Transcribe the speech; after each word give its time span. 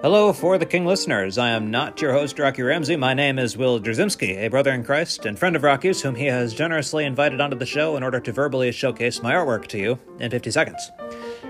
Hello, 0.00 0.32
For 0.32 0.58
the 0.58 0.64
King 0.64 0.86
listeners. 0.86 1.38
I 1.38 1.48
am 1.48 1.72
not 1.72 2.00
your 2.00 2.12
host, 2.12 2.38
Rocky 2.38 2.62
Ramsey. 2.62 2.94
My 2.94 3.14
name 3.14 3.36
is 3.36 3.56
Will 3.56 3.80
Drzymski, 3.80 4.36
a 4.36 4.48
brother 4.48 4.70
in 4.70 4.84
Christ 4.84 5.26
and 5.26 5.36
friend 5.36 5.56
of 5.56 5.64
Rocky's, 5.64 6.00
whom 6.00 6.14
he 6.14 6.26
has 6.26 6.54
generously 6.54 7.04
invited 7.04 7.40
onto 7.40 7.58
the 7.58 7.66
show 7.66 7.96
in 7.96 8.04
order 8.04 8.20
to 8.20 8.30
verbally 8.30 8.70
showcase 8.70 9.20
my 9.24 9.32
artwork 9.32 9.66
to 9.66 9.78
you 9.78 9.98
in 10.20 10.30
50 10.30 10.52
seconds. 10.52 10.92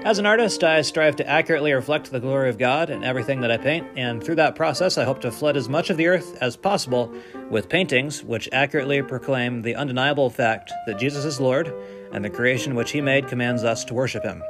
As 0.03 0.19
an 0.19 0.24
artist, 0.24 0.64
I 0.64 0.80
strive 0.80 1.14
to 1.16 1.29
accurately 1.29 1.74
reflect 1.74 2.11
the 2.11 2.21
glory 2.21 2.48
of 2.48 2.56
God 2.56 2.88
in 2.88 3.04
everything 3.04 3.42
that 3.42 3.50
I 3.50 3.58
paint, 3.58 3.87
and 3.96 4.25
through 4.25 4.37
that 4.37 4.57
process, 4.57 4.96
I 4.96 5.05
hope 5.05 5.21
to 5.21 5.30
flood 5.30 5.59
as 5.59 5.69
much 5.69 5.91
of 5.91 5.99
the 5.99 6.07
earth 6.07 6.39
as 6.41 6.57
possible 6.57 7.12
with 7.51 7.69
paintings 7.69 8.25
which 8.25 8.49
accurately 8.51 9.03
proclaim 9.03 9.61
the 9.61 9.75
undeniable 9.75 10.30
fact 10.30 10.73
that 10.87 10.99
Jesus 10.99 11.27
is 11.27 11.39
Lord 11.39 11.71
and 12.12 12.25
the 12.25 12.30
creation 12.30 12.75
which 12.75 12.93
He 12.93 13.03
made 13.03 13.29
commands 13.29 13.62
us 13.62 13.85
to 13.85 13.93
worship 13.93 14.25
Him. 14.25 14.43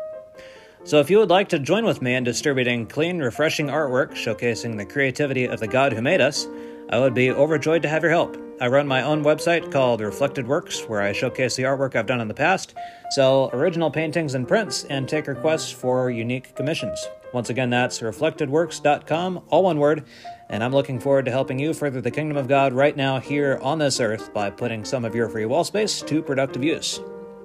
So, 0.89 1.01
if 1.01 1.11
you 1.11 1.19
would 1.19 1.29
like 1.29 1.51
to 1.51 1.59
join 1.59 1.85
with 1.85 2.01
me 2.01 2.15
in 2.15 2.25
distributing 2.25 2.87
clean, 2.87 3.19
refreshing 3.19 3.67
artwork 3.67 4.13
showcasing 4.13 4.75
the 4.75 4.87
creativity 4.87 5.45
of 5.45 5.61
the 5.61 5.69
God 5.69 5.93
who 5.93 6.01
made 6.01 6.23
us, 6.23 6.49
I 6.89 6.99
would 6.99 7.13
be 7.13 7.31
overjoyed 7.31 7.83
to 7.83 7.91
have 7.91 8.03
your 8.03 8.11
help. 8.11 8.39
I 8.59 8.69
run 8.69 8.89
my 8.89 9.03
own 9.03 9.23
website 9.23 9.71
called 9.71 10.01
Reflected 10.01 10.47
Works, 10.47 10.89
where 10.89 11.03
I 11.03 11.13
showcase 11.13 11.57
the 11.57 11.65
artwork 11.65 11.95
I've 11.95 12.07
done 12.07 12.23
in 12.23 12.29
the 12.29 12.33
past, 12.33 12.75
sell 13.11 13.51
original 13.53 13.91
paintings 13.91 14.35
and 14.35 14.49
prints, 14.49 14.85
and 14.85 15.07
take 15.07 15.27
requests 15.27 15.71
for 15.71 16.11
unique 16.11 16.57
commissions. 16.57 17.07
Once 17.35 17.51
again, 17.51 17.69
that's 17.69 18.01
reflectedworks.com, 18.01 19.45
all 19.51 19.65
one 19.65 19.79
word, 19.81 20.05
and 20.49 20.65
I'm 20.65 20.73
looking 20.73 21.01
forward 21.01 21.27
to 21.27 21.31
helping 21.31 21.59
you 21.59 21.75
further 21.75 22.01
the 22.01 22.11
kingdom 22.11 22.39
of 22.39 22.49
God 22.49 22.73
right 22.73 22.97
now 22.97 23.21
here 23.21 23.59
on 23.61 23.79
this 23.79 24.01
earth 24.01 24.33
by 24.33 24.49
putting 24.49 24.87
some 24.87 25.05
of 25.05 25.15
your 25.15 25.29
free 25.29 25.45
wall 25.45 25.65
space 25.65 26.01
to 26.01 26.23
productive 26.23 26.65
use. 26.65 26.99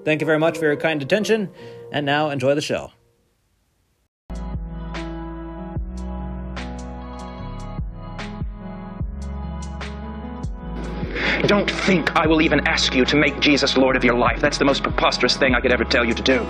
Thank 0.05 0.21
you 0.21 0.25
very 0.25 0.39
much 0.39 0.57
for 0.57 0.63
your 0.63 0.77
kind 0.77 1.02
attention, 1.02 1.52
and 1.91 2.05
now 2.05 2.30
enjoy 2.30 2.55
the 2.55 2.61
show. 2.61 2.94
Don't 11.47 11.69
think 11.69 12.16
I 12.16 12.25
will 12.25 12.41
even 12.41 12.66
ask 12.67 12.95
you 12.95 13.03
to 13.03 13.17
make 13.17 13.38
Jesus 13.41 13.75
Lord 13.75 13.97
of 13.97 14.03
your 14.05 14.17
life. 14.17 14.39
That's 14.39 14.58
the 14.58 14.63
most 14.63 14.81
preposterous 14.81 15.36
thing 15.36 15.53
I 15.53 15.59
could 15.59 15.73
ever 15.73 15.83
tell 15.83 16.05
you 16.05 16.13
to 16.13 16.22
do. 16.22 16.47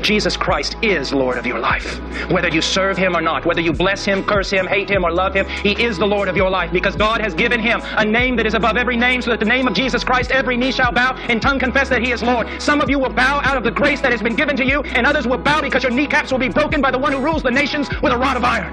Jesus 0.00 0.34
Christ 0.34 0.76
is 0.80 1.12
Lord 1.12 1.36
of 1.36 1.44
your 1.44 1.58
life. 1.58 1.98
Whether 2.30 2.48
you 2.48 2.62
serve 2.62 2.96
Him 2.96 3.14
or 3.14 3.20
not, 3.20 3.44
whether 3.44 3.60
you 3.60 3.70
bless 3.70 4.02
Him, 4.02 4.24
curse 4.24 4.50
Him, 4.50 4.66
hate 4.66 4.88
Him, 4.88 5.04
or 5.04 5.12
love 5.12 5.34
Him, 5.34 5.46
He 5.46 5.72
is 5.82 5.98
the 5.98 6.06
Lord 6.06 6.26
of 6.26 6.38
your 6.38 6.48
life 6.48 6.72
because 6.72 6.96
God 6.96 7.20
has 7.20 7.34
given 7.34 7.60
Him 7.60 7.82
a 7.98 8.04
name 8.04 8.34
that 8.36 8.46
is 8.46 8.54
above 8.54 8.78
every 8.78 8.96
name 8.96 9.20
so 9.20 9.30
that 9.30 9.40
the 9.40 9.46
name 9.46 9.68
of 9.68 9.74
Jesus 9.74 10.02
Christ 10.02 10.30
every 10.30 10.56
knee 10.56 10.72
shall 10.72 10.90
bow 10.90 11.14
and 11.28 11.42
tongue 11.42 11.58
confess 11.58 11.90
that 11.90 12.00
He 12.00 12.10
is 12.10 12.22
Lord. 12.22 12.48
Some 12.62 12.80
of 12.80 12.88
you 12.88 12.98
will 12.98 13.12
bow 13.12 13.42
out 13.44 13.58
of 13.58 13.62
the 13.62 13.70
grace 13.70 14.00
that 14.00 14.10
has 14.10 14.22
been 14.22 14.36
given 14.36 14.56
to 14.56 14.64
you, 14.64 14.80
and 14.80 15.06
others 15.06 15.26
will 15.26 15.36
bow 15.36 15.60
because 15.60 15.82
your 15.82 15.92
kneecaps 15.92 16.32
will 16.32 16.38
be 16.38 16.48
broken 16.48 16.80
by 16.80 16.90
the 16.90 16.98
one 16.98 17.12
who 17.12 17.18
rules 17.18 17.42
the 17.42 17.50
nations 17.50 17.90
with 18.02 18.14
a 18.14 18.18
rod 18.18 18.38
of 18.38 18.44
iron. 18.44 18.72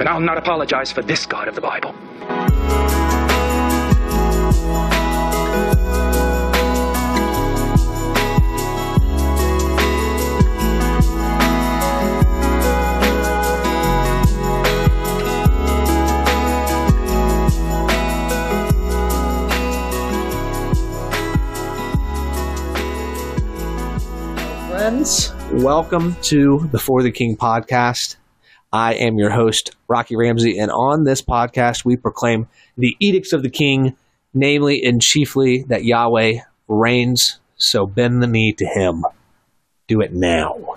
And 0.00 0.08
I'll 0.08 0.18
not 0.18 0.38
apologize 0.38 0.90
for 0.90 1.02
this 1.02 1.26
God 1.26 1.46
of 1.46 1.54
the 1.54 1.60
Bible. 1.60 1.94
Friends. 24.88 25.34
Welcome 25.50 26.16
to 26.22 26.68
the 26.72 26.78
For 26.78 27.02
the 27.02 27.10
King 27.10 27.36
podcast. 27.36 28.17
I 28.72 28.94
am 28.94 29.16
your 29.16 29.30
host, 29.30 29.74
Rocky 29.88 30.14
Ramsey, 30.16 30.58
and 30.58 30.70
on 30.70 31.04
this 31.04 31.22
podcast, 31.22 31.86
we 31.86 31.96
proclaim 31.96 32.48
the 32.76 32.94
edicts 33.00 33.32
of 33.32 33.42
the 33.42 33.48
King, 33.48 33.96
namely 34.34 34.82
and 34.84 35.00
chiefly 35.00 35.64
that 35.68 35.84
Yahweh 35.84 36.40
reigns, 36.68 37.40
so 37.56 37.86
bend 37.86 38.22
the 38.22 38.26
knee 38.26 38.52
to 38.58 38.66
him. 38.66 39.04
Do 39.86 40.02
it 40.02 40.12
now. 40.12 40.76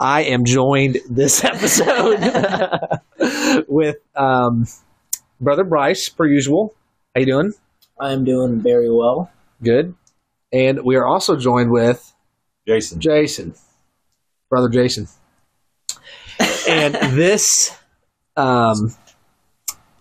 I 0.00 0.22
am 0.24 0.44
joined 0.44 0.98
this 1.08 1.44
episode 1.44 2.20
with 3.68 3.96
um, 4.16 4.66
Brother 5.40 5.64
Bryce, 5.64 6.08
per 6.08 6.26
usual. 6.26 6.74
How 7.14 7.20
you 7.20 7.26
doing? 7.26 7.52
I'm 8.00 8.24
doing 8.24 8.60
very 8.60 8.90
well. 8.90 9.30
Good. 9.62 9.94
And 10.52 10.82
we 10.84 10.96
are 10.96 11.06
also 11.06 11.36
joined 11.36 11.70
with 11.70 12.12
Jason. 12.66 13.00
Jason, 13.00 13.54
brother 14.50 14.68
Jason. 14.68 15.06
And 16.74 16.94
this 17.16 17.72
um, 18.36 18.92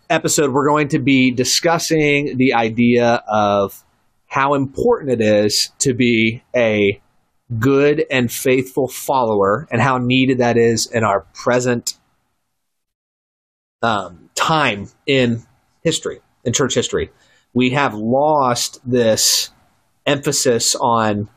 episode, 0.09 0.51
we're 0.51 0.67
going 0.67 0.87
to 0.87 0.99
be 0.99 1.29
discussing 1.29 2.35
the 2.37 2.53
idea 2.53 3.23
of 3.27 3.83
how 4.25 4.55
important 4.55 5.11
it 5.11 5.21
is 5.21 5.71
to 5.77 5.93
be 5.93 6.43
a 6.55 6.99
good 7.59 8.03
and 8.09 8.31
faithful 8.31 8.87
follower 8.87 9.67
and 9.69 9.81
how 9.81 9.99
needed 9.99 10.39
that 10.39 10.57
is 10.57 10.87
in 10.87 11.03
our 11.03 11.27
present 11.35 11.99
um, 13.83 14.31
time 14.33 14.89
in 15.05 15.43
history, 15.83 16.21
in 16.43 16.53
church 16.53 16.73
history. 16.73 17.11
We 17.53 17.69
have 17.71 17.93
lost 17.93 18.79
this 18.83 19.51
emphasis 20.07 20.73
on 20.73 21.29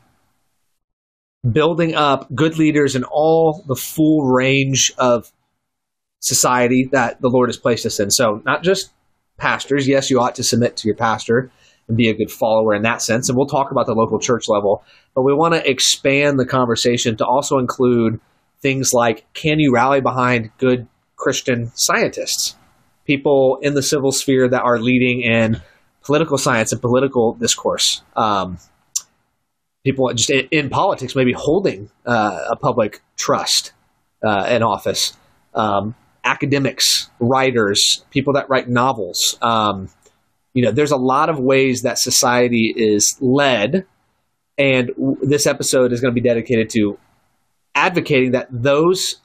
building 1.49 1.95
up 1.95 2.27
good 2.33 2.57
leaders 2.57 2.95
in 2.95 3.03
all 3.03 3.63
the 3.67 3.75
full 3.75 4.23
range 4.23 4.91
of 4.97 5.31
society 6.19 6.89
that 6.91 7.21
the 7.21 7.29
Lord 7.29 7.49
has 7.49 7.57
placed 7.57 7.85
us 7.85 7.99
in. 7.99 8.11
So, 8.11 8.41
not 8.45 8.63
just 8.63 8.91
pastors. 9.37 9.87
Yes, 9.87 10.09
you 10.09 10.19
ought 10.19 10.35
to 10.35 10.43
submit 10.43 10.75
to 10.77 10.87
your 10.87 10.95
pastor 10.95 11.51
and 11.87 11.95
be 11.95 12.09
a 12.09 12.13
good 12.13 12.31
follower 12.31 12.73
in 12.73 12.81
that 12.81 13.01
sense. 13.01 13.29
And 13.29 13.37
we'll 13.37 13.47
talk 13.47 13.71
about 13.71 13.85
the 13.85 13.93
local 13.93 14.19
church 14.19 14.49
level, 14.49 14.83
but 15.15 15.21
we 15.21 15.33
want 15.33 15.53
to 15.53 15.69
expand 15.69 16.39
the 16.39 16.45
conversation 16.45 17.15
to 17.17 17.25
also 17.25 17.59
include 17.59 18.19
things 18.61 18.91
like 18.93 19.31
can 19.33 19.59
you 19.59 19.73
rally 19.73 20.01
behind 20.01 20.51
good 20.57 20.87
Christian 21.15 21.71
scientists, 21.75 22.55
people 23.05 23.59
in 23.61 23.73
the 23.73 23.83
civil 23.83 24.11
sphere 24.11 24.47
that 24.49 24.63
are 24.63 24.79
leading 24.79 25.21
in 25.21 25.61
political 26.03 26.37
science 26.37 26.71
and 26.71 26.81
political 26.81 27.33
discourse. 27.33 28.01
Um, 28.15 28.59
people 29.87 30.11
just 30.13 30.29
in, 30.29 30.47
in 30.51 30.69
politics 30.69 31.15
maybe 31.15 31.33
holding 31.33 31.89
uh, 32.05 32.47
a 32.49 32.55
public 32.55 33.01
trust 33.15 33.71
uh, 34.23 34.45
in 34.49 34.63
office. 34.63 35.17
Um, 35.53 35.95
academics, 36.23 37.09
writers, 37.19 38.05
people 38.11 38.33
that 38.33 38.49
write 38.49 38.67
novels. 38.67 39.37
Um, 39.41 39.89
you 40.53 40.63
know, 40.63 40.71
there's 40.71 40.91
a 40.91 40.97
lot 40.97 41.29
of 41.29 41.39
ways 41.39 41.83
that 41.83 41.97
society 41.97 42.73
is 42.75 43.17
led, 43.21 43.85
and 44.57 44.87
w- 44.87 45.17
this 45.21 45.47
episode 45.47 45.93
is 45.93 46.01
going 46.01 46.13
to 46.13 46.21
be 46.21 46.27
dedicated 46.27 46.69
to 46.71 46.99
advocating 47.73 48.31
that 48.31 48.47
those 48.51 49.21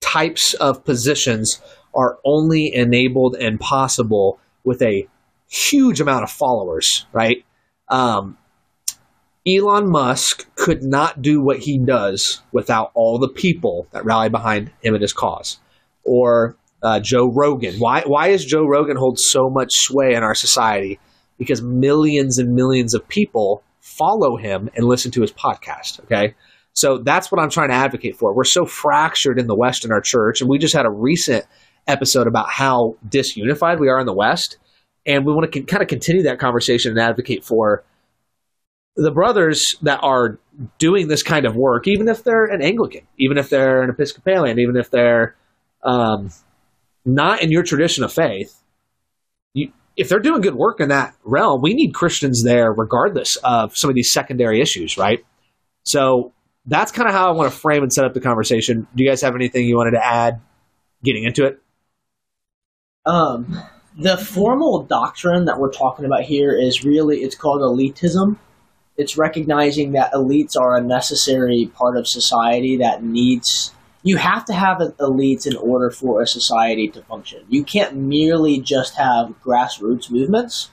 types 0.00 0.54
of 0.54 0.84
positions 0.84 1.60
are 1.94 2.18
only 2.24 2.72
enabled 2.72 3.34
and 3.34 3.58
possible 3.58 4.38
with 4.64 4.82
a 4.82 5.08
huge 5.48 6.00
amount 6.00 6.22
of 6.22 6.30
followers, 6.30 7.06
right? 7.12 7.44
Um, 7.88 8.38
Elon 9.46 9.90
Musk 9.90 10.46
could 10.54 10.82
not 10.84 11.20
do 11.20 11.40
what 11.40 11.58
he 11.58 11.78
does 11.78 12.42
without 12.52 12.92
all 12.94 13.18
the 13.18 13.28
people 13.28 13.88
that 13.90 14.04
rally 14.04 14.28
behind 14.28 14.70
him 14.82 14.94
and 14.94 15.02
his 15.02 15.12
cause. 15.12 15.58
Or 16.04 16.56
uh, 16.82 17.00
Joe 17.00 17.30
Rogan. 17.30 17.76
Why, 17.76 18.02
why 18.06 18.30
does 18.30 18.44
Joe 18.44 18.64
Rogan 18.64 18.96
hold 18.96 19.18
so 19.18 19.50
much 19.50 19.72
sway 19.72 20.14
in 20.14 20.22
our 20.22 20.34
society? 20.34 21.00
Because 21.38 21.60
millions 21.60 22.38
and 22.38 22.54
millions 22.54 22.94
of 22.94 23.06
people 23.08 23.62
follow 23.80 24.36
him 24.36 24.70
and 24.76 24.86
listen 24.86 25.10
to 25.12 25.22
his 25.22 25.32
podcast. 25.32 26.00
Okay. 26.04 26.34
So 26.74 26.98
that's 26.98 27.30
what 27.30 27.40
I'm 27.40 27.50
trying 27.50 27.68
to 27.68 27.74
advocate 27.74 28.16
for. 28.16 28.34
We're 28.34 28.44
so 28.44 28.64
fractured 28.64 29.38
in 29.38 29.46
the 29.46 29.56
West 29.56 29.84
in 29.84 29.92
our 29.92 30.00
church, 30.00 30.40
and 30.40 30.48
we 30.48 30.58
just 30.58 30.74
had 30.74 30.86
a 30.86 30.90
recent 30.90 31.44
episode 31.86 32.26
about 32.26 32.48
how 32.48 32.96
disunified 33.06 33.78
we 33.78 33.88
are 33.88 34.00
in 34.00 34.06
the 34.06 34.14
West. 34.14 34.58
And 35.04 35.26
we 35.26 35.34
want 35.34 35.50
to 35.50 35.58
con- 35.60 35.66
kind 35.66 35.82
of 35.82 35.88
continue 35.88 36.22
that 36.22 36.38
conversation 36.38 36.92
and 36.92 37.00
advocate 37.00 37.44
for 37.44 37.84
the 38.96 39.10
brothers 39.10 39.76
that 39.82 40.00
are 40.02 40.38
doing 40.78 41.08
this 41.08 41.22
kind 41.22 41.46
of 41.46 41.56
work, 41.56 41.88
even 41.88 42.08
if 42.08 42.24
they're 42.24 42.44
an 42.44 42.62
Anglican, 42.62 43.06
even 43.18 43.38
if 43.38 43.48
they're 43.48 43.82
an 43.82 43.90
Episcopalian, 43.90 44.58
even 44.58 44.76
if 44.76 44.90
they're 44.90 45.36
um, 45.82 46.30
not 47.04 47.42
in 47.42 47.50
your 47.50 47.62
tradition 47.62 48.04
of 48.04 48.12
faith, 48.12 48.62
you, 49.54 49.72
if 49.96 50.08
they're 50.08 50.20
doing 50.20 50.40
good 50.40 50.54
work 50.54 50.80
in 50.80 50.90
that 50.90 51.14
realm, 51.24 51.62
we 51.62 51.74
need 51.74 51.92
Christians 51.94 52.42
there 52.44 52.72
regardless 52.72 53.36
of 53.36 53.76
some 53.76 53.90
of 53.90 53.96
these 53.96 54.12
secondary 54.12 54.60
issues, 54.60 54.98
right? 54.98 55.24
So 55.84 56.32
that's 56.66 56.92
kind 56.92 57.08
of 57.08 57.14
how 57.14 57.28
I 57.28 57.32
want 57.32 57.52
to 57.52 57.58
frame 57.58 57.82
and 57.82 57.92
set 57.92 58.04
up 58.04 58.14
the 58.14 58.20
conversation. 58.20 58.86
Do 58.94 59.04
you 59.04 59.10
guys 59.10 59.22
have 59.22 59.34
anything 59.34 59.66
you 59.66 59.76
wanted 59.76 59.92
to 59.92 60.04
add 60.04 60.40
getting 61.02 61.24
into 61.24 61.46
it? 61.46 61.60
Um, 63.04 63.60
the 63.98 64.16
formal 64.16 64.84
doctrine 64.84 65.46
that 65.46 65.58
we're 65.58 65.72
talking 65.72 66.04
about 66.04 66.22
here 66.22 66.56
is 66.56 66.84
really 66.84 67.22
it's 67.22 67.34
called 67.34 67.60
elitism. 67.60 68.38
It's 68.96 69.16
recognizing 69.16 69.92
that 69.92 70.12
elites 70.12 70.56
are 70.58 70.76
a 70.76 70.80
necessary 70.82 71.70
part 71.74 71.96
of 71.96 72.06
society 72.06 72.76
that 72.78 73.02
needs 73.02 73.72
you 74.04 74.16
have 74.16 74.44
to 74.46 74.52
have 74.52 74.78
elites 74.98 75.46
in 75.46 75.56
order 75.56 75.88
for 75.90 76.20
a 76.22 76.26
society 76.26 76.88
to 76.88 77.02
function. 77.02 77.44
You 77.48 77.62
can't 77.62 77.94
merely 77.94 78.58
just 78.58 78.96
have 78.96 79.32
grassroots 79.44 80.10
movements. 80.10 80.70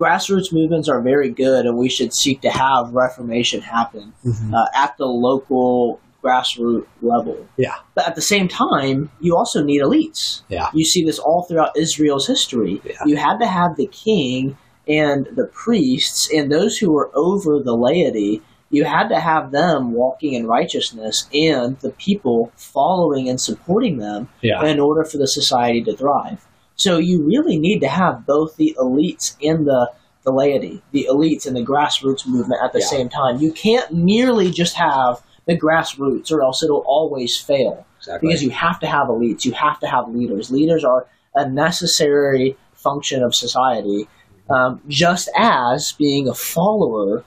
Grassroots 0.00 0.52
movements 0.52 0.88
are 0.88 1.00
very 1.00 1.30
good, 1.30 1.66
and 1.66 1.76
we 1.76 1.88
should 1.88 2.14
seek 2.14 2.40
to 2.42 2.50
have 2.50 2.94
reformation 2.94 3.60
happen 3.60 4.12
Mhm. 4.24 4.54
uh, 4.54 4.66
at 4.74 4.96
the 4.98 5.06
local 5.06 5.98
grassroots 6.22 6.86
level. 7.02 7.36
Yeah. 7.56 7.74
But 7.96 8.06
at 8.06 8.14
the 8.14 8.22
same 8.22 8.46
time, 8.46 9.10
you 9.20 9.36
also 9.36 9.62
need 9.64 9.82
elites. 9.82 10.42
Yeah. 10.48 10.68
You 10.72 10.84
see 10.84 11.04
this 11.04 11.18
all 11.18 11.42
throughout 11.42 11.76
Israel's 11.76 12.26
history. 12.26 12.80
Yeah. 12.84 12.92
You 13.04 13.16
had 13.16 13.38
to 13.38 13.46
have 13.46 13.76
the 13.76 13.86
king 13.88 14.56
and 14.90 15.26
the 15.36 15.46
priests 15.46 16.28
and 16.32 16.50
those 16.50 16.78
who 16.78 16.90
were 16.92 17.10
over 17.14 17.60
the 17.62 17.76
laity. 17.76 18.42
You 18.72 18.84
had 18.84 19.08
to 19.08 19.18
have 19.18 19.50
them 19.50 19.92
walking 19.92 20.34
in 20.34 20.46
righteousness 20.46 21.28
and 21.34 21.76
the 21.80 21.90
people 21.90 22.52
following 22.56 23.28
and 23.28 23.40
supporting 23.40 23.98
them 23.98 24.28
Yeah. 24.42 24.64
in 24.64 24.78
order 24.78 25.04
for 25.04 25.18
the 25.18 25.26
society 25.26 25.82
to 25.84 25.96
thrive. 25.96 26.46
So 26.76 26.98
you 26.98 27.22
really 27.22 27.58
need 27.58 27.80
to 27.80 27.88
have 27.88 28.26
both 28.26 28.56
the 28.56 28.76
elites 28.78 29.36
and 29.42 29.66
the 29.66 29.90
the 30.22 30.32
laity, 30.32 30.82
the 30.92 31.06
elites 31.10 31.46
and 31.46 31.56
the 31.56 31.64
grassroots 31.64 32.26
movement 32.26 32.60
at 32.62 32.74
the 32.74 32.80
Yeah. 32.80 32.86
same 32.86 33.08
time. 33.08 33.38
You 33.40 33.52
can't 33.52 33.90
merely 33.90 34.50
just 34.50 34.74
have 34.76 35.22
the 35.46 35.58
grassroots, 35.58 36.30
or 36.30 36.42
else 36.42 36.62
it'll 36.62 36.84
always 36.86 37.38
fail. 37.38 37.86
Exactly. 37.98 38.28
Because 38.28 38.42
you 38.44 38.50
have 38.50 38.78
to 38.80 38.86
have 38.86 39.08
elites, 39.08 39.46
you 39.46 39.52
have 39.52 39.80
to 39.80 39.86
have 39.86 40.14
leaders. 40.14 40.50
Leaders 40.50 40.84
are 40.84 41.06
a 41.34 41.48
necessary 41.48 42.54
function 42.74 43.22
of 43.22 43.34
society, 43.34 44.08
um, 44.54 44.80
just 44.88 45.28
as 45.36 45.92
being 45.92 46.28
a 46.28 46.34
follower 46.34 47.24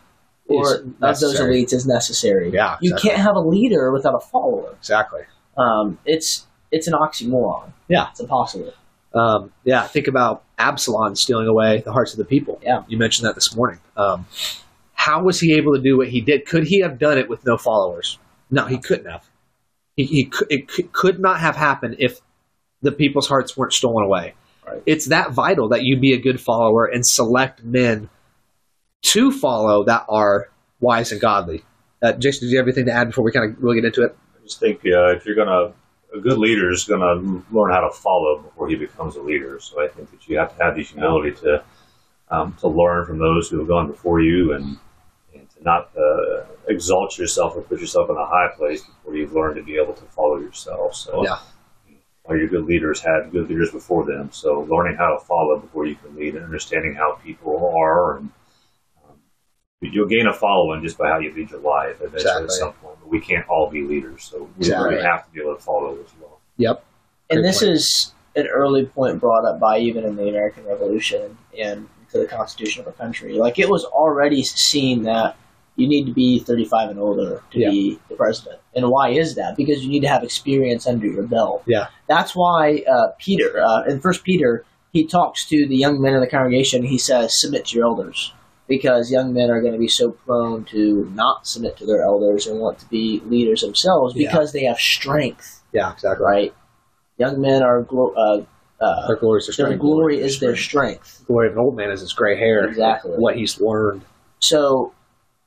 or 0.47 0.75
of 0.75 0.99
those 0.99 1.39
elites 1.39 1.73
is 1.73 1.85
necessary. 1.85 2.51
Yeah, 2.51 2.77
you 2.81 2.95
can't 2.95 3.17
have 3.17 3.35
a 3.35 3.39
leader 3.39 3.91
without 3.91 4.15
a 4.15 4.19
follower. 4.19 4.75
exactly. 4.79 5.21
Um, 5.57 5.99
it's 6.05 6.47
it's 6.71 6.87
an 6.87 6.93
oxymoron. 6.93 7.71
Yeah. 7.87 8.09
it's 8.09 8.19
impossible. 8.19 8.73
Um, 9.13 9.51
yeah, 9.63 9.85
think 9.85 10.07
about 10.07 10.43
Absalom 10.57 11.15
stealing 11.15 11.47
away 11.47 11.81
the 11.85 11.93
hearts 11.93 12.13
of 12.13 12.17
the 12.17 12.25
people. 12.25 12.59
Yeah. 12.63 12.83
You 12.87 12.97
mentioned 12.97 13.27
that 13.27 13.35
this 13.35 13.55
morning. 13.55 13.79
Um, 13.95 14.25
how 14.93 15.23
was 15.23 15.39
he 15.39 15.55
able 15.55 15.75
to 15.75 15.81
do 15.81 15.97
what 15.97 16.07
he 16.07 16.21
did? 16.21 16.47
Could 16.47 16.65
he 16.65 16.79
have 16.79 16.97
done 16.97 17.17
it 17.17 17.29
with 17.29 17.45
no 17.45 17.57
followers? 17.57 18.17
No, 18.49 18.65
he 18.65 18.79
couldn't 18.79 19.05
have. 19.05 19.29
He, 19.95 20.05
he 20.05 20.25
could, 20.25 20.47
it 20.49 20.93
could 20.93 21.19
not 21.19 21.39
have 21.39 21.55
happened 21.55 21.97
if 21.99 22.19
the 22.81 22.91
people's 22.91 23.27
hearts 23.27 23.55
weren't 23.55 23.73
stolen 23.73 24.03
away. 24.03 24.33
Right. 24.65 24.83
It's 24.85 25.07
that 25.07 25.31
vital 25.31 25.69
that 25.69 25.83
you 25.83 25.99
be 25.99 26.13
a 26.13 26.21
good 26.21 26.39
follower 26.39 26.85
and 26.85 27.05
select 27.05 27.63
men 27.63 28.09
to 29.03 29.31
follow 29.31 29.83
that 29.85 30.05
are 30.09 30.49
wise 30.79 31.11
and 31.11 31.19
godly. 31.19 31.63
Uh, 32.01 32.13
Jason, 32.13 32.47
did 32.47 32.51
you 32.51 32.57
have 32.57 32.67
anything 32.67 32.85
to 32.85 32.91
add 32.91 33.07
before 33.07 33.23
we 33.23 33.31
kind 33.31 33.51
of 33.51 33.61
really 33.63 33.77
get 33.77 33.85
into 33.85 34.03
it? 34.03 34.15
I 34.35 34.43
just 34.43 34.59
think 34.59 34.79
uh, 34.79 35.15
if 35.15 35.25
you're 35.25 35.35
gonna, 35.35 35.73
a 36.13 36.19
good 36.19 36.37
leader 36.37 36.69
is 36.69 36.83
gonna 36.83 37.43
learn 37.51 37.71
how 37.71 37.81
to 37.81 37.91
follow 37.91 38.39
before 38.39 38.67
he 38.67 38.75
becomes 38.75 39.15
a 39.15 39.21
leader. 39.21 39.59
So 39.59 39.81
I 39.81 39.87
think 39.87 40.11
that 40.11 40.27
you 40.27 40.37
have 40.37 40.55
to 40.57 40.63
have 40.63 40.75
the 40.75 40.83
humility 40.83 41.31
to 41.41 41.63
um, 42.29 42.55
to 42.59 42.67
learn 42.67 43.05
from 43.05 43.19
those 43.19 43.49
who 43.49 43.59
have 43.59 43.67
gone 43.67 43.87
before 43.87 44.21
you, 44.21 44.53
and 44.53 44.77
and 45.33 45.49
to 45.51 45.63
not 45.63 45.91
uh, 45.97 46.45
exalt 46.67 47.17
yourself 47.17 47.55
or 47.55 47.61
put 47.61 47.79
yourself 47.79 48.09
in 48.09 48.15
a 48.15 48.25
high 48.25 48.49
place 48.55 48.83
before 48.83 49.15
you've 49.15 49.33
learned 49.33 49.55
to 49.55 49.63
be 49.63 49.77
able 49.77 49.93
to 49.93 50.03
follow 50.05 50.37
yourself. 50.37 50.95
So 50.95 51.23
Yeah. 51.23 51.37
All 52.25 52.37
your 52.37 52.47
good 52.47 52.65
leaders 52.65 53.01
had 53.01 53.31
good 53.31 53.49
leaders 53.49 53.71
before 53.71 54.05
them. 54.05 54.31
So 54.31 54.61
learning 54.61 54.95
how 54.97 55.17
to 55.17 55.25
follow 55.25 55.59
before 55.59 55.85
you 55.85 55.95
can 55.95 56.15
lead, 56.15 56.35
and 56.35 56.43
understanding 56.45 56.95
how 56.95 57.13
people 57.23 57.73
are, 57.77 58.17
and 58.17 58.29
um, 59.05 59.17
you'll 59.81 60.07
gain 60.07 60.27
a 60.27 60.33
following 60.33 60.81
just 60.81 60.97
by 60.97 61.09
how 61.09 61.19
you 61.19 61.33
lead 61.33 61.51
your 61.51 61.59
life. 61.59 61.97
Eventually, 61.97 62.21
Exactly. 62.21 62.45
at 62.45 62.51
some 62.51 62.73
point, 62.73 62.97
but 63.01 63.09
we 63.09 63.19
can't 63.19 63.47
all 63.49 63.69
be 63.69 63.83
leaders, 63.83 64.23
so 64.23 64.43
we 64.57 64.65
Exactly. 64.65 64.89
really 64.91 65.03
have 65.03 65.25
to 65.25 65.31
be 65.31 65.41
able 65.41 65.55
to 65.55 65.61
follow 65.61 65.93
as 65.93 66.09
well. 66.21 66.39
Yep. 66.57 66.85
And 67.29 67.43
this 67.43 67.59
point. 67.59 67.71
is 67.71 68.13
an 68.35 68.47
early 68.47 68.85
point 68.85 69.19
brought 69.19 69.45
up 69.45 69.59
by 69.59 69.79
even 69.79 70.05
in 70.05 70.15
the 70.15 70.29
American 70.29 70.65
Revolution 70.65 71.37
and 71.57 71.87
to 72.11 72.19
the 72.19 72.25
Constitution 72.25 72.81
of 72.81 72.87
our 72.87 72.93
country. 72.93 73.33
Like 73.33 73.59
it 73.59 73.69
was 73.69 73.85
already 73.85 74.43
seen 74.43 75.03
that 75.03 75.35
you 75.75 75.87
need 75.87 76.05
to 76.05 76.13
be 76.13 76.39
35 76.39 76.91
and 76.91 76.99
older 76.99 77.41
to 77.51 77.59
Yeah. 77.59 77.69
be 77.71 77.99
the 78.09 78.15
president. 78.15 78.59
And 78.75 78.89
why 78.89 79.09
is 79.09 79.35
that? 79.35 79.55
Because 79.57 79.83
you 79.83 79.89
need 79.89 80.01
to 80.01 80.07
have 80.07 80.23
experience 80.23 80.85
under 80.87 81.07
your 81.07 81.23
belt. 81.23 81.63
Yeah. 81.65 81.87
That's 82.07 82.35
why 82.35 82.83
uh, 82.87 83.07
Peter, 83.19 83.59
uh, 83.59 83.83
in 83.83 83.99
First 83.99 84.23
Peter, 84.23 84.65
he 84.91 85.05
talks 85.05 85.45
to 85.49 85.67
the 85.67 85.75
young 85.75 85.99
men 86.01 86.13
in 86.13 86.21
the 86.21 86.27
congregation. 86.27 86.83
He 86.83 86.97
says, 86.99 87.39
"Submit 87.41 87.65
to 87.67 87.75
your 87.77 87.85
elders." 87.85 88.33
Because 88.67 89.11
young 89.11 89.33
men 89.33 89.49
are 89.49 89.61
going 89.61 89.73
to 89.73 89.79
be 89.79 89.87
so 89.89 90.11
prone 90.11 90.63
to 90.65 91.11
not 91.13 91.45
submit 91.45 91.75
to 91.77 91.85
their 91.85 92.01
elders 92.01 92.47
and 92.47 92.59
want 92.59 92.79
to 92.79 92.85
be 92.89 93.21
leaders 93.25 93.61
themselves 93.61 94.15
Yeah. 94.15 94.29
because 94.31 94.53
they 94.53 94.63
have 94.63 94.77
strength 94.77 95.61
Yeah, 95.73 95.91
exactly. 95.91 96.23
right? 96.25 96.53
Young 97.17 97.41
men 97.41 97.61
are 97.61 97.81
glo- 97.81 98.13
uh, 98.15 98.41
uh, 98.83 99.07
Their 99.07 99.17
glory 99.17 99.39
is 99.39 99.47
their 99.47 99.53
their 99.65 99.65
strength. 99.75 99.81
glory 99.81 100.19
is 100.19 100.39
their 100.39 100.55
strength. 100.55 101.19
The 101.19 101.25
glory 101.25 101.47
of 101.47 101.53
an 101.53 101.59
old 101.59 101.75
man 101.75 101.91
is 101.91 101.99
his 102.01 102.13
gray 102.13 102.37
hair. 102.37 102.63
Exactly. 102.65 103.11
What 103.17 103.35
he's 103.35 103.59
learned. 103.59 104.03
So, 104.39 104.93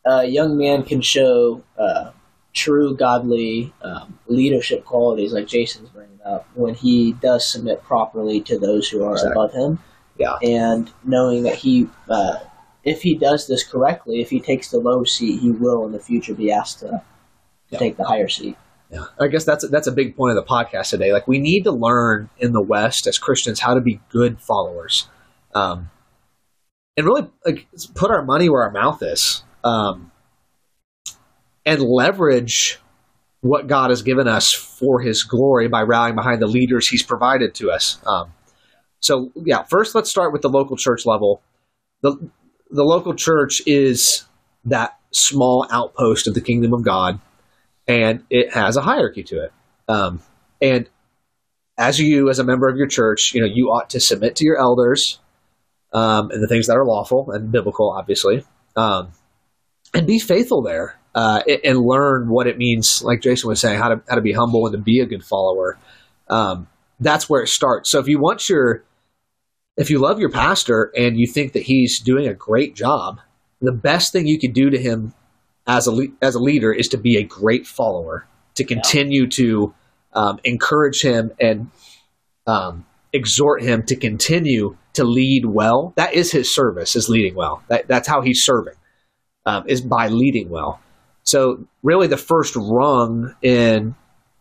a 0.07 0.25
young 0.25 0.57
man 0.57 0.83
can 0.85 1.01
show 1.03 1.63
uh, 1.79 2.11
true 2.55 2.97
godly 2.97 3.73
um, 3.83 4.19
leadership 4.29 4.85
qualities, 4.85 5.33
like 5.33 5.47
Jason's 5.47 5.89
bringing 5.91 6.21
up, 6.25 6.47
when 6.55 6.75
he 6.75 7.13
does 7.13 7.51
submit 7.51 7.83
properly 7.83 8.41
to 8.43 8.59
those 8.59 8.89
who 8.89 9.05
are 9.05 9.13
Exactly. 9.13 9.33
above 9.33 9.53
him, 9.53 9.79
Yeah. 10.19 10.37
and 10.43 10.91
knowing 11.05 11.43
that 11.43 11.57
he, 11.57 11.89
uh, 12.09 12.37
if 12.85 13.03
he 13.03 13.17
does 13.17 13.47
this 13.47 13.63
correctly, 13.65 14.21
if 14.21 14.31
he 14.31 14.41
takes 14.41 14.71
the 14.71 14.79
low 14.79 15.05
seat, 15.05 15.41
he 15.41 15.51
will 15.51 15.85
in 15.85 15.93
the 15.93 16.01
future 16.01 16.35
be 16.35 16.51
asked 16.53 16.79
to, 16.81 16.87
to 16.89 17.03
Yeah. 17.71 17.79
take 17.79 17.97
the 17.97 18.05
higher 18.05 18.29
seat. 18.29 18.57
Yeah. 18.91 19.07
I 19.21 19.27
guess 19.27 19.45
that's 19.45 19.69
that's 19.69 19.89
a 19.89 19.93
big 19.93 20.17
point 20.17 20.39
of 20.39 20.45
the 20.45 20.49
podcast 20.49 20.91
today. 20.91 21.13
Like 21.13 21.27
we 21.27 21.41
need 21.41 21.65
to 21.65 21.73
learn 21.73 22.31
in 22.39 22.53
the 22.53 22.63
West 22.63 23.09
as 23.09 23.19
Christians 23.19 23.59
how 23.59 23.75
to 23.75 23.81
be 23.81 24.01
good 24.11 24.41
followers, 24.41 25.09
um, 25.57 25.91
and 26.97 27.05
really 27.05 27.29
like 27.45 27.67
put 27.97 28.13
our 28.13 28.25
money 28.25 28.49
where 28.49 28.63
our 28.63 28.71
mouth 28.71 29.03
is, 29.03 29.43
um, 29.67 30.13
and 31.65 31.83
leverage 31.83 32.79
what 33.41 33.67
God 33.67 33.91
has 33.91 34.03
given 34.03 34.29
us 34.29 34.53
for 34.53 35.01
His 35.01 35.25
glory 35.25 35.69
by 35.69 35.83
rallying 35.83 36.15
behind 36.15 36.41
the 36.41 36.47
leaders 36.47 36.89
He's 36.89 37.03
provided 37.03 37.55
to 37.57 37.71
us. 37.71 38.01
Um, 38.07 38.33
so 39.01 39.33
yeah, 39.35 39.65
first 39.65 39.95
let's 39.95 40.11
start 40.11 40.33
with 40.33 40.43
the 40.43 40.49
local 40.49 40.77
church 40.77 41.05
level. 41.05 41.43
the 42.03 42.31
The 42.71 42.85
local 42.85 43.15
church 43.15 43.61
is 43.67 44.27
that 44.65 44.99
small 45.13 45.67
outpost 45.71 46.27
of 46.27 46.35
the 46.35 46.41
kingdom 46.41 46.73
of 46.73 46.83
God 46.83 47.21
and 47.89 48.25
it 48.31 48.53
has 48.53 48.77
a 48.77 48.83
hierarchy 48.83 49.23
to 49.25 49.45
it. 49.45 49.53
Um, 49.89 50.21
and 50.61 50.89
as 51.79 52.01
you, 52.01 52.29
as 52.31 52.39
a 52.39 52.45
member 52.45 52.69
of 52.69 52.77
your 52.77 52.87
church, 52.87 53.33
you 53.35 53.41
know 53.41 53.47
you 53.53 53.67
ought 53.67 53.91
to 53.91 54.01
submit 54.01 54.37
to 54.37 54.45
your 54.45 54.59
elders 54.59 55.21
um, 55.93 56.31
and 56.31 56.43
the 56.43 56.49
things 56.49 56.67
that 56.67 56.77
are 56.77 56.85
lawful 56.85 57.31
and 57.31 57.53
biblical, 57.53 57.91
obviously, 57.91 58.45
um, 58.77 59.13
and 59.97 60.07
be 60.07 60.19
faithful 60.19 60.63
there 60.63 60.99
uh, 61.15 61.43
and, 61.65 61.79
learn 61.79 62.29
what 62.29 62.47
it 62.47 62.59
means. 62.59 63.03
Like 63.03 63.21
Jason 63.23 63.49
was 63.49 63.61
saying, 63.61 63.79
how 63.79 63.89
to 63.89 64.03
how 64.09 64.17
to 64.17 64.21
be 64.21 64.33
humble 64.33 64.67
and 64.67 64.73
to 64.73 64.79
be 64.79 65.01
a 65.01 65.07
good 65.07 65.25
follower. 65.25 65.79
Um, 66.29 66.69
that's 67.01 67.29
where 67.29 67.43
it 67.43 67.49
starts. 67.49 67.91
So 67.91 67.99
if 67.99 68.09
you 68.09 68.19
want 68.19 68.49
your, 68.49 68.85
if 69.77 69.91
you 69.91 69.99
love 69.99 70.19
your 70.19 70.31
pastor 70.31 70.93
and 70.97 71.19
you 71.19 71.27
think 71.27 71.53
that 71.53 71.63
he's 71.63 72.01
doing 72.01 72.27
a 72.27 72.35
great 72.35 72.75
job, 72.75 73.21
the 73.61 73.73
best 73.73 74.13
thing 74.13 74.27
you 74.27 74.39
could 74.39 74.55
do 74.55 74.71
to 74.71 74.79
him 74.79 75.15
as 75.67 75.87
a 75.87 75.93
le- 75.93 76.15
as 76.23 76.35
a 76.35 76.41
leader 76.41 76.73
is 76.73 76.89
to 76.89 76.99
be 76.99 77.17
a 77.17 77.23
great 77.23 77.67
follower, 77.67 78.27
to 78.55 78.65
continue 78.65 79.27
to 79.29 79.75
um, 80.13 80.39
encourage 80.45 81.03
him 81.03 81.33
and 81.41 81.71
um, 82.47 82.87
exhort 83.13 83.63
him 83.63 83.83
to 83.85 83.97
continue 83.97 84.77
to 84.95 85.05
lead 85.05 85.45
well. 85.47 85.93
That 85.97 86.15
is 86.15 86.33
his 86.33 86.55
service, 86.55 86.97
is 86.97 87.09
leading 87.09 87.35
well. 87.35 87.63
That, 87.69 87.89
that's 87.89 88.09
how 88.09 88.23
he's 88.23 88.43
serving, 88.45 88.75
um, 89.47 89.65
is 89.67 89.81
by 89.81 90.09
leading 90.09 90.51
well. 90.51 90.81
So 91.23 91.67
really, 91.83 92.09
the 92.09 92.17
first 92.17 92.55
rung 92.57 93.35
in 93.41 93.95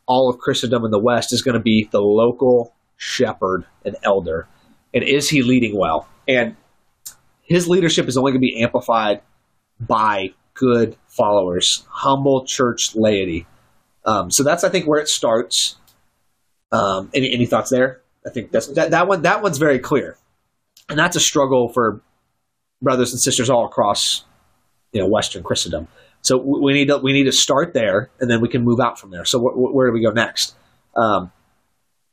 all 0.07 0.29
of 0.29 0.39
Christendom 0.39 0.83
in 0.83 0.91
the 0.91 0.99
West 0.99 1.31
is 1.31 1.41
going 1.41 1.53
to 1.53 1.61
be 1.61 1.87
the 1.91 2.01
local 2.01 2.73
shepherd 2.97 3.65
and 3.85 3.95
elder, 4.03 4.47
and 4.93 5.03
is 5.03 5.29
he 5.29 5.41
leading 5.41 5.77
well? 5.77 6.07
And 6.27 6.55
his 7.41 7.67
leadership 7.67 8.07
is 8.07 8.17
only 8.17 8.31
going 8.31 8.41
to 8.41 8.45
be 8.45 8.61
amplified 8.61 9.21
by 9.79 10.33
good 10.53 10.95
followers, 11.07 11.85
humble 11.89 12.45
church 12.45 12.95
laity. 12.95 13.45
Um, 14.05 14.31
so 14.31 14.43
that's 14.43 14.63
I 14.63 14.69
think 14.69 14.85
where 14.85 14.99
it 14.99 15.07
starts. 15.07 15.77
Um, 16.71 17.09
any 17.13 17.31
any 17.31 17.45
thoughts 17.45 17.69
there? 17.69 18.01
I 18.25 18.31
think 18.31 18.51
that's 18.51 18.67
that, 18.73 18.91
that 18.91 19.07
one 19.07 19.21
that 19.21 19.41
one's 19.41 19.57
very 19.59 19.79
clear, 19.79 20.17
and 20.89 20.97
that's 20.97 21.15
a 21.15 21.19
struggle 21.19 21.69
for 21.69 22.01
brothers 22.81 23.11
and 23.11 23.21
sisters 23.21 23.49
all 23.49 23.65
across 23.65 24.25
you 24.95 25.01
know 25.01 25.07
Western 25.07 25.43
Christendom. 25.43 25.89
So 26.21 26.37
we 26.37 26.73
need 26.73 26.87
to 26.87 26.97
we 26.97 27.11
need 27.11 27.25
to 27.25 27.33
start 27.33 27.73
there, 27.73 28.09
and 28.19 28.31
then 28.31 28.39
we 28.41 28.47
can 28.47 28.63
move 28.63 28.79
out 28.79 28.97
from 28.97 29.11
there. 29.11 29.25
So 29.25 29.39
wh- 29.39 29.53
wh- 29.53 29.75
where 29.75 29.87
do 29.87 29.93
we 29.93 30.01
go 30.01 30.11
next? 30.11 30.55
Um, 30.95 31.31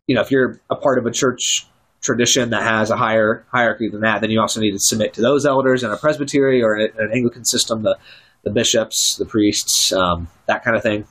you 0.08 0.16
know, 0.16 0.20
if 0.20 0.32
you're 0.32 0.60
a 0.68 0.74
part 0.74 0.98
of 0.98 1.06
a 1.06 1.12
church 1.12 1.66
tradition 2.02 2.50
that 2.50 2.62
has 2.62 2.90
a 2.90 2.96
higher 2.96 3.46
hierarchy 3.52 3.88
than 3.88 4.00
that, 4.00 4.20
then 4.20 4.30
you 4.30 4.40
also 4.40 4.60
need 4.60 4.72
to 4.72 4.80
submit 4.80 5.14
to 5.14 5.20
those 5.20 5.46
elders 5.46 5.84
in 5.84 5.92
a 5.92 5.96
presbytery 5.96 6.60
or 6.60 6.76
in 6.76 6.90
an 6.98 7.10
Anglican 7.14 7.44
system, 7.44 7.84
the 7.84 7.96
the 8.42 8.50
bishops, 8.50 9.14
the 9.16 9.24
priests, 9.24 9.92
um, 9.92 10.26
that 10.46 10.64
kind 10.64 10.76
of 10.76 10.82
thing. 10.82 11.06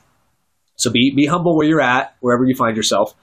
So 0.76 0.90
be 0.90 1.14
be 1.16 1.24
humble 1.24 1.56
where 1.56 1.66
you're 1.66 1.80
at, 1.80 2.14
wherever 2.20 2.44
you 2.44 2.54
find 2.54 2.76
yourself, 2.76 3.14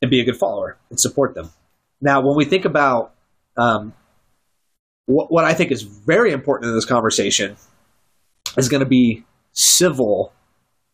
and 0.00 0.10
be 0.10 0.20
a 0.20 0.24
good 0.24 0.38
follower 0.38 0.78
and 0.88 0.98
support 0.98 1.34
them. 1.34 1.50
Now, 2.00 2.22
when 2.22 2.36
we 2.36 2.46
think 2.46 2.64
about 2.64 3.14
um, 3.58 3.92
what, 5.06 5.32
what 5.32 5.44
I 5.44 5.54
think 5.54 5.72
is 5.72 5.82
very 5.82 6.32
important 6.32 6.68
in 6.68 6.74
this 6.74 6.84
conversation 6.84 7.56
is 8.56 8.68
going 8.68 8.82
to 8.82 8.88
be 8.88 9.24
civil 9.52 10.32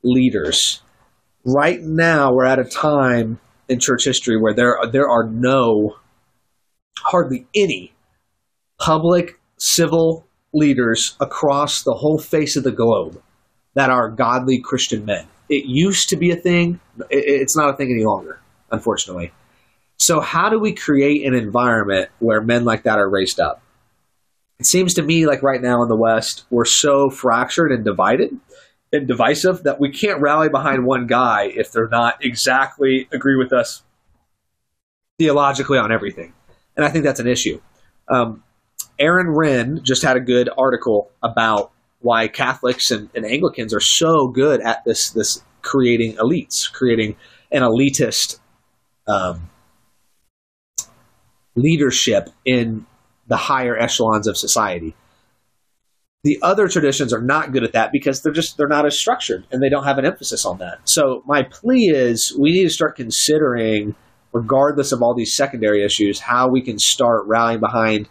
leaders. 0.02 0.82
Right 1.44 1.80
now, 1.80 2.32
we're 2.32 2.44
at 2.44 2.58
a 2.58 2.64
time 2.64 3.40
in 3.68 3.80
church 3.80 4.04
history 4.04 4.40
where 4.40 4.54
there 4.54 4.78
there 4.90 5.08
are 5.08 5.24
no, 5.24 5.96
hardly 6.98 7.46
any, 7.54 7.92
public 8.78 9.40
civil 9.58 10.26
leaders 10.52 11.16
across 11.20 11.82
the 11.82 11.94
whole 11.94 12.18
face 12.18 12.56
of 12.56 12.64
the 12.64 12.72
globe 12.72 13.20
that 13.74 13.90
are 13.90 14.10
godly 14.10 14.60
Christian 14.60 15.04
men. 15.04 15.26
It 15.48 15.64
used 15.66 16.10
to 16.10 16.16
be 16.16 16.30
a 16.30 16.36
thing. 16.36 16.80
It's 17.10 17.56
not 17.56 17.70
a 17.70 17.76
thing 17.76 17.90
any 17.90 18.04
longer, 18.04 18.40
unfortunately. 18.70 19.32
So, 19.98 20.20
how 20.20 20.48
do 20.48 20.58
we 20.58 20.74
create 20.74 21.26
an 21.26 21.34
environment 21.34 22.10
where 22.18 22.40
men 22.40 22.64
like 22.64 22.82
that 22.84 22.98
are 22.98 23.08
raised 23.08 23.40
up? 23.40 23.61
It 24.62 24.66
seems 24.66 24.94
to 24.94 25.02
me 25.02 25.26
like 25.26 25.42
right 25.42 25.60
now 25.60 25.82
in 25.82 25.88
the 25.88 25.96
West, 25.96 26.44
we're 26.48 26.64
so 26.64 27.10
fractured 27.10 27.72
and 27.72 27.84
divided 27.84 28.30
and 28.92 29.08
divisive 29.08 29.64
that 29.64 29.80
we 29.80 29.90
can't 29.90 30.20
rally 30.20 30.48
behind 30.48 30.86
one 30.86 31.08
guy 31.08 31.50
if 31.52 31.72
they're 31.72 31.88
not 31.88 32.24
exactly 32.24 33.08
agree 33.10 33.34
with 33.34 33.52
us 33.52 33.82
theologically 35.18 35.78
on 35.78 35.90
everything. 35.90 36.32
And 36.76 36.86
I 36.86 36.90
think 36.90 37.02
that's 37.02 37.18
an 37.18 37.26
issue. 37.26 37.60
Um, 38.08 38.44
Aaron 39.00 39.34
Renn 39.34 39.82
just 39.82 40.04
had 40.04 40.16
a 40.16 40.20
good 40.20 40.48
article 40.56 41.10
about 41.24 41.72
why 41.98 42.28
Catholics 42.28 42.92
and, 42.92 43.10
and 43.16 43.26
Anglicans 43.26 43.74
are 43.74 43.80
so 43.80 44.28
good 44.28 44.60
at 44.60 44.84
this 44.84 45.10
this 45.10 45.42
creating 45.62 46.14
elites, 46.18 46.72
creating 46.72 47.16
an 47.50 47.62
elitist 47.62 48.38
um, 49.08 49.50
leadership 51.56 52.28
in 52.44 52.86
the 53.26 53.36
higher 53.36 53.76
echelons 53.76 54.26
of 54.26 54.36
society. 54.36 54.94
The 56.24 56.38
other 56.40 56.68
traditions 56.68 57.12
are 57.12 57.20
not 57.20 57.52
good 57.52 57.64
at 57.64 57.72
that 57.72 57.90
because 57.90 58.22
they're 58.22 58.32
just 58.32 58.56
they're 58.56 58.68
not 58.68 58.86
as 58.86 58.98
structured 58.98 59.44
and 59.50 59.60
they 59.60 59.68
don't 59.68 59.84
have 59.84 59.98
an 59.98 60.04
emphasis 60.04 60.44
on 60.44 60.58
that. 60.58 60.78
So 60.84 61.22
my 61.26 61.42
plea 61.42 61.90
is 61.90 62.36
we 62.38 62.52
need 62.52 62.62
to 62.64 62.70
start 62.70 62.94
considering, 62.96 63.96
regardless 64.32 64.92
of 64.92 65.02
all 65.02 65.14
these 65.14 65.34
secondary 65.34 65.84
issues, 65.84 66.20
how 66.20 66.48
we 66.48 66.62
can 66.62 66.78
start 66.78 67.26
rallying 67.26 67.60
behind 67.60 68.08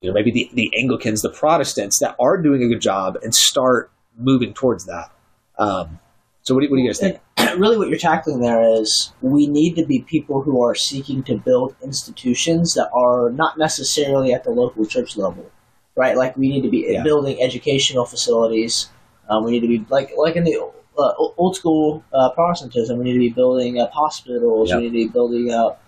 you 0.00 0.08
know, 0.08 0.14
maybe 0.14 0.30
the, 0.30 0.50
the 0.54 0.72
Anglicans, 0.80 1.22
the 1.22 1.30
Protestants 1.30 1.98
that 1.98 2.16
are 2.18 2.38
doing 2.38 2.62
a 2.62 2.68
good 2.68 2.80
job 2.80 3.16
and 3.22 3.34
start 3.34 3.92
moving 4.16 4.54
towards 4.54 4.86
that. 4.86 5.12
Um, 5.58 5.98
so 6.42 6.54
what 6.54 6.62
do, 6.62 6.70
what 6.70 6.76
do 6.76 6.82
you 6.82 6.88
guys 6.88 6.98
think? 6.98 7.20
Really, 7.58 7.76
what 7.78 7.88
you're 7.88 7.98
tackling 7.98 8.40
there 8.40 8.62
is 8.80 9.12
we 9.20 9.46
need 9.46 9.76
to 9.76 9.84
be 9.84 10.00
people 10.02 10.42
who 10.42 10.62
are 10.62 10.74
seeking 10.74 11.22
to 11.24 11.36
build 11.36 11.74
institutions 11.82 12.74
that 12.74 12.90
are 12.92 13.30
not 13.30 13.58
necessarily 13.58 14.32
at 14.32 14.44
the 14.44 14.50
local 14.50 14.84
church 14.86 15.16
level, 15.16 15.50
right? 15.96 16.16
Like 16.16 16.36
we 16.36 16.48
need 16.48 16.62
to 16.62 16.70
be 16.70 16.86
Yeah. 16.88 17.02
building 17.02 17.40
educational 17.42 18.04
facilities. 18.04 18.88
Um, 19.28 19.44
we 19.44 19.52
need 19.52 19.60
to 19.60 19.68
be 19.68 19.84
like 19.88 20.12
like 20.16 20.36
in 20.36 20.44
the 20.44 20.56
uh, 20.98 21.12
old 21.38 21.56
school 21.56 22.02
uh, 22.12 22.30
Protestantism. 22.30 22.98
We 22.98 23.04
need 23.04 23.12
to 23.14 23.18
be 23.18 23.28
building 23.30 23.80
up 23.80 23.90
hospitals. 23.92 24.70
Yep. 24.70 24.76
We 24.78 24.82
need 24.84 24.88
to 24.88 25.06
be 25.06 25.12
building 25.12 25.52
up 25.52 25.82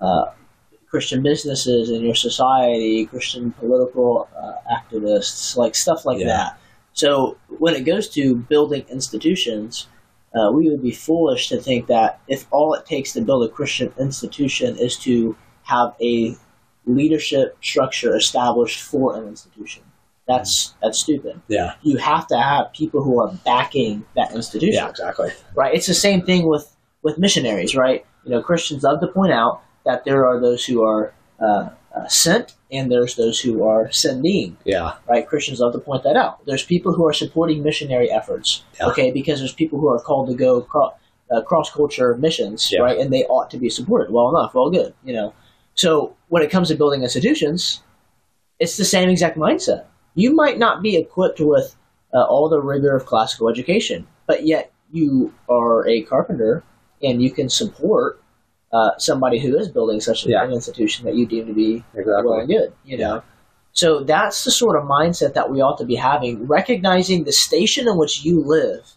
uh, 0.00 0.26
Christian 0.90 1.22
businesses 1.22 1.90
in 1.90 2.02
your 2.02 2.14
society, 2.14 3.06
Christian 3.06 3.52
political 3.52 4.28
uh, 4.36 4.52
activists, 4.72 5.56
like 5.56 5.74
stuff 5.74 6.04
like 6.04 6.18
Yeah. 6.18 6.26
that. 6.26 6.58
So 6.92 7.36
when 7.58 7.74
it 7.74 7.82
goes 7.84 8.08
to 8.10 8.34
building 8.34 8.84
institutions, 8.90 9.86
uh, 10.34 10.50
we 10.52 10.68
would 10.70 10.82
be 10.82 10.90
foolish 10.90 11.48
to 11.48 11.58
think 11.60 11.86
that 11.86 12.20
if 12.28 12.46
all 12.50 12.74
it 12.74 12.84
takes 12.86 13.12
to 13.12 13.20
build 13.20 13.48
a 13.48 13.52
Christian 13.52 13.92
institution 13.98 14.76
is 14.76 14.96
to 14.98 15.36
have 15.62 15.94
a 16.02 16.36
leadership 16.86 17.56
structure 17.62 18.16
established 18.16 18.82
for 18.82 19.16
an 19.16 19.28
institution. 19.28 19.82
That's 20.26 20.74
that's 20.82 21.00
stupid. 21.00 21.40
Yeah. 21.48 21.74
You 21.82 21.96
have 21.96 22.26
to 22.28 22.38
have 22.38 22.72
people 22.74 23.02
who 23.02 23.20
are 23.20 23.32
backing 23.44 24.04
that 24.14 24.34
institution 24.34 24.74
Yeah, 24.74 24.90
exactly. 24.90 25.30
right? 25.54 25.74
It's 25.74 25.86
the 25.86 25.94
same 25.94 26.22
thing 26.22 26.46
with 26.46 26.74
with 27.02 27.18
missionaries, 27.18 27.74
right? 27.74 28.04
You 28.24 28.32
know, 28.32 28.42
Christians 28.42 28.82
love 28.82 29.00
to 29.00 29.06
point 29.06 29.32
out 29.32 29.62
that 29.86 30.04
there 30.04 30.26
are 30.26 30.38
those 30.40 30.64
who 30.66 30.84
are 30.84 31.14
uh, 31.40 31.70
uh, 31.96 32.06
sent 32.08 32.54
and 32.70 32.90
there's 32.92 33.14
those 33.16 33.40
who 33.40 33.64
are 33.64 33.90
sending, 33.92 34.56
Yeah. 34.64 34.94
right? 35.08 35.26
Christians 35.26 35.60
love 35.60 35.72
to 35.72 35.78
point 35.78 36.02
that 36.02 36.16
out. 36.16 36.44
There's 36.44 36.64
people 36.64 36.92
who 36.92 37.06
are 37.06 37.12
supporting 37.12 37.62
missionary 37.62 38.10
efforts, 38.10 38.62
Yeah. 38.78 38.88
okay, 38.88 39.10
because 39.10 39.38
there's 39.38 39.52
people 39.54 39.78
who 39.80 39.88
are 39.88 39.98
called 40.00 40.28
to 40.28 40.34
go 40.34 40.60
cro- 40.60 40.92
uh, 41.30 41.40
cross 41.42 41.70
culture 41.70 42.16
missions, 42.16 42.70
Yeah. 42.72 42.80
right? 42.80 42.98
And 42.98 43.12
they 43.12 43.24
ought 43.24 43.50
to 43.50 43.58
be 43.58 43.70
supported. 43.70 44.10
Well 44.12 44.28
enough, 44.30 44.54
well 44.54 44.70
good, 44.70 44.92
you 45.04 45.12
know. 45.14 45.32
So 45.74 46.14
when 46.28 46.42
it 46.42 46.50
comes 46.50 46.68
to 46.68 46.74
building 46.74 47.02
institutions, 47.02 47.80
it's 48.58 48.76
the 48.76 48.84
same 48.84 49.08
exact 49.08 49.36
mindset. 49.38 49.84
You 50.14 50.34
might 50.34 50.58
not 50.58 50.82
be 50.82 50.96
equipped 50.96 51.40
with 51.40 51.74
uh, 52.14 52.22
all 52.24 52.48
the 52.48 52.60
rigor 52.60 52.96
of 52.96 53.06
classical 53.06 53.48
education, 53.48 54.06
but 54.26 54.46
yet 54.46 54.72
you 54.90 55.32
are 55.48 55.86
a 55.86 56.02
carpenter 56.02 56.64
and 57.02 57.22
you 57.22 57.30
can 57.30 57.48
support 57.50 58.20
uh, 58.72 58.90
somebody 58.98 59.38
who 59.38 59.56
is 59.56 59.68
building 59.68 60.00
such 60.00 60.26
Yeah. 60.26 60.44
an 60.44 60.52
institution 60.52 61.04
that 61.06 61.14
you 61.14 61.26
deem 61.26 61.46
to 61.46 61.54
be 61.54 61.84
Exactly. 61.94 62.24
well 62.24 62.40
and 62.40 62.48
good. 62.48 62.72
You 62.84 62.98
know, 62.98 63.22
so 63.72 64.00
that's 64.00 64.44
the 64.44 64.50
sort 64.50 64.76
of 64.76 64.88
mindset 64.88 65.34
that 65.34 65.50
we 65.50 65.60
ought 65.60 65.78
to 65.78 65.84
be 65.86 65.94
having, 65.94 66.46
recognizing 66.46 67.24
the 67.24 67.32
station 67.32 67.88
in 67.88 67.96
which 67.96 68.24
you 68.24 68.42
live, 68.44 68.96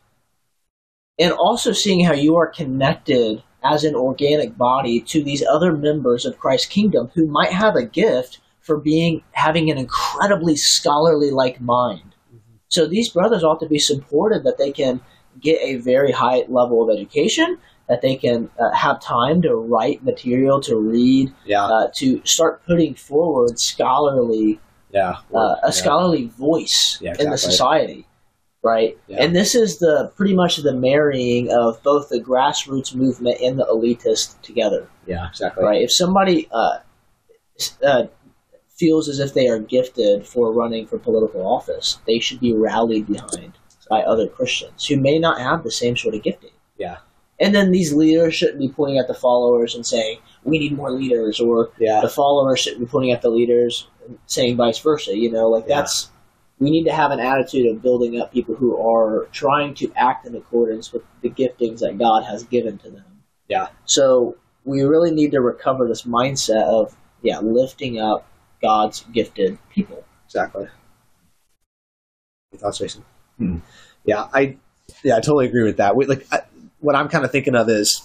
and 1.20 1.32
also 1.34 1.72
seeing 1.72 2.04
how 2.04 2.14
you 2.14 2.36
are 2.36 2.48
connected 2.48 3.44
as 3.64 3.84
an 3.84 3.96
organic 3.96 4.58
body 4.58 5.00
to 5.02 5.24
these 5.24 5.44
other 5.46 5.72
members 5.72 6.26
of 6.26 6.40
Christ's 6.40 6.68
kingdom 6.68 7.12
who 7.14 7.28
might 7.28 7.52
have 7.52 7.76
a 7.76 7.86
gift 7.86 8.40
for 8.60 8.78
being 8.78 9.24
having 9.34 9.70
an 9.70 9.78
incredibly 9.78 10.56
scholarly 10.56 11.30
like 11.32 11.62
mind. 11.62 12.16
So 12.70 12.88
these 12.88 13.10
brothers 13.10 13.44
ought 13.44 13.60
to 13.60 13.68
be 13.68 13.80
supported 13.80 14.44
that 14.46 14.58
they 14.58 14.72
can 14.72 15.02
get 15.40 15.60
a 15.62 15.76
very 15.76 16.12
high 16.12 16.44
level 16.48 16.82
of 16.82 16.96
education, 16.96 17.58
that 17.92 18.02
they 18.02 18.16
can 18.16 18.50
uh, 18.58 18.72
have 18.72 19.02
time 19.02 19.42
to 19.42 19.54
write 19.54 20.02
material, 20.02 20.62
to 20.62 20.78
read, 20.78 21.30
Yeah. 21.46 21.66
uh, 21.66 21.88
to 21.98 22.22
start 22.24 22.66
putting 22.66 22.96
forward 22.96 23.60
scholarly 23.60 24.62
yeah. 24.94 25.16
uh, 25.36 25.38
a 25.38 25.58
Yeah. 25.66 25.70
scholarly 25.72 26.28
voice 26.40 26.98
Yeah, 27.02 27.16
in 27.20 27.30
the 27.30 27.38
society, 27.38 28.08
right? 28.64 28.98
And 29.10 29.36
this 29.36 29.56
is 29.56 29.80
the 29.80 30.10
pretty 30.16 30.34
much 30.34 30.56
the 30.56 30.74
marrying 30.74 31.52
of 31.52 31.84
both 31.84 32.08
the 32.08 32.22
grassroots 32.22 32.96
movement 32.96 33.42
and 33.42 33.60
the 33.60 33.66
elitist 33.66 34.40
together, 34.42 34.88
Yeah, 35.06 35.28
exactly. 35.28 35.62
right? 35.62 35.82
If 35.82 35.92
somebody 35.92 36.48
uh, 36.50 36.78
uh, 37.84 38.04
feels 38.80 39.10
as 39.10 39.20
if 39.20 39.34
they 39.34 39.50
are 39.50 39.60
gifted 39.60 40.26
for 40.26 40.54
running 40.54 40.88
for 40.88 40.98
political 40.98 41.46
office, 41.46 42.00
they 42.08 42.20
should 42.20 42.40
be 42.40 42.54
rallied 42.54 43.08
behind 43.08 43.52
by 43.90 44.02
other 44.04 44.28
Christians 44.28 44.86
who 44.86 44.96
may 44.96 45.20
not 45.20 45.42
have 45.42 45.66
the 45.66 45.72
same 45.72 45.98
sort 45.98 46.16
of 46.16 46.24
gifting. 46.24 46.52
Yeah. 46.78 47.00
And 47.42 47.56
then 47.56 47.72
these 47.72 47.92
leaders 47.92 48.36
shouldn't 48.36 48.60
be 48.60 48.70
pointing 48.70 49.00
at 49.00 49.08
the 49.08 49.14
followers 49.14 49.74
and 49.76 49.86
saying, 49.86 50.20
"We 50.44 50.60
need 50.60 50.78
more 50.78 50.92
leaders," 50.92 51.40
or 51.40 51.72
Yeah. 51.80 52.00
the 52.02 52.10
followers 52.10 52.60
shouldn't 52.60 52.82
be 52.82 52.86
pointing 52.86 53.12
at 53.12 53.22
the 53.22 53.30
leaders 53.30 53.88
and 54.06 54.20
saying 54.28 54.58
vice 54.58 54.78
versa. 54.80 55.18
You 55.18 55.32
know, 55.32 55.50
like 55.50 55.66
Yeah. 55.68 55.78
that's 55.78 56.10
we 56.60 56.70
need 56.70 56.84
to 56.84 56.94
have 56.94 57.10
an 57.10 57.20
attitude 57.20 57.66
of 57.66 57.82
building 57.82 58.22
up 58.22 58.32
people 58.32 58.54
who 58.54 58.78
are 58.78 59.28
trying 59.32 59.74
to 59.74 59.92
act 59.96 60.28
in 60.28 60.36
accordance 60.36 60.94
with 60.94 61.02
the 61.24 61.30
giftings 61.32 61.80
that 61.80 61.98
God 61.98 62.24
has 62.24 62.44
given 62.44 62.78
to 62.80 62.92
them. 62.92 63.24
Yeah. 63.48 63.70
So 63.86 64.36
we 64.64 64.84
really 64.84 65.10
need 65.10 65.32
to 65.32 65.42
recover 65.42 65.88
this 65.88 66.04
mindset 66.04 66.64
of 66.64 66.96
yeah, 67.24 67.40
lifting 67.40 68.00
up 68.00 68.28
God's 68.62 69.04
gifted 69.12 69.58
people. 69.74 70.04
Exactly. 70.26 70.68
Your 72.52 72.60
thoughts, 72.60 72.78
Jason? 72.78 73.04
Hmm. 73.38 73.58
Yeah, 74.06 74.28
I 74.34 74.58
yeah, 75.04 75.18
I 75.18 75.20
totally 75.20 75.48
agree 75.48 75.64
with 75.64 75.78
that. 75.78 75.96
We, 75.96 76.06
like, 76.06 76.26
I, 76.32 76.42
what 76.82 76.96
I'm 76.96 77.08
kind 77.08 77.24
of 77.24 77.32
thinking 77.32 77.56
of 77.56 77.70
is 77.70 78.02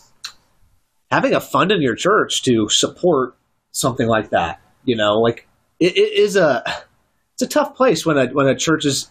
having 1.11 1.35
a 1.35 1.41
fund 1.41 1.73
in 1.73 1.83
your 1.83 1.97
church 1.97 2.43
to 2.45 2.69
support 2.69 3.37
something 3.73 4.07
like 4.07 4.31
that. 4.31 4.61
You 4.85 4.97
know, 4.97 5.21
like 5.21 5.49
it, 5.81 5.97
it 5.97 6.13
is 6.13 6.37
a 6.37 6.63
it's 7.35 7.43
a 7.43 7.47
tough 7.47 7.75
place 7.75 8.07
when 8.07 8.17
a 8.17 8.27
when 8.29 8.47
a 8.47 8.57
church 8.57 8.85
is. 8.85 9.11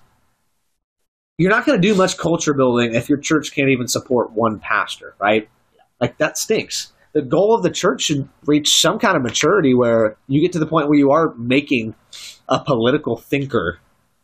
You're 1.38 1.52
not 1.52 1.66
going 1.66 1.82
to 1.82 1.86
do 1.86 1.96
much 1.96 2.18
culture 2.18 2.54
building 2.54 2.94
if 2.94 3.10
your 3.10 3.18
church 3.18 3.54
can't 3.54 3.68
even 3.68 3.90
support 3.90 4.32
one 4.32 4.60
pastor, 4.60 5.16
right? 5.20 5.50
Like 6.00 6.18
that 6.20 6.38
stinks. 6.38 6.94
The 7.12 7.22
goal 7.22 7.54
of 7.54 7.62
the 7.62 7.70
church 7.70 8.04
should 8.04 8.30
reach 8.46 8.70
some 8.80 9.00
kind 9.00 9.18
of 9.18 9.24
maturity 9.24 9.74
where 9.74 10.16
you 10.28 10.40
get 10.40 10.54
to 10.54 10.60
the 10.60 10.66
point 10.66 10.88
where 10.88 10.98
you 10.98 11.12
are 11.12 11.34
making 11.36 11.94
a 12.48 12.60
political 12.60 13.18
thinker, 13.18 13.80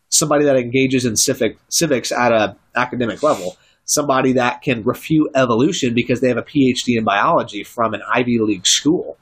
somebody 0.10 0.46
that 0.46 0.56
engages 0.56 1.04
in 1.04 1.18
civic 1.18 1.58
civics 1.68 2.14
at 2.14 2.32
a 2.32 2.56
academic 2.76 3.22
level, 3.24 3.58
somebody 3.92 4.34
that 4.34 4.62
can 4.62 4.84
refute 4.84 5.30
evolution 5.36 5.94
because 5.94 6.22
they 6.22 6.30
have 6.30 6.38
a 6.38 6.44
PhD 6.44 6.98
in 6.98 7.04
biology 7.04 7.64
from 7.64 7.94
an 7.94 8.02
Ivy 8.08 8.40
League 8.40 8.66
school 8.66 9.18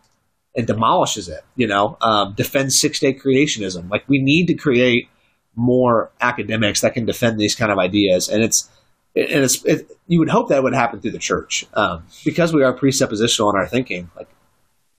and 0.55 0.67
demolishes 0.67 1.27
it. 1.27 1.43
You 1.55 1.67
know, 1.67 1.97
um, 2.01 2.33
defends 2.35 2.79
six 2.79 2.99
day 2.99 3.13
creationism. 3.13 3.89
Like 3.89 4.07
we 4.07 4.21
need 4.21 4.45
to 4.47 4.53
create 4.53 5.09
more 5.55 6.11
academics 6.21 6.81
that 6.81 6.93
can 6.93 7.05
defend 7.05 7.39
these 7.39 7.55
kind 7.55 7.71
of 7.71 7.79
ideas, 7.79 8.29
and 8.29 8.43
it's 8.43 8.69
and 9.15 9.43
it's 9.43 9.63
it, 9.65 9.89
you 10.07 10.19
would 10.19 10.29
hope 10.29 10.49
that 10.49 10.61
would 10.61 10.73
happen 10.73 11.01
through 11.01 11.11
the 11.11 11.19
church 11.19 11.65
um, 11.73 12.05
because 12.23 12.53
we 12.53 12.63
are 12.63 12.73
presuppositional 12.73 13.53
in 13.53 13.59
our 13.59 13.67
thinking. 13.67 14.11
Like 14.15 14.29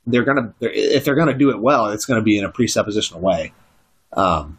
they're 0.06 0.24
gonna 0.24 0.52
they're, 0.58 0.72
if 0.72 1.04
they're 1.04 1.14
gonna 1.14 1.38
do 1.38 1.50
it 1.50 1.60
well, 1.60 1.86
it's 1.86 2.06
gonna 2.06 2.22
be 2.22 2.38
in 2.38 2.44
a 2.44 2.50
presuppositional 2.50 3.20
way. 3.20 3.52
Um, 4.12 4.58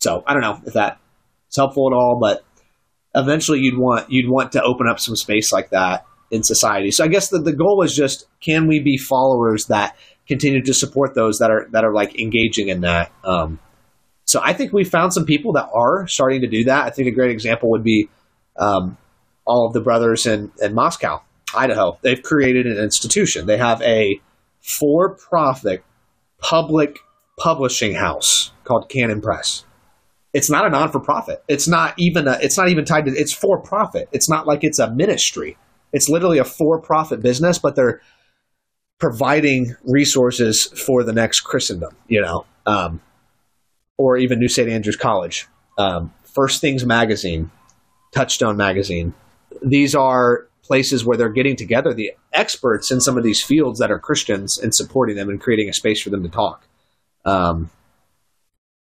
so 0.00 0.22
I 0.26 0.34
don't 0.34 0.42
know 0.42 0.60
if 0.66 0.74
that's 0.74 1.56
helpful 1.56 1.88
at 1.90 1.96
all, 1.96 2.18
but 2.20 2.44
eventually 3.14 3.60
you'd 3.60 3.78
want 3.78 4.10
you'd 4.10 4.30
want 4.30 4.52
to 4.52 4.62
open 4.62 4.88
up 4.88 4.98
some 4.98 5.16
space 5.16 5.52
like 5.52 5.70
that 5.70 6.06
in 6.30 6.42
society. 6.42 6.90
So 6.90 7.04
I 7.04 7.08
guess 7.08 7.28
the, 7.28 7.38
the 7.38 7.52
goal 7.52 7.82
is 7.82 7.94
just 7.94 8.26
can 8.40 8.66
we 8.66 8.80
be 8.80 8.96
followers 8.96 9.66
that 9.66 9.96
continue 10.26 10.62
to 10.62 10.74
support 10.74 11.14
those 11.14 11.38
that 11.38 11.50
are 11.50 11.68
that 11.70 11.84
are 11.84 11.92
like 11.92 12.18
engaging 12.20 12.68
in 12.68 12.80
that. 12.82 13.12
Um, 13.22 13.58
so 14.24 14.40
I 14.42 14.52
think 14.52 14.72
we 14.72 14.84
found 14.84 15.12
some 15.12 15.26
people 15.26 15.52
that 15.52 15.68
are 15.72 16.06
starting 16.06 16.40
to 16.40 16.48
do 16.48 16.64
that. 16.64 16.86
I 16.86 16.90
think 16.90 17.08
a 17.08 17.12
great 17.12 17.30
example 17.30 17.70
would 17.70 17.84
be 17.84 18.08
um, 18.56 18.96
all 19.44 19.66
of 19.66 19.74
the 19.74 19.80
brothers 19.80 20.26
in, 20.26 20.50
in 20.62 20.74
Moscow, 20.74 21.22
Idaho. 21.54 21.98
They've 22.00 22.22
created 22.22 22.66
an 22.66 22.78
institution. 22.78 23.46
They 23.46 23.58
have 23.58 23.82
a 23.82 24.20
for-profit 24.62 25.84
public 26.38 26.98
publishing 27.38 27.94
house 27.94 28.52
called 28.64 28.88
Canon 28.88 29.20
Press. 29.20 29.64
It's 30.34 30.50
not 30.50 30.66
a 30.66 30.68
non-for-profit. 30.68 31.44
It's 31.48 31.68
not 31.68 31.94
even 31.96 32.26
a, 32.26 32.36
it's 32.42 32.58
not 32.58 32.68
even 32.68 32.84
tied 32.84 33.06
to 33.06 33.12
it's 33.12 33.32
for-profit. 33.32 34.08
It's 34.12 34.28
not 34.28 34.46
like 34.46 34.64
it's 34.64 34.80
a 34.80 34.90
ministry. 34.90 35.56
It's 35.92 36.08
literally 36.08 36.38
a 36.38 36.44
for-profit 36.44 37.22
business, 37.22 37.58
but 37.58 37.76
they're 37.76 38.02
providing 38.98 39.76
resources 39.84 40.64
for 40.64 41.04
the 41.04 41.12
next 41.12 41.40
Christendom, 41.40 41.96
you 42.08 42.20
know, 42.20 42.46
um, 42.66 43.00
or 43.96 44.16
even 44.16 44.40
New 44.40 44.48
St. 44.48 44.68
Andrews 44.68 44.96
College. 44.96 45.46
Um, 45.78 46.12
First 46.24 46.60
Things 46.60 46.84
Magazine, 46.84 47.52
Touchstone 48.12 48.56
Magazine. 48.56 49.14
These 49.62 49.94
are 49.94 50.48
places 50.64 51.04
where 51.04 51.16
they're 51.16 51.28
getting 51.28 51.54
together 51.54 51.94
the 51.94 52.12
experts 52.32 52.90
in 52.90 53.00
some 53.00 53.16
of 53.16 53.22
these 53.22 53.42
fields 53.42 53.78
that 53.78 53.90
are 53.92 53.98
Christians 54.00 54.58
and 54.58 54.74
supporting 54.74 55.14
them 55.14 55.28
and 55.28 55.40
creating 55.40 55.68
a 55.68 55.72
space 55.72 56.02
for 56.02 56.10
them 56.10 56.24
to 56.24 56.28
talk. 56.28 56.66
Um, 57.24 57.70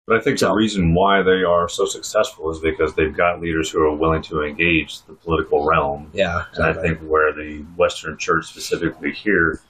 but 0.08 0.16
I 0.16 0.20
think 0.20 0.38
the 0.38 0.50
reason 0.50 0.94
why 0.94 1.22
they 1.22 1.42
are 1.42 1.68
so 1.68 1.84
successful 1.84 2.50
is 2.50 2.60
because 2.60 2.94
they've 2.94 3.14
got 3.14 3.42
leaders 3.42 3.70
who 3.70 3.82
are 3.82 3.94
willing 3.94 4.22
to 4.22 4.42
engage 4.42 5.02
the 5.02 5.12
political 5.12 5.66
realm. 5.66 6.10
Yeah, 6.14 6.44
and 6.54 6.64
I 6.64 6.72
think 6.72 6.98
where 7.00 7.30
the 7.34 7.58
Western 7.76 8.16
Church 8.16 8.46
specifically 8.46 9.12
here, 9.12 9.60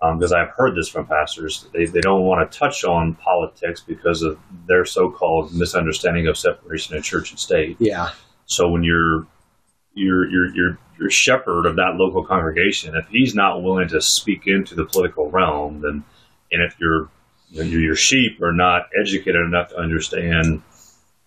because 0.00 0.32
um, 0.32 0.38
I've 0.38 0.50
heard 0.50 0.76
this 0.76 0.88
from 0.88 1.06
pastors, 1.06 1.66
they, 1.72 1.86
they 1.86 2.00
don't 2.00 2.22
want 2.22 2.48
to 2.48 2.56
touch 2.56 2.84
on 2.84 3.14
politics 3.16 3.80
because 3.80 4.22
of 4.22 4.38
their 4.68 4.84
so-called 4.84 5.52
misunderstanding 5.52 6.28
of 6.28 6.38
separation 6.38 6.96
of 6.96 7.02
church 7.02 7.32
and 7.32 7.40
state. 7.40 7.76
Yeah. 7.80 8.10
So 8.46 8.68
when 8.68 8.84
you're 8.84 9.26
your 9.94 10.30
your 10.30 10.54
your 10.54 10.78
your 10.96 11.10
shepherd 11.10 11.66
of 11.66 11.74
that 11.74 11.96
local 11.96 12.24
congregation, 12.24 12.94
if 12.94 13.08
he's 13.08 13.34
not 13.34 13.64
willing 13.64 13.88
to 13.88 14.00
speak 14.00 14.46
into 14.46 14.76
the 14.76 14.84
political 14.84 15.28
realm, 15.28 15.80
then 15.80 16.04
and 16.52 16.62
if 16.62 16.76
you're 16.78 17.08
your 17.52 17.96
sheep 17.96 18.40
are 18.42 18.52
not 18.52 18.88
educated 18.98 19.40
enough 19.46 19.68
to 19.70 19.76
understand 19.78 20.62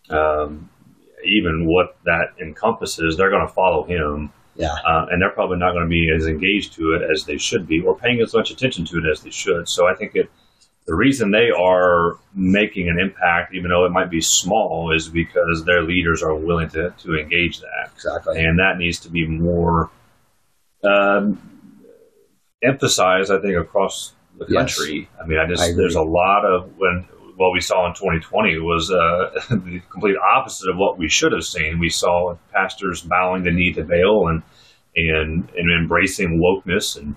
um, 0.10 0.70
even 1.24 1.65
what 1.67 1.98
that 2.05 2.34
encompasses, 2.41 3.17
they're 3.17 3.29
going 3.29 3.48
to 3.48 3.53
follow 3.53 3.84
him. 3.84 4.32
Yeah. 4.55 4.74
Uh, 4.86 5.08
and 5.12 5.22
they're 5.22 5.32
probably 5.32 5.58
not 5.58 5.74
going 5.74 5.84
to 5.84 5.89
be 5.89 6.10
as 6.15 6.27
engaged 6.27 6.74
to 6.74 6.94
it 6.94 7.01
as 7.12 7.25
they 7.25 7.38
should 7.38 7.67
be 7.67 7.82
or 7.82 7.98
paying 7.98 8.22
as 8.22 8.34
much 8.34 8.51
attention 8.51 8.86
to 8.86 8.98
it 9.00 9.03
as 9.12 9.22
they 9.22 9.29
should. 9.29 9.67
So 9.67 9.86
I 9.86 9.96
think 9.96 10.15
it, 10.15 10.32
the 10.88 10.96
reason 10.96 11.32
they 11.32 11.50
are 11.50 12.17
making 12.34 12.88
an 12.88 12.98
impact, 12.98 13.53
even 13.53 13.70
though 13.70 13.86
it 13.86 13.91
might 13.91 14.10
be 14.10 14.22
small, 14.22 14.94
is 14.96 15.10
because 15.10 15.65
their 15.65 15.84
leaders 15.84 16.24
are 16.24 16.36
willing 16.36 16.70
to, 16.70 16.91
to 16.91 17.15
engage 17.15 17.60
that. 17.60 17.91
Exactly. 17.96 18.41
And 18.46 18.60
that 18.60 18.77
needs 18.77 19.00
to 19.00 19.10
be 19.10 19.27
more 19.27 19.89
um, 20.86 21.41
emphasized, 22.63 23.32
I 23.32 23.41
think, 23.41 23.58
across 23.58 24.13
the 24.38 24.46
country. 24.46 25.00
Yes. 25.00 25.21
I 25.21 25.28
mean, 25.28 25.39
I 25.39 25.48
just 25.48 25.63
I 25.63 25.74
there's 25.74 25.95
a 25.95 26.02
lot 26.02 26.45
of 26.45 26.71
when 26.78 27.06
what 27.36 27.52
we 27.52 27.60
saw 27.60 27.88
in 27.88 27.93
2020 27.93 28.60
was 28.60 28.91
uh, 28.91 29.32
the 29.50 29.82
complete 29.89 30.15
opposite 30.36 30.69
of 30.69 30.78
what 30.78 30.98
we 30.98 31.10
should 31.10 31.32
have 31.32 31.43
seen. 31.43 31.80
We 31.80 31.89
saw 31.89 32.38
pastors 32.52 33.02
bowing 33.02 33.43
the 33.43 33.52
knee 33.52 33.74
to 33.74 33.84
Baal 33.84 34.30
and 34.30 34.43
and 34.95 35.50
and 35.56 35.82
embracing 35.82 36.41
wokeness 36.41 36.98
and 36.98 37.15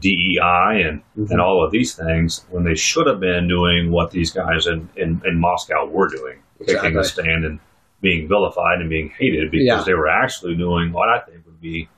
DEI 0.00 0.82
and 0.82 1.02
mm-hmm. 1.16 1.30
and 1.30 1.40
all 1.40 1.64
of 1.64 1.72
these 1.72 1.94
things 1.94 2.44
when 2.50 2.64
they 2.64 2.74
should 2.74 3.06
have 3.06 3.20
been 3.20 3.48
doing 3.48 3.90
what 3.90 4.10
these 4.10 4.30
guys 4.30 4.66
in 4.66 4.88
in, 4.96 5.22
in 5.24 5.38
Moscow 5.38 5.86
were 5.86 6.08
doing, 6.08 6.38
exactly. 6.60 6.88
taking 6.88 6.98
a 6.98 7.04
stand 7.04 7.44
and 7.44 7.60
being 8.00 8.26
vilified 8.28 8.80
and 8.80 8.90
being 8.90 9.10
hated 9.16 9.50
because 9.50 9.66
yeah. 9.66 9.84
they 9.84 9.94
were 9.94 10.08
actually 10.08 10.56
doing 10.56 10.92
what 10.92 11.08
I 11.08 11.20
think 11.20 11.46
would 11.46 11.60
be 11.60 11.88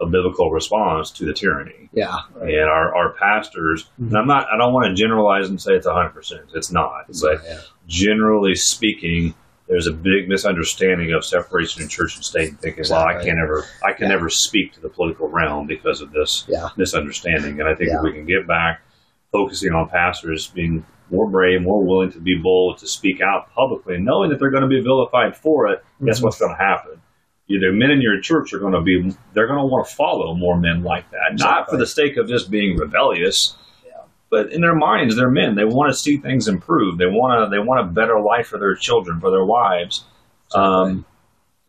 a 0.00 0.06
biblical 0.06 0.50
response 0.50 1.10
to 1.12 1.24
the 1.24 1.32
tyranny. 1.32 1.88
Yeah. 1.92 2.16
And 2.40 2.68
our, 2.68 2.94
our 2.94 3.12
pastors, 3.14 3.84
mm-hmm. 3.84 4.08
and 4.08 4.16
I'm 4.16 4.26
not, 4.26 4.46
I 4.52 4.56
don't 4.56 4.72
want 4.72 4.86
to 4.86 4.94
generalize 4.94 5.48
and 5.48 5.60
say 5.60 5.74
it's 5.74 5.86
100%. 5.86 6.54
It's 6.54 6.70
not. 6.70 7.04
It's 7.08 7.20
but 7.20 7.42
yeah. 7.44 7.60
generally 7.86 8.54
speaking, 8.54 9.34
there's 9.68 9.86
a 9.86 9.92
big 9.92 10.28
misunderstanding 10.28 11.12
of 11.12 11.24
separation 11.24 11.82
in 11.82 11.88
church 11.88 12.16
and 12.16 12.24
state 12.24 12.50
and 12.50 12.60
thinking, 12.60 12.80
exactly. 12.80 13.14
well, 13.14 13.20
I 13.20 13.24
can't 13.24 13.38
ever, 13.38 13.64
I 13.84 13.92
can 13.92 14.04
yeah. 14.04 14.14
never 14.14 14.28
speak 14.28 14.72
to 14.74 14.80
the 14.80 14.88
political 14.88 15.28
realm 15.28 15.66
because 15.66 16.00
of 16.00 16.12
this 16.12 16.44
yeah. 16.48 16.68
misunderstanding. 16.76 17.60
And 17.60 17.68
I 17.68 17.74
think 17.74 17.90
if 17.90 18.02
we 18.02 18.12
can 18.12 18.26
get 18.26 18.46
back 18.46 18.82
focusing 19.30 19.72
on 19.72 19.88
pastors 19.88 20.48
being 20.48 20.84
more 21.10 21.28
brave, 21.28 21.62
more 21.62 21.84
willing 21.84 22.10
to 22.12 22.20
be 22.20 22.38
bold, 22.42 22.78
to 22.78 22.86
speak 22.86 23.20
out 23.20 23.52
publicly, 23.54 23.98
knowing 23.98 24.30
that 24.30 24.38
they're 24.38 24.50
going 24.50 24.62
to 24.62 24.68
be 24.68 24.80
vilified 24.80 25.36
for 25.36 25.68
it, 25.68 25.78
mm-hmm. 25.78 26.06
guess 26.06 26.22
what's 26.22 26.38
going 26.38 26.54
to 26.56 26.62
happen? 26.62 27.01
The 27.48 27.72
men 27.72 27.90
in 27.90 28.00
your 28.00 28.20
church 28.20 28.52
are 28.52 28.58
going 28.58 28.72
to 28.72 28.80
be 28.80 29.14
they're 29.34 29.46
going 29.46 29.58
to 29.58 29.66
want 29.66 29.86
to 29.86 29.94
follow 29.94 30.34
more 30.34 30.58
men 30.58 30.82
like 30.82 31.10
that 31.10 31.32
exactly. 31.32 31.60
not 31.60 31.70
for 31.70 31.76
the 31.76 31.86
sake 31.86 32.16
of 32.16 32.28
just 32.28 32.50
being 32.50 32.76
rebellious 32.76 33.56
yeah. 33.84 34.02
but 34.30 34.52
in 34.52 34.60
their 34.60 34.74
minds 34.74 35.16
they're 35.16 35.30
men 35.30 35.54
they 35.54 35.64
want 35.64 35.92
to 35.92 35.98
see 35.98 36.16
things 36.16 36.48
improve 36.48 36.98
they 36.98 37.06
want 37.06 37.44
to 37.44 37.54
they 37.54 37.62
want 37.62 37.80
a 37.80 37.92
better 37.92 38.20
life 38.20 38.48
for 38.48 38.58
their 38.58 38.74
children 38.74 39.20
for 39.20 39.30
their 39.30 39.44
wives 39.44 40.04
exactly. 40.46 40.62
um, 40.62 41.04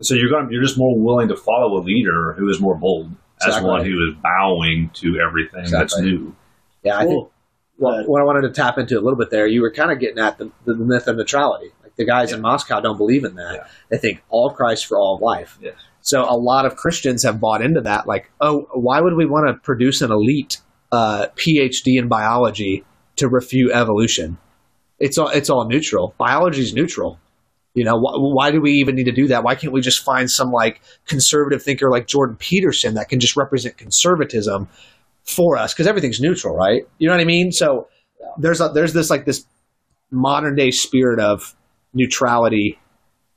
so 0.01 0.15
you're 0.15 0.29
going 0.29 0.47
to, 0.47 0.53
you're 0.53 0.63
just 0.63 0.77
more 0.77 0.99
willing 0.99 1.27
to 1.27 1.35
follow 1.35 1.77
a 1.77 1.81
leader 1.81 2.33
who 2.37 2.49
is 2.49 2.59
more 2.59 2.75
bold 2.75 3.11
exactly. 3.37 3.57
as 3.57 3.63
one 3.63 3.85
who 3.85 4.09
is 4.09 4.15
bowing 4.21 4.89
to 4.93 5.19
everything 5.19 5.69
that's 5.69 5.97
new 5.99 6.35
yeah 6.83 6.97
i 6.97 7.05
think 7.05 7.27
well, 7.79 8.05
what 8.05 8.21
I 8.21 8.23
wanted 8.23 8.41
to 8.41 8.51
tap 8.51 8.77
into 8.77 8.93
a 8.93 9.01
little 9.01 9.17
bit 9.17 9.31
there, 9.31 9.47
you 9.47 9.61
were 9.61 9.71
kind 9.71 9.91
of 9.91 9.99
getting 9.99 10.19
at 10.19 10.37
the, 10.37 10.51
the 10.63 10.75
myth 10.75 11.07
of 11.07 11.17
neutrality 11.17 11.71
the 11.95 12.05
guys 12.05 12.31
yeah. 12.31 12.37
in 12.37 12.41
Moscow 12.41 12.79
don't 12.79 12.97
believe 12.97 13.23
in 13.23 13.35
that. 13.35 13.53
Yeah. 13.55 13.67
They 13.89 13.97
think 13.97 14.23
all 14.29 14.49
Christ 14.51 14.85
for 14.85 14.97
all 14.97 15.19
life. 15.21 15.57
Yeah. 15.61 15.71
So 16.01 16.23
a 16.27 16.35
lot 16.35 16.65
of 16.65 16.75
Christians 16.75 17.23
have 17.23 17.39
bought 17.39 17.61
into 17.61 17.81
that. 17.81 18.07
Like, 18.07 18.29
oh, 18.41 18.67
why 18.73 18.99
would 18.99 19.13
we 19.13 19.25
want 19.25 19.47
to 19.47 19.53
produce 19.53 20.01
an 20.01 20.11
elite 20.11 20.59
uh, 20.91 21.27
PhD 21.35 21.97
in 21.97 22.07
biology 22.07 22.83
to 23.17 23.29
refute 23.29 23.71
evolution? 23.71 24.37
It's 24.99 25.17
all 25.17 25.29
it's 25.29 25.49
all 25.49 25.67
neutral. 25.67 26.13
Biology 26.17 26.61
is 26.61 26.73
neutral. 26.73 27.19
You 27.73 27.85
know, 27.85 27.97
wh- 27.97 28.35
why 28.35 28.51
do 28.51 28.61
we 28.61 28.73
even 28.73 28.95
need 28.95 29.05
to 29.05 29.11
do 29.11 29.27
that? 29.27 29.43
Why 29.43 29.55
can't 29.55 29.73
we 29.73 29.81
just 29.81 30.03
find 30.03 30.29
some 30.29 30.51
like 30.51 30.81
conservative 31.07 31.63
thinker 31.63 31.89
like 31.89 32.07
Jordan 32.07 32.35
Peterson 32.35 32.95
that 32.95 33.09
can 33.09 33.19
just 33.19 33.35
represent 33.35 33.77
conservatism 33.77 34.67
for 35.23 35.57
us? 35.57 35.73
Because 35.73 35.87
everything's 35.87 36.19
neutral, 36.19 36.55
right? 36.55 36.87
You 36.97 37.07
know 37.07 37.13
what 37.13 37.21
I 37.21 37.25
mean? 37.25 37.51
So 37.51 37.87
there's 38.37 38.61
a, 38.61 38.69
there's 38.69 38.93
this 38.93 39.09
like 39.09 39.25
this 39.25 39.45
modern 40.11 40.55
day 40.55 40.71
spirit 40.71 41.19
of 41.19 41.55
neutrality 41.93 42.79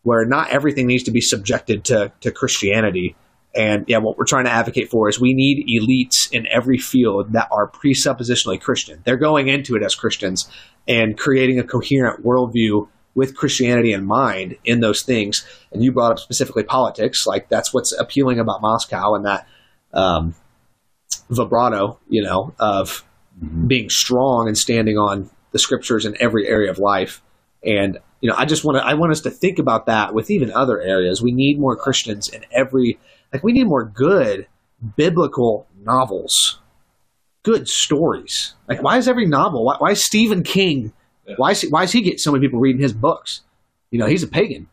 where 0.03 0.25
not 0.25 0.51
everything 0.51 0.87
needs 0.87 1.03
to 1.03 1.11
be 1.11 1.21
subjected 1.21 1.85
to, 1.85 2.13
to 2.21 2.31
Christianity. 2.31 3.17
And 3.57 3.85
yeah, 3.89 3.99
what 3.99 4.17
we're 4.17 4.25
trying 4.25 4.45
to 4.45 4.53
advocate 4.53 4.89
for 4.89 5.09
is 5.09 5.19
we 5.19 5.35
need 5.35 5.67
elites 5.67 6.31
in 6.31 6.47
every 6.47 6.79
field 6.79 7.33
that 7.33 7.49
are 7.51 7.69
presuppositionally 7.69 8.61
Christian. 8.61 9.03
They're 9.05 9.17
going 9.17 9.49
into 9.49 9.75
it 9.75 9.83
as 9.83 9.95
Christians 9.95 10.49
and 10.87 11.19
creating 11.19 11.59
a 11.59 11.65
coherent 11.65 12.25
worldview 12.25 12.89
with 13.17 13.35
Christianity 13.35 13.93
in 13.93 14.07
mind 14.07 14.57
in 14.65 14.81
those 14.81 15.03
things. 15.03 15.45
And 15.73 15.83
you 15.83 15.91
brought 15.91 16.13
up 16.13 16.19
specifically 16.21 16.63
politics, 16.63 17.27
like 17.27 17.49
that's 17.49 17.75
what's 17.75 17.93
appealing 17.99 18.39
about 18.39 18.61
Moscow 18.61 19.15
and 19.15 19.25
that 19.25 19.49
um, 19.93 20.35
vibrato, 21.31 21.99
you 22.09 22.23
know, 22.23 22.55
of 22.61 23.05
mm-hmm. 23.43 23.67
being 23.67 23.91
strong 23.91 24.47
and 24.47 24.57
standing 24.57 24.99
on 24.99 25.31
the 25.51 25.59
scriptures 25.59 26.05
in 26.05 26.17
every 26.21 26.47
area 26.47 26.71
of 26.71 26.79
life. 26.79 27.23
And 27.65 27.99
you 28.21 28.31
know, 28.31 28.37
I 28.37 28.45
just 28.45 28.65
want 28.65 28.79
to 28.79 28.87
I 28.87 28.95
want 28.95 29.13
us 29.13 29.21
to 29.23 29.31
think 29.31 29.59
about 29.59 29.87
that 29.87 30.15
with 30.15 30.31
even 30.31 30.51
other 30.53 30.81
areas. 30.81 31.23
We 31.23 31.33
need 31.33 31.59
more 31.59 31.77
Christians 31.77 32.29
in 32.29 32.45
every 32.51 32.99
like 33.33 33.43
we 33.45 33.53
need 33.53 33.67
more 33.67 33.85
good 33.85 34.47
biblical 34.97 35.67
novels, 35.83 36.61
good 37.43 37.69
stories. 37.69 38.55
Like 38.69 38.83
why 38.83 38.99
is 38.99 39.09
every 39.09 39.27
novel? 39.27 39.65
Why, 39.65 39.77
why 39.79 39.91
is 39.93 40.05
Stephen 40.05 40.43
King? 40.43 40.93
Yeah. 41.27 41.35
Why 41.37 41.51
is 41.53 41.61
he, 41.61 41.69
why 41.69 41.83
is 41.83 41.93
he 41.93 42.01
get 42.01 42.21
so 42.21 42.33
many 42.33 42.47
people 42.47 42.61
reading 42.61 42.83
his 42.83 42.93
books? 42.93 43.43
You 43.91 43.99
know, 43.99 44.07
he's 44.07 44.23
a 44.23 44.29
pagan. 44.29 44.69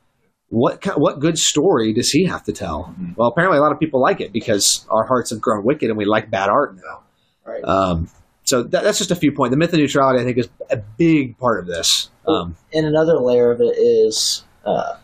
What 0.49 0.85
what 0.97 1.19
good 1.19 1.37
story 1.37 1.93
does 1.93 2.11
he 2.11 2.25
have 2.25 2.43
to 2.43 2.53
tell? 2.53 2.83
Mm-hmm. 2.83 3.13
Well, 3.15 3.27
apparently 3.27 3.57
a 3.57 3.61
lot 3.61 3.71
of 3.71 3.79
people 3.79 3.99
like 3.99 4.21
it 4.21 4.31
because 4.31 4.85
our 4.89 5.03
hearts 5.03 5.31
have 5.31 5.41
grown 5.41 5.63
wicked 5.63 5.89
and 5.89 5.97
we 5.97 6.05
like 6.05 6.29
bad 6.29 6.49
art 6.49 6.75
now. 6.75 7.01
Right. 7.45 7.63
Um, 7.63 8.09
so 8.43 8.63
that, 8.63 8.83
that's 8.83 8.97
just 8.97 9.11
a 9.11 9.15
few 9.15 9.31
points. 9.31 9.51
The 9.51 9.57
myth 9.57 9.73
of 9.73 9.79
neutrality, 9.79 10.19
I 10.19 10.23
think, 10.23 10.37
is 10.37 10.49
a 10.69 10.77
big 10.77 11.37
part 11.37 11.59
of 11.59 11.67
this. 11.67 12.09
Um, 12.27 12.55
and 12.73 12.85
another 12.85 13.19
layer 13.19 13.51
of 13.51 13.61
it 13.61 13.77
is 13.77 14.43
uh, 14.65 14.97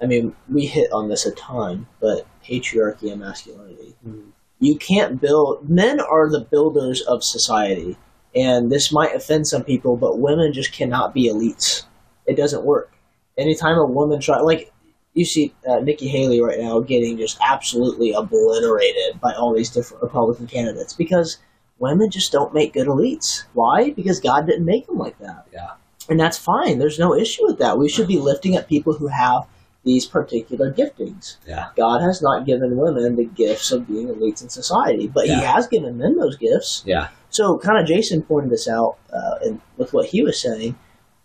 I 0.00 0.06
mean, 0.06 0.34
we 0.48 0.66
hit 0.66 0.92
on 0.92 1.08
this 1.08 1.26
a 1.26 1.32
ton, 1.32 1.86
but 2.00 2.26
patriarchy 2.44 3.10
and 3.10 3.20
masculinity. 3.20 3.94
Mhm. 4.06 4.32
You 4.60 4.76
can't 4.76 5.20
build. 5.20 5.68
Men 5.68 6.00
are 6.00 6.30
the 6.30 6.40
builders 6.40 7.00
of 7.02 7.24
society, 7.24 7.96
and 8.34 8.70
this 8.70 8.92
might 8.92 9.14
offend 9.14 9.46
some 9.46 9.64
people, 9.64 9.96
but 9.96 10.18
women 10.18 10.52
just 10.52 10.72
cannot 10.72 11.14
be 11.14 11.28
elites. 11.28 11.84
It 12.26 12.36
doesn't 12.36 12.64
work. 12.64 12.92
Anytime 13.36 13.78
a 13.78 13.84
woman 13.86 14.20
try, 14.20 14.40
like 14.40 14.72
you 15.14 15.24
see 15.24 15.54
uh, 15.68 15.80
Nikki 15.80 16.08
Haley 16.08 16.40
right 16.40 16.58
now 16.58 16.80
getting 16.80 17.18
just 17.18 17.38
absolutely 17.40 18.12
obliterated 18.12 19.20
by 19.20 19.32
all 19.32 19.52
these 19.54 19.70
different 19.70 20.02
Republican 20.02 20.46
candidates 20.46 20.92
because 20.92 21.38
women 21.78 22.10
just 22.10 22.32
don't 22.32 22.54
make 22.54 22.72
good 22.72 22.86
elites. 22.86 23.44
Why? 23.52 23.90
Because 23.90 24.20
God 24.20 24.46
didn't 24.46 24.64
make 24.64 24.86
them 24.86 24.98
like 24.98 25.18
that. 25.18 25.46
Yeah. 25.52 25.70
And 26.08 26.18
that's 26.18 26.38
fine. 26.38 26.78
There's 26.78 26.98
no 26.98 27.14
issue 27.14 27.46
with 27.46 27.58
that. 27.58 27.78
We 27.78 27.88
should 27.88 28.08
be 28.08 28.18
lifting 28.18 28.56
up 28.56 28.68
people 28.68 28.94
who 28.94 29.08
have 29.08 29.46
these 29.84 30.06
particular 30.06 30.72
giftings. 30.72 31.36
Yeah. 31.46 31.68
God 31.76 32.00
has 32.00 32.20
not 32.20 32.46
given 32.46 32.76
women 32.76 33.16
the 33.16 33.24
gifts 33.24 33.72
of 33.72 33.86
being 33.86 34.08
elites 34.08 34.42
in 34.42 34.48
society, 34.48 35.06
but 35.06 35.26
He 35.26 35.32
has 35.44 35.66
given 35.66 35.98
men 35.98 36.16
those 36.16 36.36
gifts. 36.36 36.82
Yeah. 36.86 37.08
So, 37.30 37.58
kind 37.58 37.78
of, 37.78 37.86
Jason 37.86 38.22
pointed 38.22 38.50
this 38.50 38.68
out 38.68 38.96
uh, 39.12 39.36
in, 39.44 39.60
with 39.76 39.92
what 39.92 40.06
he 40.06 40.22
was 40.22 40.40
saying. 40.40 40.76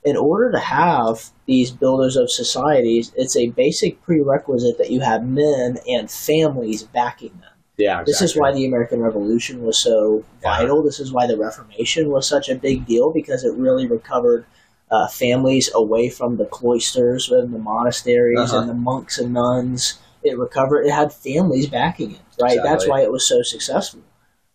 In 0.04 0.18
order 0.18 0.52
to 0.52 0.60
have 0.60 1.30
these 1.46 1.72
builders 1.72 2.18
of 2.18 2.30
societies, 2.30 3.13
it's 3.16 3.38
a 3.38 3.48
basic 3.52 4.02
prerequisite 4.04 4.78
that 4.78 4.92
you 4.92 5.00
have 5.00 5.26
men 5.26 5.78
and 5.88 6.12
families 6.12 6.84
backing 6.84 7.32
them. 7.39 7.53
Yeah. 7.84 8.04
This 8.06 8.22
is 8.22 8.36
why 8.39 8.52
the 8.54 8.65
American 8.65 9.00
Revolution 9.02 9.63
was 9.63 9.78
so 9.82 10.24
Yeah. 10.43 10.58
vital. 10.58 10.82
This 10.84 11.00
is 11.00 11.12
why 11.12 11.28
the 11.28 11.38
Reformation 11.38 12.10
was 12.10 12.28
such 12.28 12.48
a 12.50 12.56
big 12.56 12.86
deal 12.86 13.12
because 13.12 13.43
it 13.43 13.54
really 13.56 13.88
recovered 13.88 14.46
uh, 14.91 15.08
families 15.08 15.72
away 15.74 16.08
from 16.08 16.38
the 16.38 16.46
cloisters 16.46 17.30
and 17.32 17.52
the 17.54 17.58
monasteries 17.58 18.39
Uh-huh. 18.39 18.60
and 18.60 18.69
the 18.69 18.74
monks 18.76 19.17
and 19.17 19.34
nuns. 19.34 20.00
It 20.24 20.38
recovered. 20.38 20.82
It 20.86 20.91
had 20.91 21.12
families 21.12 21.67
backing 21.67 22.12
it. 22.12 22.22
Right. 22.41 22.60
That's 22.63 22.88
why 22.88 23.02
it 23.02 23.12
was 23.12 23.28
so 23.28 23.41
successful. 23.41 24.02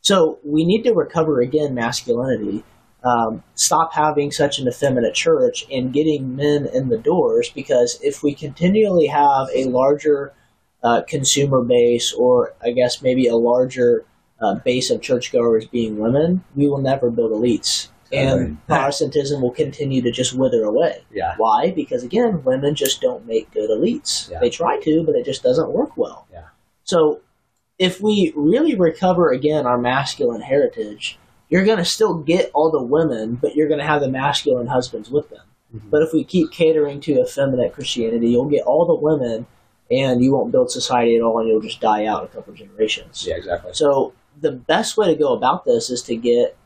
So 0.01 0.39
we 0.45 0.65
need 0.65 0.83
to 0.85 0.95
recover 0.95 1.41
again 1.41 1.75
masculinity. 1.75 2.63
Um, 3.05 3.43
stop 3.55 3.93
having 3.95 4.31
such 4.31 4.59
an 4.61 4.69
effeminate 4.69 5.15
church 5.15 5.67
and 5.71 5.93
getting 5.93 6.37
men 6.37 6.67
in 6.67 6.89
the 6.89 6.99
doors 6.99 7.51
because 7.51 7.99
if 8.03 8.23
we 8.23 8.33
continually 8.35 9.07
have 9.07 9.49
a 9.55 9.65
larger 9.65 10.33
uh, 10.83 11.03
consumer 11.09 11.63
base 11.63 12.13
or 12.13 12.55
I 12.63 12.71
guess 12.73 13.03
maybe 13.03 13.27
a 13.27 13.37
larger 13.37 14.05
uh, 14.41 14.55
base 14.57 14.91
of 14.91 15.03
churchgoers 15.03 15.67
being 15.67 15.99
women, 15.99 16.45
we 16.55 16.69
will 16.69 16.79
never 16.79 17.11
build 17.11 17.33
elites. 17.33 17.89
And 18.13 18.41
Right. 18.41 18.67
Protestantism 18.69 19.43
will 19.43 19.51
continue 19.51 20.01
to 20.03 20.11
just 20.11 20.33
wither 20.33 20.65
away. 20.65 21.05
Yeah. 21.13 21.35
Why? 21.37 21.73
Because 21.73 22.03
again, 22.05 22.43
women 22.45 22.75
just 22.75 23.01
don't 23.03 23.27
make 23.27 23.51
good 23.53 23.69
elites. 23.69 24.31
Yeah. 24.31 24.39
They 24.41 24.49
try 24.51 24.81
to, 24.81 25.03
but 25.05 25.15
it 25.15 25.25
just 25.27 25.43
doesn't 25.43 25.71
work 25.73 25.97
well. 25.97 26.27
Yeah. 26.33 26.45
So 26.85 27.21
if 27.79 28.01
we 28.01 28.33
really 28.35 28.75
recover 28.77 29.31
again 29.31 29.67
our 29.67 29.77
masculine 29.79 30.41
heritage, 30.41 31.19
you're 31.51 31.65
going 31.67 31.79
to 31.79 31.85
still 31.85 32.15
get 32.15 32.51
all 32.55 32.71
the 32.71 32.83
women, 32.83 33.35
but 33.35 33.55
you're 33.55 33.69
going 33.69 33.81
to 33.81 33.87
have 33.87 34.01
the 34.01 34.09
masculine 34.11 34.69
husbands 34.69 35.11
with 35.11 35.29
them. 35.31 35.45
Mhm. 35.75 35.91
But 35.91 36.03
if 36.03 36.13
we 36.15 36.25
keep 36.25 36.51
catering 36.51 37.01
to 37.01 37.21
effeminate 37.21 37.75
Christianity, 37.75 38.31
you'll 38.31 38.47
get 38.47 38.65
all 38.65 38.87
the 38.87 38.95
women 38.95 39.47
and 39.91 40.23
you 40.23 40.33
won't 40.33 40.53
build 40.53 40.71
society 40.71 41.17
at 41.17 41.23
all 41.23 41.39
and 41.39 41.49
you'll 41.49 41.61
just 41.61 41.81
die 41.81 42.05
out 42.07 42.23
in 42.23 42.29
a 42.29 42.31
couple 42.31 42.53
of 42.53 42.59
generations. 42.59 43.25
Yeah. 43.27 43.37
Exactly. 43.37 43.73
So 43.75 44.13
the 44.41 44.53
best 44.53 44.97
way 44.97 45.07
to 45.07 45.15
go 45.15 45.33
about 45.35 45.65
this 45.65 45.91
is 45.91 46.03
to 46.03 46.17
get 46.17 46.57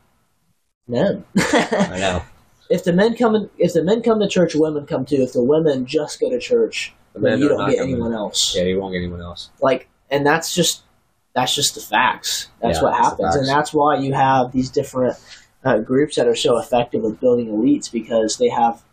men. 0.87 1.23
I 1.37 1.97
know. 1.99 2.21
if 2.69 2.83
the 2.83 2.93
men 2.93 3.15
come 3.15 3.35
in, 3.35 3.49
if 3.57 3.73
the 3.73 3.83
men 3.83 4.01
come 4.01 4.19
to 4.19 4.27
church, 4.27 4.55
women 4.55 4.85
come 4.85 5.05
too. 5.05 5.21
If 5.21 5.33
the 5.33 5.43
women 5.43 5.85
just 5.85 6.19
go 6.19 6.29
to 6.29 6.39
church, 6.39 6.93
The 7.13 7.19
then 7.19 7.39
you 7.39 7.49
don't 7.49 7.69
get 7.69 7.79
anyone 7.79 8.13
else. 8.13 8.55
Yeah. 8.55 8.63
You 8.63 8.79
won't 8.79 8.93
get 8.93 8.99
anyone 8.99 9.21
else. 9.21 9.49
Like, 9.61 9.87
and 10.09 10.25
that's 10.25 10.53
just 10.53 10.83
that's 11.33 11.55
just 11.55 11.75
the 11.75 11.81
facts. 11.81 12.49
That's 12.61 12.77
Yeah, 12.77 12.83
what 12.83 12.91
that's 12.91 13.09
happens, 13.09 13.35
and 13.35 13.47
that's 13.47 13.73
why 13.73 13.97
you 13.97 14.13
have 14.13 14.51
these 14.51 14.69
different 14.69 15.17
uh, 15.63 15.79
groups 15.79 16.15
that 16.15 16.27
are 16.27 16.35
so 16.35 16.57
effective 16.57 17.01
with 17.01 17.19
building 17.19 17.47
elites 17.47 17.91
because 17.91 18.37
they 18.37 18.49
have 18.49 18.83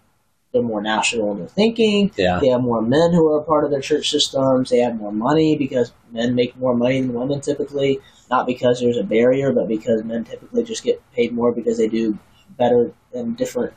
they're 0.53 0.63
more 0.63 0.83
national 0.83 1.33
in 1.33 1.39
their 1.39 1.49
thinking. 1.49 2.11
Yeah. 2.17 2.39
They 2.41 2.49
have 2.49 2.63
more 2.63 2.83
men 2.83 3.13
who 3.13 3.29
are 3.33 3.41
a 3.41 3.45
part 3.45 3.65
of 3.65 3.71
their 3.71 3.81
church 3.81 4.11
systems. 4.11 4.71
They 4.71 4.79
have 4.79 4.97
more 4.97 5.13
money 5.13 5.57
because 5.57 5.93
men 6.11 6.35
make 6.35 6.57
more 6.57 6.75
money 6.75 7.01
than 7.01 7.13
women 7.13 7.41
typically. 7.41 8.01
Not 8.31 8.47
because 8.47 8.81
there's 8.81 8.97
a 8.97 9.05
barrier, 9.05 9.53
but 9.53 9.69
because 9.69 10.05
men 10.05 10.25
typically 10.25 10.65
just 10.65 10.85
get 10.85 11.03
paid 11.13 11.33
more 11.33 11.53
because 11.53 11.79
they 11.79 11.89
do 11.89 12.19
better 12.57 12.93
and 13.13 13.37
different 13.37 13.75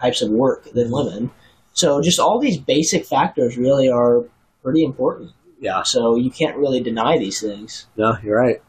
types 0.00 0.22
of 0.22 0.30
work 0.30 0.64
than 0.72 0.90
women. 0.90 1.30
So 1.72 2.00
just 2.00 2.20
all 2.20 2.38
these 2.38 2.58
basic 2.58 3.04
factors 3.04 3.56
really 3.56 3.88
are 3.88 4.24
pretty 4.62 4.84
important. 4.84 5.32
Yeah. 5.58 5.82
So 5.82 6.16
you 6.16 6.30
can't 6.30 6.56
really 6.56 6.80
deny 6.80 7.18
these 7.18 7.40
things. 7.40 7.86
No, 7.96 8.16
you're 8.22 8.38
right. 8.38 8.62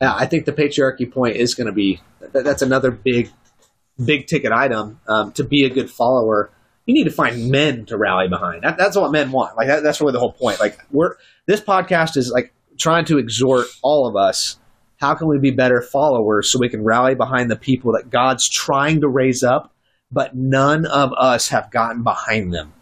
Yeah, 0.00 0.14
I 0.14 0.26
think 0.26 0.44
the 0.44 0.52
patriarchy 0.52 1.10
point 1.10 1.36
is 1.36 1.54
going 1.54 1.66
to 1.66 1.72
be 1.72 2.00
that, 2.20 2.44
that's 2.44 2.62
another 2.62 2.90
big, 2.90 3.30
big 4.02 4.26
ticket 4.26 4.52
item. 4.52 5.00
Um, 5.08 5.32
to 5.32 5.44
be 5.44 5.64
a 5.64 5.70
good 5.70 5.90
follower, 5.90 6.50
you 6.86 6.94
need 6.94 7.04
to 7.04 7.10
find 7.10 7.50
men 7.50 7.84
to 7.86 7.98
rally 7.98 8.28
behind. 8.28 8.62
That, 8.62 8.78
that's 8.78 8.96
what 8.96 9.12
men 9.12 9.30
want. 9.30 9.56
Like 9.56 9.68
that, 9.68 9.82
that's 9.82 10.00
really 10.00 10.12
the 10.12 10.20
whole 10.20 10.32
point. 10.32 10.60
Like 10.60 10.78
we're 10.90 11.16
this 11.46 11.60
podcast 11.60 12.16
is 12.16 12.30
like 12.30 12.52
trying 12.78 13.04
to 13.06 13.18
exhort 13.18 13.66
all 13.82 14.06
of 14.06 14.16
us. 14.16 14.58
How 14.96 15.14
can 15.14 15.28
we 15.28 15.38
be 15.38 15.50
better 15.50 15.80
followers 15.80 16.50
so 16.50 16.58
we 16.58 16.68
can 16.68 16.82
rally 16.82 17.14
behind 17.14 17.50
the 17.50 17.56
people 17.56 17.92
that 17.92 18.10
God's 18.10 18.48
trying 18.48 19.02
to 19.02 19.08
raise 19.08 19.44
up, 19.44 19.72
but 20.10 20.34
none 20.34 20.86
of 20.86 21.12
us 21.16 21.48
have 21.48 21.70
gotten 21.70 22.02
behind 22.02 22.52
them. 22.52 22.72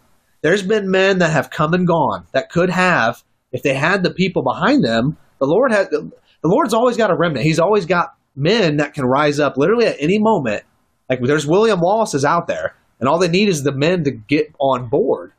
There's 0.41 0.63
been 0.63 0.89
men 0.89 1.19
that 1.19 1.31
have 1.31 1.49
come 1.49 1.73
and 1.73 1.85
gone 1.85 2.25
that 2.31 2.49
could 2.49 2.69
have, 2.69 3.23
if 3.51 3.61
they 3.61 3.73
had 3.73 4.03
the 4.03 4.13
people 4.13 4.41
behind 4.41 4.83
them. 4.83 5.17
The 5.39 5.47
Lord 5.47 5.71
has 5.71 5.89
the 5.89 6.11
Lord's 6.43 6.73
always 6.73 6.97
got 6.97 7.11
a 7.11 7.15
remnant. 7.15 7.45
He's 7.45 7.59
always 7.59 7.85
got 7.85 8.15
men 8.35 8.77
that 8.77 8.93
can 8.93 9.05
rise 9.05 9.39
up 9.39 9.57
literally 9.57 9.85
at 9.85 9.97
any 9.99 10.19
moment. 10.19 10.63
Like 11.09 11.21
there's 11.21 11.47
William 11.47 11.79
Wallace's 11.79 12.25
out 12.25 12.47
there, 12.47 12.75
and 12.99 13.07
all 13.07 13.17
they 13.17 13.27
need 13.27 13.49
is 13.49 13.63
the 13.63 13.71
men 13.71 14.03
to 14.03 14.11
get 14.11 14.53
on 14.59 14.89
board. 14.89 15.31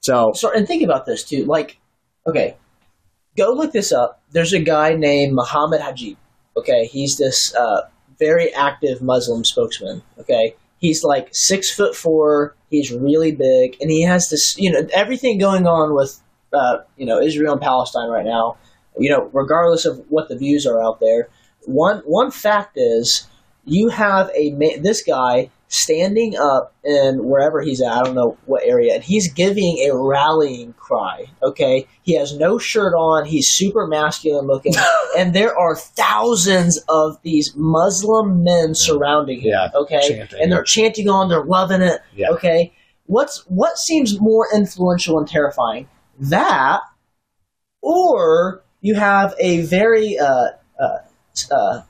So 0.00 0.32
So, 0.34 0.52
and 0.52 0.66
think 0.66 0.82
about 0.82 1.06
this 1.06 1.24
too. 1.24 1.44
Like, 1.44 1.78
okay, 2.26 2.56
go 3.36 3.52
look 3.52 3.72
this 3.72 3.92
up. 3.92 4.22
There's 4.30 4.52
a 4.52 4.60
guy 4.60 4.94
named 4.94 5.34
Muhammad 5.34 5.80
Hijab. 5.80 6.16
Okay, 6.56 6.86
he's 6.86 7.16
this 7.16 7.54
uh, 7.54 7.82
very 8.18 8.52
active 8.54 9.02
Muslim 9.02 9.44
spokesman. 9.44 10.02
Okay, 10.18 10.54
he's 10.78 11.04
like 11.04 11.28
six 11.32 11.70
foot 11.70 11.94
four. 11.94 12.54
He's 12.70 12.92
really 12.92 13.32
big, 13.32 13.76
and 13.80 13.90
he 13.90 14.02
has 14.02 14.28
this. 14.30 14.56
You 14.58 14.72
know, 14.72 14.86
everything 14.92 15.38
going 15.38 15.66
on 15.66 15.94
with 15.94 16.20
uh, 16.52 16.78
you 16.96 17.06
know 17.06 17.20
Israel 17.20 17.52
and 17.52 17.62
Palestine 17.62 18.08
right 18.10 18.24
now. 18.26 18.56
You 18.98 19.10
know, 19.10 19.30
regardless 19.32 19.86
of 19.86 20.04
what 20.08 20.28
the 20.28 20.36
views 20.36 20.66
are 20.66 20.82
out 20.82 21.00
there, 21.00 21.28
one 21.64 22.02
one 22.04 22.30
fact 22.30 22.76
is 22.76 23.26
you 23.64 23.88
have 23.88 24.30
a 24.34 24.50
ma- 24.52 24.80
this 24.80 25.02
guy 25.02 25.50
standing 25.68 26.36
up 26.36 26.74
in 26.84 27.24
wherever 27.24 27.60
he's 27.62 27.80
at. 27.80 27.92
I 27.92 28.02
don't 28.02 28.14
know 28.16 28.36
what 28.46 28.64
area, 28.64 28.94
and 28.94 29.04
he's 29.04 29.32
giving 29.32 29.78
a 29.88 29.96
rallying 29.96 30.72
cry. 30.74 31.26
Okay, 31.42 31.86
he 32.02 32.14
has 32.14 32.36
no 32.36 32.58
shirt 32.58 32.92
on. 32.92 33.24
He's 33.24 33.48
super 33.48 33.86
masculine 33.86 34.46
looking, 34.46 34.74
and 35.16 35.32
there 35.32 35.56
are 35.56 35.76
thousands 35.76 36.78
of 36.88 37.20
these 37.22 37.54
Muslim 37.56 38.42
men 38.42 38.74
surrounding 38.74 39.40
him. 39.40 39.52
Yeah, 39.52 39.68
okay, 39.74 40.08
chanting. 40.08 40.42
and 40.42 40.52
they're 40.52 40.64
chanting 40.64 41.08
on. 41.08 41.28
They're 41.28 41.44
loving 41.44 41.82
it. 41.82 42.00
Yeah. 42.14 42.30
Okay, 42.30 42.72
what's 43.06 43.44
what 43.46 43.78
seems 43.78 44.20
more 44.20 44.48
influential 44.54 45.18
and 45.18 45.28
terrifying? 45.28 45.88
That, 46.18 46.80
or 47.80 48.62
you 48.80 48.94
have 48.96 49.34
a 49.38 49.62
very 49.62 50.18
uh, 50.18 50.48
uh, 50.78 50.98
uh, 51.50 51.82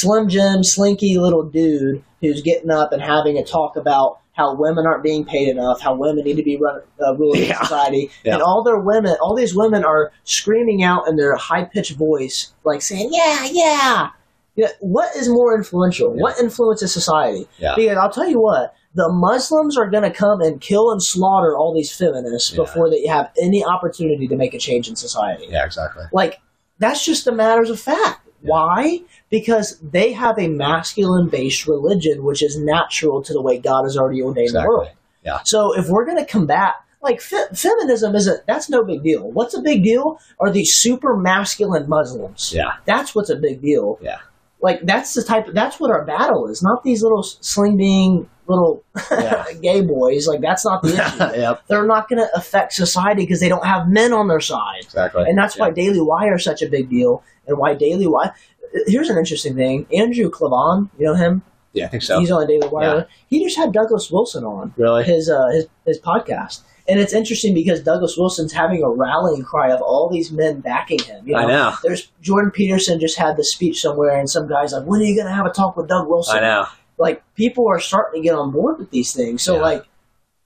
Slim 0.00 0.28
Jim, 0.28 0.62
slinky 0.62 1.16
little 1.18 1.42
dude 1.42 2.02
who's 2.20 2.42
getting 2.42 2.70
up 2.70 2.92
and 2.92 3.00
having 3.02 3.38
a 3.38 3.44
talk 3.44 3.76
about 3.76 4.18
how 4.32 4.54
women 4.54 4.84
aren't 4.86 5.02
being 5.02 5.24
paid 5.24 5.48
enough, 5.48 5.80
how 5.80 5.94
women 5.94 6.22
need 6.24 6.36
to 6.36 6.42
be 6.42 6.58
run, 6.58 6.82
uh, 7.00 7.14
ruling 7.16 7.44
Yeah. 7.44 7.62
society, 7.62 8.10
Yeah. 8.22 8.34
and 8.34 8.42
all 8.42 8.62
their 8.62 8.78
women, 8.78 9.16
all 9.22 9.34
these 9.34 9.54
women 9.56 9.84
are 9.84 10.12
screaming 10.24 10.82
out 10.82 11.08
in 11.08 11.16
their 11.16 11.34
high 11.36 11.64
pitched 11.64 11.96
voice, 11.96 12.52
like 12.64 12.82
saying, 12.82 13.08
"Yeah, 13.12 13.46
yeah." 13.50 14.08
Yeah, 14.54 14.68
what 14.80 15.14
is 15.16 15.28
more 15.28 15.54
influential? 15.54 16.14
Yeah. 16.14 16.22
What 16.22 16.38
influences 16.40 16.92
society? 16.92 17.46
Because 17.76 17.96
I'll 17.98 18.10
tell 18.10 18.28
you 18.28 18.40
what, 18.40 18.74
the 18.94 19.08
Muslims 19.10 19.76
are 19.78 19.88
going 19.90 20.02
to 20.04 20.10
come 20.10 20.40
and 20.40 20.60
kill 20.60 20.90
and 20.90 21.02
slaughter 21.02 21.56
all 21.56 21.74
these 21.74 21.94
feminists 21.94 22.50
before 22.50 22.88
they 22.90 23.06
have 23.06 23.30
any 23.42 23.62
opportunity 23.64 24.26
to 24.28 24.36
make 24.36 24.52
a 24.54 24.58
change 24.58 24.88
in 24.88 24.96
society. 24.96 25.46
yeah, 25.50 25.64
exactly. 25.64 26.04
Like, 26.12 26.40
that's 26.78 27.04
just 27.04 27.24
the 27.26 27.32
matters 27.32 27.68
of 27.70 27.78
fact. 27.80 28.20
Why? 28.42 29.00
Because 29.28 29.78
they 29.80 30.12
have 30.12 30.38
a 30.38 30.48
masculine 30.48 31.28
based 31.28 31.66
religion, 31.66 32.22
which 32.24 32.42
is 32.42 32.58
natural 32.58 33.22
to 33.22 33.32
the 33.32 33.42
way 33.42 33.58
God 33.58 33.82
has 33.84 33.96
already 33.96 34.22
ordained 34.22 34.54
the 34.54 34.60
world. 34.66 34.90
Yeah. 35.24 35.40
So 35.44 35.76
if 35.76 35.88
we're 35.88 36.04
going 36.04 36.18
to 36.18 36.24
combat, 36.24 36.74
like, 37.02 37.20
fe- 37.20 37.48
feminism 37.54 38.14
isn't, 38.14 38.46
that's 38.46 38.70
no 38.70 38.84
big 38.84 39.02
deal. 39.02 39.28
What's 39.30 39.54
a 39.54 39.60
big 39.62 39.82
deal 39.82 40.20
are 40.38 40.50
these 40.50 40.74
super 40.76 41.16
masculine 41.16 41.88
Muslims. 41.88 42.52
Yeah. 42.54 42.74
That's 42.84 43.14
what's 43.14 43.30
a 43.30 43.36
big 43.36 43.60
deal. 43.60 43.98
Yeah. 44.00 44.18
Like, 44.60 44.80
that's 44.82 45.12
the 45.14 45.22
type, 45.24 45.48
Of, 45.48 45.54
that's 45.54 45.78
what 45.80 45.90
our 45.90 46.04
battle 46.04 46.46
is, 46.48 46.62
not 46.62 46.82
these 46.84 47.02
little 47.02 47.22
sling 47.24 47.76
being 47.76 48.30
little 48.46 48.84
Yeah. 49.10 49.44
gay 49.60 49.80
boys. 49.80 50.28
Like 50.28 50.40
that's 50.40 50.64
not 50.64 50.82
the 50.82 50.88
issue. 51.34 51.40
yep, 51.40 51.62
They're 51.66 51.84
not 51.86 52.08
going 52.08 52.20
to 52.20 52.28
affect 52.36 52.72
society 52.74 53.22
because 53.22 53.40
they 53.40 53.48
don't 53.48 53.66
have 53.66 53.88
men 53.88 54.12
on 54.12 54.28
their 54.28 54.40
side. 54.40 54.82
exactly. 54.82 55.24
And 55.26 55.36
that's 55.36 55.58
why 55.58 55.72
Daily 55.72 56.00
Wire 56.00 56.36
is 56.36 56.44
such 56.44 56.62
a 56.62 56.68
big 56.68 56.88
deal, 56.88 57.24
and 57.46 57.58
why 57.58 57.74
Daily 57.74 58.06
Wire. 58.06 58.34
Here's 58.86 59.08
an 59.08 59.16
interesting 59.18 59.54
thing: 59.54 59.86
Andrew 59.94 60.28
Klavan, 60.30 60.90
you 60.98 61.06
know 61.06 61.14
him? 61.14 61.42
yeah, 61.72 61.84
I 61.84 61.88
think 61.88 62.02
so. 62.02 62.18
He's 62.18 62.30
on 62.30 62.40
the 62.40 62.46
Daily 62.46 62.68
Wire. 62.68 63.06
He 63.28 63.42
just 63.44 63.56
had 63.56 63.72
Douglas 63.72 64.10
Wilson 64.10 64.44
on 64.44 64.72
Really? 64.76 65.04
his 65.04 65.30
uh, 65.30 65.46
his 65.52 65.66
his 65.86 66.00
podcast, 66.00 66.62
and 66.88 66.98
it's 66.98 67.12
interesting 67.12 67.54
because 67.54 67.80
Douglas 67.82 68.16
Wilson's 68.16 68.52
having 68.52 68.82
a 68.82 68.88
rallying 68.88 69.42
cry 69.44 69.70
of 69.70 69.80
all 69.82 70.08
these 70.08 70.30
men 70.32 70.60
backing 70.60 71.00
him. 71.00 71.26
You 71.26 71.34
know, 71.34 71.40
I 71.40 71.46
know. 71.46 71.74
There's 71.82 72.10
Jordan 72.20 72.50
Peterson 72.50 72.98
just 73.00 73.16
had 73.18 73.36
the 73.36 73.44
speech 73.44 73.80
somewhere, 73.80 74.18
and 74.18 74.28
some 74.28 74.48
guys 74.48 74.72
like, 74.72 74.84
"When 74.84 75.00
are 75.00 75.04
you 75.04 75.14
going 75.14 75.28
to 75.28 75.32
have 75.34 75.46
a 75.46 75.50
talk 75.50 75.76
with 75.76 75.88
Doug 75.88 76.08
Wilson?" 76.08 76.38
I 76.38 76.40
know. 76.40 76.66
Like 76.98 77.22
people 77.34 77.68
are 77.68 77.78
starting 77.78 78.22
to 78.22 78.26
get 78.28 78.34
on 78.34 78.50
board 78.52 78.78
with 78.78 78.90
these 78.90 79.12
things. 79.12 79.42
So 79.42 79.56
Yeah. 79.56 79.60
like, 79.62 79.84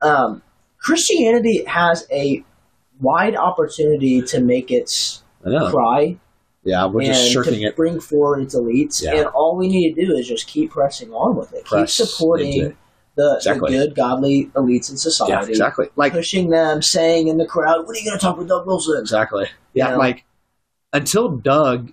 um, 0.02 0.42
Christianity 0.78 1.64
has 1.64 2.06
a 2.10 2.42
wide 3.00 3.36
opportunity 3.36 4.20
to 4.22 4.40
make 4.40 4.70
its 4.70 5.22
cry 5.42 6.16
Yeah, 6.62 6.86
we're 6.86 7.06
just 7.06 7.32
shirking 7.32 7.60
to 7.60 7.66
it. 7.68 7.76
bring 7.76 8.00
forward 8.00 8.42
its 8.42 8.54
elites. 8.54 9.02
Yeah. 9.02 9.16
And 9.16 9.26
all 9.28 9.56
we 9.56 9.68
need 9.68 9.94
to 9.94 10.06
do 10.06 10.12
is 10.14 10.28
just 10.28 10.46
keep 10.46 10.70
pressing 10.70 11.10
on 11.10 11.36
with 11.36 11.52
it. 11.54 11.64
Press 11.64 11.96
keep 11.96 12.06
supporting 12.06 12.76
the, 13.16 13.36
Exactly. 13.36 13.72
the 13.72 13.86
good, 13.86 13.94
godly 13.96 14.46
elites 14.54 14.90
in 14.90 14.96
society. 14.96 15.32
Yeah, 15.32 15.48
exactly. 15.48 15.88
Like 15.96 16.12
Pushing 16.12 16.50
them, 16.50 16.82
saying 16.82 17.28
in 17.28 17.38
the 17.38 17.46
crowd, 17.46 17.86
"What 17.86 17.96
are 17.96 17.98
you 17.98 18.04
going 18.04 18.18
to 18.18 18.22
talk 18.24 18.36
with 18.36 18.48
Doug 18.48 18.66
Wilson?" 18.66 18.98
Exactly. 19.00 19.46
Yeah, 19.74 19.90
know? 19.90 19.98
like 19.98 20.24
until 20.92 21.28
Doug, 21.30 21.92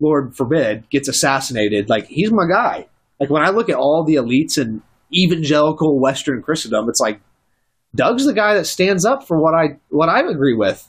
Lord 0.00 0.36
forbid, 0.36 0.88
gets 0.90 1.08
assassinated, 1.08 1.88
like 1.88 2.06
he's 2.06 2.30
my 2.30 2.46
guy. 2.46 2.88
Like 3.18 3.30
when 3.30 3.42
I 3.42 3.50
look 3.50 3.68
at 3.68 3.76
all 3.76 4.04
the 4.04 4.14
elites 4.16 4.58
in 4.58 4.82
evangelical 5.14 5.98
Western 5.98 6.42
Christendom, 6.42 6.88
it's 6.88 7.00
like 7.00 7.20
Doug's 7.94 8.26
the 8.26 8.34
guy 8.34 8.54
that 8.54 8.66
stands 8.66 9.04
up 9.04 9.26
for 9.26 9.40
what 9.40 9.54
I 9.54 9.78
what 9.88 10.08
I 10.08 10.20
agree 10.28 10.54
with. 10.54 10.86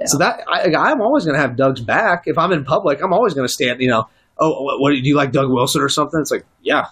Yeah. 0.00 0.06
So 0.06 0.18
that 0.18 0.42
I, 0.48 0.74
I'm 0.74 1.00
always 1.00 1.24
going 1.24 1.34
to 1.34 1.40
have 1.40 1.56
Doug's 1.56 1.80
back. 1.80 2.24
If 2.26 2.38
I'm 2.38 2.52
in 2.52 2.64
public, 2.64 3.02
I'm 3.02 3.12
always 3.12 3.34
going 3.34 3.46
to 3.46 3.52
stand. 3.52 3.80
You 3.80 3.88
know, 3.88 4.08
oh, 4.38 4.62
what, 4.62 4.80
what 4.80 4.90
do 4.90 4.96
you 4.96 5.14
like, 5.14 5.32
Doug 5.32 5.50
Wilson 5.50 5.82
or 5.82 5.88
something? 5.88 6.20
It's 6.20 6.30
like, 6.30 6.46
yeah, 6.62 6.86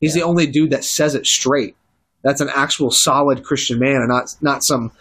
he's 0.00 0.14
the 0.14 0.22
only 0.22 0.46
dude 0.46 0.70
that 0.70 0.84
says 0.84 1.14
it 1.14 1.26
straight. 1.26 1.76
That's 2.22 2.40
an 2.40 2.50
actual 2.54 2.90
solid 2.90 3.44
Christian 3.44 3.78
man, 3.78 3.96
and 3.96 4.08
not 4.08 4.34
not 4.40 4.64
some 4.64 4.92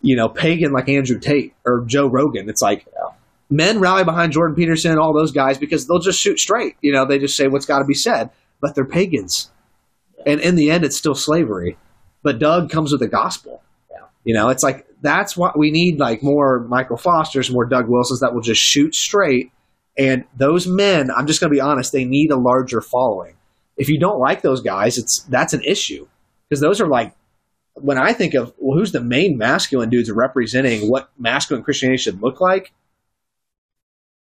you 0.00 0.16
know, 0.16 0.28
pagan 0.28 0.72
like 0.72 0.88
Andrew 0.88 1.18
Tate 1.18 1.54
or 1.64 1.84
Joe 1.86 2.06
Rogan. 2.06 2.48
It's 2.48 2.62
like 2.62 2.86
men 3.50 3.80
rally 3.80 4.04
behind 4.04 4.32
Jordan 4.32 4.54
Peterson 4.54 4.92
and 4.92 5.00
all 5.00 5.12
those 5.12 5.32
guys 5.32 5.58
because 5.58 5.86
they'll 5.86 5.98
just 5.98 6.20
shoot 6.20 6.38
straight. 6.38 6.76
You 6.80 6.92
know, 6.92 7.04
they 7.04 7.18
just 7.18 7.36
say 7.36 7.48
what's 7.48 7.66
got 7.66 7.80
to 7.80 7.84
be 7.84 7.94
said, 7.94 8.30
but 8.60 8.74
they're 8.74 8.84
pagans. 8.84 9.50
And 10.26 10.40
in 10.40 10.56
the 10.56 10.70
end, 10.70 10.84
it's 10.84 10.96
still 10.96 11.14
slavery. 11.14 11.76
But 12.22 12.38
Doug 12.38 12.70
comes 12.70 12.92
with 12.92 13.00
the 13.00 13.08
gospel. 13.08 13.62
You 14.28 14.34
know, 14.34 14.50
it's 14.50 14.62
like 14.62 14.86
that's 15.00 15.38
what 15.38 15.58
we 15.58 15.70
need 15.70 15.98
like 15.98 16.22
more 16.22 16.60
Michael 16.68 16.98
Fosters, 16.98 17.50
more 17.50 17.64
Doug 17.64 17.88
Wilsons 17.88 18.20
that 18.20 18.34
will 18.34 18.42
just 18.42 18.60
shoot 18.60 18.94
straight. 18.94 19.50
And 19.96 20.26
those 20.36 20.66
men, 20.66 21.10
I'm 21.10 21.26
just 21.26 21.40
going 21.40 21.50
to 21.50 21.56
be 21.56 21.62
honest, 21.62 21.92
they 21.92 22.04
need 22.04 22.30
a 22.30 22.36
larger 22.36 22.82
following. 22.82 23.36
If 23.78 23.88
you 23.88 23.98
don't 23.98 24.18
like 24.18 24.42
those 24.42 24.60
guys, 24.60 24.98
it's 24.98 25.22
that's 25.30 25.54
an 25.54 25.62
issue 25.64 26.06
because 26.46 26.60
those 26.60 26.78
are 26.78 26.86
like 26.86 27.14
when 27.72 27.96
I 27.96 28.12
think 28.12 28.34
of 28.34 28.52
well, 28.58 28.76
who's 28.76 28.92
the 28.92 29.00
main 29.00 29.38
masculine 29.38 29.88
dudes 29.88 30.10
representing 30.10 30.90
what 30.90 31.08
masculine 31.18 31.64
Christianity 31.64 31.96
should 31.96 32.20
look 32.20 32.38
like, 32.38 32.74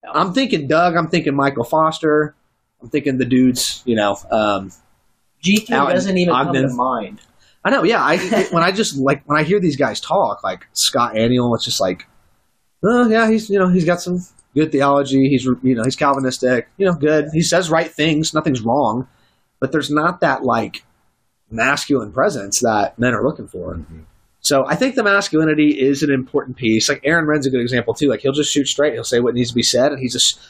I'm 0.08 0.32
thinking 0.32 0.68
Doug. 0.68 0.94
I'm 0.94 1.08
thinking 1.08 1.34
Michael 1.34 1.64
Foster. 1.64 2.36
I'm 2.80 2.90
thinking 2.90 3.18
the 3.18 3.24
dudes. 3.24 3.82
You 3.84 3.96
know, 3.96 4.16
um, 4.30 4.70
GQ 5.42 5.72
Out 5.72 5.88
in 5.90 5.96
doesn't 5.96 6.16
even 6.16 6.32
Ogden. 6.32 6.62
come 6.62 6.70
to 6.70 6.76
mind. 6.76 7.20
I 7.64 7.70
know. 7.70 7.82
Yeah, 7.82 8.02
I 8.02 8.16
when 8.50 8.62
I 8.62 8.72
just 8.72 8.96
like 8.96 9.22
when 9.24 9.38
I 9.38 9.42
hear 9.42 9.60
these 9.60 9.76
guys 9.76 10.00
talk, 10.00 10.42
like 10.42 10.66
Scott 10.72 11.14
Aniol, 11.14 11.54
it's 11.54 11.64
just 11.64 11.80
like, 11.80 12.06
oh 12.82 13.08
yeah, 13.08 13.30
he's 13.30 13.50
you 13.50 13.58
know 13.58 13.68
he's 13.68 13.84
got 13.84 14.00
some 14.00 14.20
good 14.54 14.72
theology. 14.72 15.28
He's 15.28 15.44
you 15.44 15.74
know 15.74 15.84
he's 15.84 15.96
Calvinistic. 15.96 16.68
You 16.78 16.86
know, 16.86 16.94
good. 16.94 17.28
He 17.32 17.42
says 17.42 17.70
right 17.70 17.90
things. 17.90 18.32
Nothing's 18.32 18.62
wrong, 18.62 19.08
but 19.60 19.72
there's 19.72 19.90
not 19.90 20.20
that 20.20 20.42
like 20.42 20.84
masculine 21.50 22.12
presence 22.12 22.60
that 22.60 22.98
men 22.98 23.14
are 23.14 23.24
looking 23.24 23.48
for. 23.48 23.74
Mm-hmm. 23.74 24.00
So 24.40 24.64
I 24.66 24.74
think 24.74 24.94
the 24.94 25.02
masculinity 25.02 25.78
is 25.78 26.02
an 26.02 26.10
important 26.10 26.56
piece. 26.56 26.88
Like 26.88 27.02
Aaron 27.04 27.26
Renn's 27.26 27.46
a 27.46 27.50
good 27.50 27.60
example 27.60 27.92
too. 27.92 28.08
Like 28.08 28.20
he'll 28.20 28.32
just 28.32 28.52
shoot 28.52 28.68
straight. 28.68 28.94
He'll 28.94 29.04
say 29.04 29.20
what 29.20 29.34
needs 29.34 29.50
to 29.50 29.54
be 29.54 29.62
said, 29.62 29.92
and 29.92 30.00
he's 30.00 30.14
just 30.14 30.40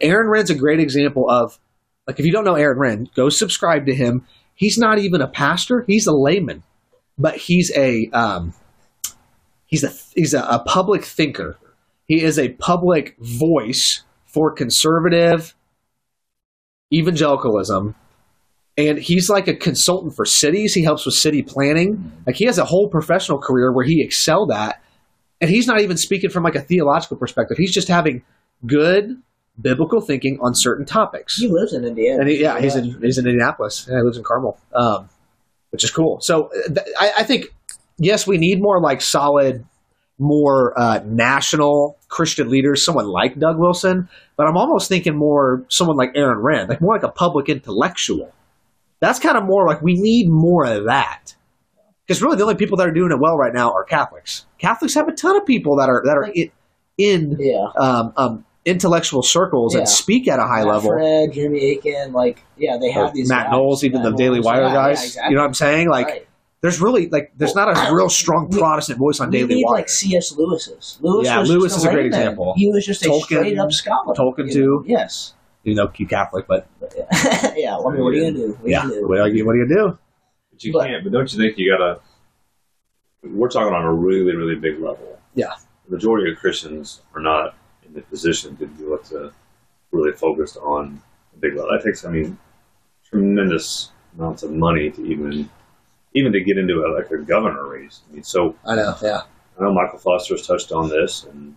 Aaron 0.00 0.28
Renn's 0.28 0.50
a 0.50 0.54
great 0.54 0.78
example 0.78 1.28
of 1.28 1.58
like 2.06 2.20
if 2.20 2.26
you 2.26 2.32
don't 2.32 2.44
know 2.44 2.54
Aaron 2.54 2.78
Renn, 2.78 3.14
go 3.14 3.28
subscribe 3.28 3.86
to 3.86 3.94
him. 3.94 4.26
He's 4.60 4.76
not 4.76 4.98
even 4.98 5.22
a 5.22 5.26
pastor; 5.26 5.84
he's 5.88 6.06
a 6.06 6.12
layman, 6.12 6.62
but 7.16 7.36
he's 7.36 7.72
a 7.74 8.10
um, 8.12 8.52
he's 9.64 9.84
a 9.84 9.90
he's 10.14 10.34
a, 10.34 10.42
a 10.42 10.58
public 10.66 11.02
thinker. 11.02 11.56
He 12.04 12.22
is 12.22 12.38
a 12.38 12.50
public 12.50 13.16
voice 13.18 14.04
for 14.26 14.52
conservative 14.52 15.54
evangelicalism 16.92 17.94
and 18.76 18.98
he's 18.98 19.30
like 19.30 19.48
a 19.48 19.56
consultant 19.56 20.14
for 20.14 20.26
cities. 20.26 20.74
He 20.74 20.84
helps 20.84 21.06
with 21.06 21.14
city 21.14 21.42
planning. 21.42 22.12
Like 22.26 22.36
he 22.36 22.44
has 22.44 22.58
a 22.58 22.66
whole 22.66 22.90
professional 22.90 23.38
career 23.38 23.72
where 23.72 23.86
he 23.86 24.02
excelled 24.04 24.52
at, 24.52 24.82
and 25.40 25.50
he's 25.50 25.66
not 25.66 25.80
even 25.80 25.96
speaking 25.96 26.28
from 26.28 26.44
like 26.44 26.54
a 26.54 26.60
theological 26.60 27.16
perspective. 27.16 27.56
He's 27.58 27.72
just 27.72 27.88
having 27.88 28.22
good 28.66 29.16
biblical 29.60 30.00
thinking 30.00 30.38
on 30.40 30.54
certain 30.54 30.84
topics. 30.84 31.36
He 31.36 31.48
lives 31.48 31.72
in 31.72 31.84
Indiana. 31.84 32.20
And 32.20 32.28
he, 32.28 32.40
yeah, 32.40 32.60
he's 32.60 32.76
in 32.76 33.00
he's 33.00 33.18
in 33.18 33.26
Indianapolis. 33.26 33.86
Yeah, 33.88 33.98
he 33.98 34.02
lives 34.02 34.18
in 34.18 34.24
Carmel, 34.24 34.58
um, 34.74 35.08
which 35.70 35.84
is 35.84 35.90
cool. 35.90 36.20
So 36.20 36.46
uh, 36.46 36.74
th- 36.74 36.86
I, 36.98 37.12
I 37.18 37.22
think 37.24 37.46
yes, 37.98 38.26
we 38.26 38.38
need 38.38 38.60
more 38.60 38.80
like 38.80 39.00
solid, 39.00 39.64
more 40.18 40.78
uh, 40.78 41.00
national 41.04 41.98
Christian 42.08 42.50
leaders. 42.50 42.84
Someone 42.84 43.06
like 43.06 43.38
Doug 43.38 43.58
Wilson, 43.58 44.08
but 44.36 44.46
I'm 44.46 44.56
almost 44.56 44.88
thinking 44.88 45.16
more 45.16 45.64
someone 45.68 45.96
like 45.96 46.12
Aaron 46.14 46.38
Renn, 46.38 46.68
like 46.68 46.80
more 46.80 46.94
like 46.94 47.04
a 47.04 47.10
public 47.10 47.48
intellectual. 47.48 48.32
That's 49.00 49.18
kind 49.18 49.36
of 49.36 49.44
more 49.44 49.66
like 49.66 49.80
we 49.80 49.94
need 49.94 50.28
more 50.28 50.64
of 50.64 50.84
that. 50.84 51.34
Because 52.06 52.22
really, 52.22 52.36
the 52.36 52.42
only 52.42 52.56
people 52.56 52.76
that 52.78 52.88
are 52.88 52.92
doing 52.92 53.12
it 53.12 53.20
well 53.20 53.36
right 53.36 53.54
now 53.54 53.70
are 53.72 53.84
Catholics. 53.84 54.44
Catholics 54.58 54.94
have 54.94 55.06
a 55.06 55.12
ton 55.12 55.36
of 55.36 55.46
people 55.46 55.76
that 55.76 55.88
are 55.88 56.02
that 56.04 56.16
are 56.16 56.24
in, 56.24 56.50
in 56.98 57.36
yeah. 57.38 57.68
um, 57.78 58.12
um, 58.16 58.44
intellectual 58.64 59.22
circles 59.22 59.74
Yeah. 59.74 59.80
and 59.80 59.88
speak 59.88 60.28
at 60.28 60.38
a 60.38 60.42
high 60.42 60.58
Matt 60.64 60.66
level. 60.68 60.90
Fradd, 60.90 61.32
Jimmy 61.32 61.72
Akin, 61.78 62.12
like 62.12 62.42
yeah, 62.56 62.76
they 62.78 62.90
have 62.90 63.14
these 63.14 63.28
Matt 63.28 63.46
guys. 63.46 63.52
Knowles, 63.52 63.84
even 63.84 64.02
Matt 64.02 64.12
the 64.12 64.16
Daily 64.16 64.34
Knowles, 64.40 64.46
Wire 64.46 64.62
yeah, 64.62 64.72
guys. 64.74 64.98
yeah, 65.00 65.04
exactly. 65.06 65.30
You 65.30 65.36
know 65.36 65.42
what 65.42 65.46
I'm 65.48 65.54
saying? 65.54 65.88
Like, 65.88 66.06
Right. 66.06 66.26
there's 66.60 66.80
really 66.80 67.08
like 67.08 67.32
there's 67.36 67.54
not 67.54 67.68
a 67.90 67.94
real 67.94 68.08
strong 68.10 68.48
We- 68.50 68.58
Protestant 68.58 68.98
voice 68.98 69.18
on 69.20 69.30
we 69.30 69.38
Daily 69.38 69.54
need 69.56 69.64
Wire. 69.64 69.74
like 69.76 69.88
C.S. 69.88 70.36
Lewis's. 70.36 70.98
Lewis 71.00 71.26
Yeah, 71.26 71.40
was 71.40 71.48
Lewis 71.50 71.72
just 71.72 71.78
is 71.78 71.84
a 71.86 71.90
great 71.92 72.06
example. 72.06 72.52
He 72.56 72.70
was 72.70 72.84
just 72.84 73.04
a 73.04 73.08
Tolkien- 73.08 73.22
straight 73.24 73.58
up 73.58 73.72
scholar. 73.72 74.14
Tolkien, 74.14 74.52
you 74.52 74.60
know? 74.60 74.82
too. 74.82 74.84
Yes. 74.86 75.34
you 75.62 75.74
know, 75.74 75.90
you 75.96 76.06
Catholic, 76.06 76.46
but 76.46 76.66
yeah. 77.56 77.76
Well, 77.78 77.88
I 77.88 77.92
mean, 77.92 78.04
what 78.04 78.10
are 78.12 78.16
you 78.16 78.24
gonna 78.24 78.32
do? 78.32 78.52
What 78.52 78.64
are 78.64 78.68
you 78.68 78.72
yeah, 78.72 78.82
gonna 78.82 78.94
do? 78.94 79.08
what 79.08 79.18
are 79.20 79.28
you, 79.28 79.46
what 79.46 79.52
are 79.52 79.56
you 79.58 79.68
gonna 79.68 79.88
do? 79.92 79.98
But 80.52 80.64
you 80.64 80.72
But- 80.72 80.86
can't. 80.86 81.04
But 81.04 81.12
don't 81.12 81.32
you 81.32 81.38
think 81.38 81.56
you 81.58 81.70
gotta? 81.76 82.00
We're 83.22 83.48
talking 83.48 83.74
on 83.74 83.84
a 83.84 83.92
really, 83.92 84.34
really 84.34 84.54
big 84.54 84.74
level. 84.80 85.18
Yeah. 85.34 85.52
The 85.88 85.94
majority 85.96 86.30
of 86.32 86.38
Christians 86.38 87.02
are 87.14 87.20
not 87.20 87.48
in 87.48 87.52
the 87.94 88.02
position 88.02 88.56
to 88.58 88.66
be 88.66 88.84
able 88.84 88.98
to 88.98 89.32
really 89.92 90.12
focus 90.12 90.56
on 90.56 91.02
a 91.34 91.38
big 91.38 91.54
level. 91.54 91.70
That 91.72 91.84
takes, 91.84 92.04
I 92.04 92.10
mean, 92.10 92.38
tremendous 93.08 93.90
amounts 94.16 94.42
of 94.42 94.52
money 94.52 94.90
to 94.90 95.04
even, 95.06 95.48
even 96.14 96.32
to 96.32 96.40
get 96.42 96.58
into 96.58 96.84
a, 96.84 96.88
like 96.94 97.10
a 97.10 97.18
governor 97.18 97.66
race. 97.66 98.00
I 98.10 98.14
mean, 98.14 98.22
so 98.22 98.54
I 98.66 98.76
know, 98.76 98.94
yeah, 99.02 99.22
I 99.58 99.62
know 99.64 99.72
Michael 99.72 99.98
Foster's 99.98 100.46
touched 100.46 100.72
on 100.72 100.88
this, 100.88 101.24
and 101.24 101.56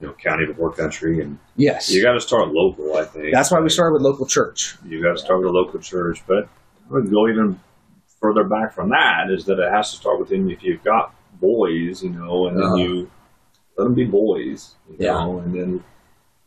you 0.00 0.08
know, 0.08 0.12
county 0.14 0.46
before 0.46 0.72
country, 0.72 1.20
and 1.22 1.38
yes. 1.56 1.90
you 1.90 2.02
got 2.02 2.12
to 2.12 2.20
start 2.20 2.48
local. 2.48 2.96
I 2.96 3.04
think 3.04 3.32
That's 3.32 3.50
why 3.50 3.60
we 3.60 3.68
started 3.70 3.94
with 3.94 4.02
local 4.02 4.26
church. 4.26 4.76
you 4.84 5.02
got 5.02 5.12
to 5.12 5.18
start 5.18 5.40
with 5.40 5.48
a 5.48 5.52
local 5.52 5.80
church, 5.80 6.22
but 6.26 6.44
I 6.90 6.92
would 6.92 7.10
go 7.10 7.28
even 7.28 7.58
further 8.20 8.44
back 8.44 8.72
from 8.74 8.88
that 8.90 9.30
is 9.30 9.44
that 9.44 9.58
it 9.58 9.70
has 9.70 9.90
to 9.92 9.96
start 9.96 10.18
within 10.18 10.50
if 10.50 10.62
you've 10.62 10.82
got 10.82 11.14
boys, 11.40 12.02
you 12.02 12.10
know, 12.10 12.46
and 12.48 12.56
then 12.56 12.64
Uh-huh. 12.64 12.76
you 12.76 13.10
let 13.76 13.84
them 13.84 13.94
be 13.94 14.04
boys, 14.04 14.74
you 14.88 14.96
Yeah. 14.98 15.12
know, 15.14 15.38
and 15.38 15.54
then 15.54 15.84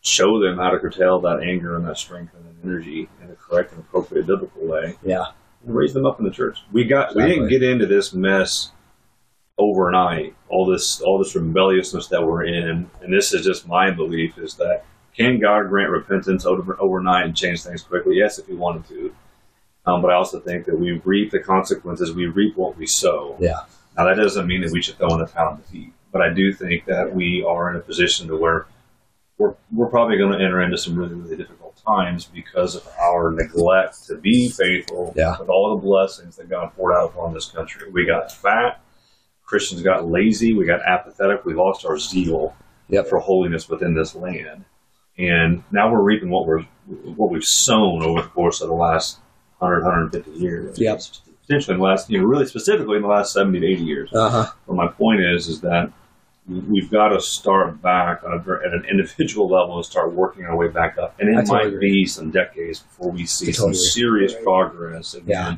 show 0.01 0.39
them 0.39 0.57
how 0.57 0.69
to 0.69 0.79
curtail 0.79 1.19
that 1.21 1.41
anger 1.41 1.75
and 1.75 1.85
that 1.87 1.97
strength 1.97 2.33
and 2.33 2.45
that 2.45 2.65
energy 2.67 3.09
in 3.23 3.29
a 3.29 3.35
correct 3.35 3.71
and 3.73 3.81
appropriate 3.81 4.25
biblical 4.27 4.65
way, 4.65 4.95
Yeah, 5.03 5.25
and 5.65 5.75
raise 5.75 5.93
them 5.93 6.05
up 6.05 6.19
in 6.19 6.25
the 6.25 6.31
church. 6.31 6.59
We 6.71 6.85
got 6.85 7.15
we 7.15 7.23
didn't 7.25 7.49
get 7.49 7.63
into 7.63 7.85
this 7.85 8.13
mess 8.13 8.71
overnight. 9.57 10.35
All 10.49 10.65
this 10.65 11.01
all 11.01 11.17
this 11.17 11.35
rebelliousness 11.35 12.07
that 12.07 12.25
we're 12.25 12.45
in, 12.45 12.89
and 13.01 13.13
this 13.13 13.33
is 13.33 13.45
just 13.45 13.67
my 13.67 13.91
belief 13.91 14.37
is 14.37 14.55
that 14.55 14.85
can 15.15 15.39
God 15.39 15.67
grant 15.69 15.89
repentance 15.89 16.45
over, 16.45 16.77
overnight 16.79 17.25
and 17.25 17.35
change 17.35 17.63
things 17.63 17.81
quickly? 17.81 18.17
Yes, 18.17 18.37
if 18.37 18.45
He 18.47 18.53
wanted 18.53 18.87
to. 18.89 19.13
Um, 19.85 20.01
but 20.01 20.11
I 20.11 20.15
also 20.15 20.39
think 20.39 20.65
that 20.65 20.77
we 20.77 21.01
reap 21.05 21.31
the 21.31 21.39
consequences. 21.39 22.13
We 22.13 22.27
reap 22.27 22.55
what 22.57 22.77
we 22.77 22.85
sow. 22.85 23.35
yeah, 23.39 23.61
Now 23.97 24.05
that 24.05 24.15
doesn't 24.15 24.45
mean 24.45 24.61
that 24.61 24.71
we 24.71 24.81
should 24.81 24.97
throw 24.97 25.07
in 25.13 25.19
the 25.21 25.25
towel 25.25 25.53
and 25.55 25.63
defeat, 25.63 25.93
but 26.11 26.21
I 26.21 26.33
do 26.33 26.53
think 26.53 26.85
that 26.85 27.13
we 27.13 27.43
are 27.47 27.69
in 27.71 27.77
a 27.77 27.79
position 27.79 28.27
to 28.27 28.37
where 28.37 28.67
we're 29.37 29.53
we're 29.71 29.89
probably 29.89 30.17
going 30.17 30.31
to 30.37 30.43
enter 30.43 30.61
into 30.61 30.77
some 30.77 30.95
really 30.95 31.13
really 31.13 31.35
difficult 31.37 31.79
times 31.85 32.25
because 32.25 32.75
of 32.75 32.87
our 32.99 33.31
neglect 33.31 34.05
to 34.07 34.15
be 34.17 34.49
faithful 34.49 35.13
Yeah. 35.15 35.35
with 35.39 35.49
all 35.49 35.75
the 35.75 35.81
blessings 35.81 36.35
that 36.37 36.49
God 36.49 36.71
poured 36.75 36.95
out 36.95 37.11
upon 37.11 37.33
this 37.33 37.45
country. 37.51 37.89
We 37.91 38.05
got 38.05 38.31
fat. 38.31 38.81
Christians 39.45 39.81
got 39.81 40.05
lazy. 40.09 40.53
We 40.53 40.65
got 40.65 40.81
apathetic. 40.81 41.45
We 41.45 41.53
lost 41.53 41.85
our 41.85 41.97
zeal 41.97 42.55
Yep. 42.89 43.07
for 43.07 43.19
holiness 43.19 43.67
within 43.69 43.93
this 43.95 44.15
land, 44.15 44.63
and 45.17 45.63
now 45.71 45.91
we're 45.91 46.01
reaping 46.01 46.29
what 46.29 46.45
we're 46.47 46.63
what 47.15 47.29
we've 47.31 47.43
sown 47.43 48.01
over 48.01 48.21
the 48.21 48.27
course 48.29 48.61
of 48.61 48.69
the 48.69 48.73
last 48.73 49.19
100, 49.59 49.83
150 49.83 50.31
years. 50.31 50.79
Yep. 50.79 51.01
Potentially 51.47 51.75
in 51.75 51.79
the 51.79 51.85
last, 51.85 52.09
you 52.09 52.19
know, 52.19 52.25
really 52.25 52.45
specifically 52.45 52.97
in 52.97 53.01
the 53.03 53.07
last 53.07 53.31
70 53.33 53.59
to 53.61 53.65
80 53.65 53.83
years. 53.83 54.09
Uh 54.13 54.29
huh. 54.29 54.51
But 54.67 54.75
my 54.75 54.87
point 54.87 55.21
is, 55.21 55.47
is 55.47 55.61
that 55.61 55.91
we've 56.47 56.89
got 56.91 57.09
to 57.09 57.19
start 57.21 57.81
back 57.81 58.23
on 58.23 58.31
a, 58.33 58.65
at 58.67 58.73
an 58.73 58.85
individual 58.89 59.47
level 59.49 59.75
and 59.77 59.85
start 59.85 60.13
working 60.13 60.45
our 60.45 60.55
way 60.55 60.67
back 60.67 60.97
up. 60.97 61.15
And 61.19 61.29
it 61.37 61.47
might 61.47 61.79
be 61.79 62.05
some 62.05 62.31
decades 62.31 62.79
before 62.79 63.11
we 63.11 63.25
see 63.25 63.51
totally 63.51 63.73
some 63.73 63.91
serious 63.91 64.33
progress 64.43 65.13
again 65.13 65.27
Yeah. 65.27 65.55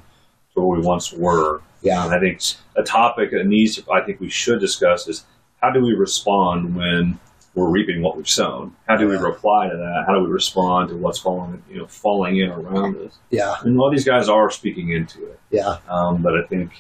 to 0.56 0.62
where 0.62 0.80
we 0.80 0.86
once 0.86 1.12
were. 1.12 1.62
Yeah. 1.82 2.06
And 2.06 2.13
I 2.13 2.19
think 2.19 2.41
a 2.75 2.84
topic 2.84 3.32
that 3.32 3.45
needs 3.45 3.75
to, 3.75 3.91
I 3.91 4.02
think 4.02 4.19
we 4.19 4.30
should 4.30 4.60
discuss 4.60 5.08
is 5.08 5.25
how 5.62 5.71
do 5.71 5.82
we 5.82 5.93
respond 5.93 6.75
when 6.75 7.19
we're 7.56 7.69
reaping 7.69 8.02
what 8.02 8.15
we've 8.17 8.28
sown? 8.30 8.75
How 8.88 8.95
do 8.95 9.08
we 9.08 9.15
reply 9.15 9.67
to 9.69 9.75
that? 9.75 10.04
How 10.08 10.13
do 10.15 10.23
we 10.23 10.30
respond 10.30 10.89
to 10.89 10.95
what's 10.97 11.19
falling, 11.19 11.62
you 11.69 11.78
know, 11.78 11.88
falling 11.88 12.38
in 12.38 12.49
around 12.49 12.95
us? 12.97 13.17
Yeah. 13.30 13.56
And 13.62 13.75
a 13.75 13.80
lot 13.80 13.88
of 13.89 13.93
these 13.93 14.06
guys 14.06 14.28
are 14.30 14.49
speaking 14.49 14.91
into 14.91 15.23
it, 15.25 15.38
Yeah. 15.51 15.77
um, 15.89 16.21
but 16.21 16.33
I 16.33 16.45
think 16.47 16.71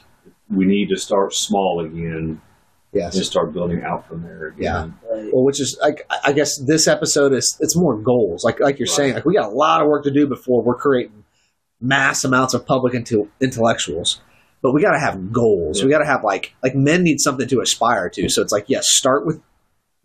we 0.49 0.65
need 0.65 0.89
to 0.89 0.97
start 0.97 1.33
small 1.33 1.83
again 1.85 2.41
Yes. 2.91 3.15
and 3.15 3.23
start 3.25 3.53
building 3.53 3.83
out 3.83 4.07
from 4.07 4.23
there 4.23 4.47
again. 4.47 4.59
Yeah. 5.03 5.13
Right. 5.15 5.29
Well, 5.31 5.43
which 5.43 5.59
is 5.61 5.77
like 5.79 6.09
I 6.25 6.33
guess 6.33 6.57
this 6.57 6.87
episode 6.87 7.33
is 7.33 7.55
it's 7.59 7.75
more 7.75 7.95
goals. 7.97 8.43
Like 8.43 8.59
like 8.59 8.79
you're 8.79 8.87
Right. 8.87 8.95
saying, 8.95 9.13
like 9.13 9.25
we 9.25 9.35
got 9.35 9.51
a 9.51 9.55
lot 9.55 9.81
of 9.81 9.87
work 9.87 10.03
to 10.05 10.11
do 10.11 10.25
before 10.27 10.63
we're 10.63 10.75
creating 10.75 11.23
mass 11.79 12.23
amounts 12.23 12.53
of 12.55 12.65
public 12.65 12.93
intel- 12.93 13.29
intellectuals. 13.39 14.21
But 14.61 14.73
we 14.73 14.81
got 14.81 14.91
to 14.91 14.99
have 14.99 15.31
goals. 15.31 15.79
Yeah. 15.79 15.85
We 15.85 15.91
got 15.91 15.99
to 15.99 16.05
have 16.05 16.23
like 16.23 16.53
like 16.63 16.73
men 16.75 17.03
need 17.03 17.19
something 17.19 17.47
to 17.49 17.61
aspire 17.61 18.09
to. 18.09 18.27
So 18.29 18.41
it's 18.41 18.51
like 18.51 18.65
yes, 18.69 18.89
start 18.89 19.25
with 19.25 19.39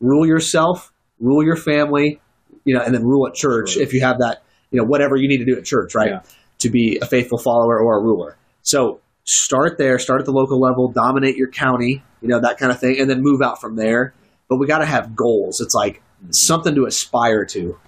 rule 0.01 0.27
yourself, 0.27 0.93
rule 1.19 1.43
your 1.43 1.57
family, 1.57 2.21
you 2.67 2.75
know, 2.77 2.83
and 2.83 2.95
then 2.95 3.03
rule 3.03 3.27
at 3.27 3.33
church 3.35 3.77
Right. 3.77 3.83
if 3.87 3.95
you 3.95 4.03
have 4.03 4.19
that, 4.19 4.43
you 4.71 4.79
know, 4.79 4.85
whatever 4.87 5.17
you 5.17 5.27
need 5.29 5.39
to 5.39 5.47
do 5.47 5.57
at 5.57 5.65
church, 5.65 5.95
right? 5.95 6.11
Yeah. 6.11 6.21
To 6.59 6.69
be 6.71 6.99
a 7.01 7.07
faithful 7.07 7.39
follower 7.39 7.79
or 7.81 7.99
a 7.99 8.03
ruler. 8.03 8.37
So 8.65 9.01
start 9.25 9.79
there, 9.79 9.99
start 9.99 10.21
at 10.21 10.27
the 10.27 10.33
local 10.33 10.59
level, 10.59 10.89
dominate 10.89 11.37
your 11.37 11.49
county, 11.49 12.03
you 12.21 12.29
know, 12.29 12.41
that 12.41 12.59
kind 12.59 12.73
of 12.73 12.81
thing, 12.81 12.99
and 12.99 13.09
then 13.09 13.23
move 13.23 13.41
out 13.41 13.61
from 13.61 13.77
there. 13.77 14.15
But 14.49 14.57
we 14.57 14.67
got 14.67 14.79
to 14.79 14.87
have 14.87 15.15
goals. 15.15 15.61
It's 15.61 15.75
like 15.75 16.03
something 16.31 16.75
to 16.75 16.87
aspire 16.87 17.45
to, 17.47 17.79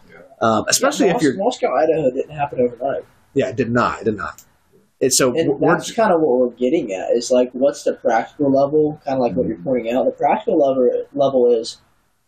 um, 0.41 0.65
especially 0.69 1.07
Yeah, 1.07 1.17
if 1.17 1.23
you're. 1.23 1.37
Moscow, 1.37 1.75
Idaho 1.75 2.11
didn't 2.11 2.31
happen 2.31 2.61
overnight. 2.61 3.05
Yeah, 3.35 3.49
it 3.49 3.57
did 3.57 3.71
not. 3.71 4.03
It 4.03 4.05
did 4.05 4.17
not. 4.17 4.43
It's 4.99 5.19
so 5.19 5.35
And 5.37 5.61
that's 5.61 5.93
kind 5.93 6.13
of 6.13 6.21
what 6.21 6.39
we're 6.39 6.57
getting 6.57 6.93
at 6.93 7.11
is 7.11 7.31
like, 7.31 7.51
what's 7.53 7.83
the 7.83 7.93
practical 7.93 8.51
level? 8.51 9.01
Kind 9.05 9.17
of 9.17 9.21
like 9.21 9.35
what 9.35 9.47
you're 9.47 9.59
pointing 9.59 9.93
out. 9.93 10.07
The 10.07 10.11
practical 10.13 10.59
level 10.59 11.07
level 11.13 11.53
is 11.53 11.79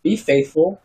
be 0.02 0.16
faithful 0.16 0.80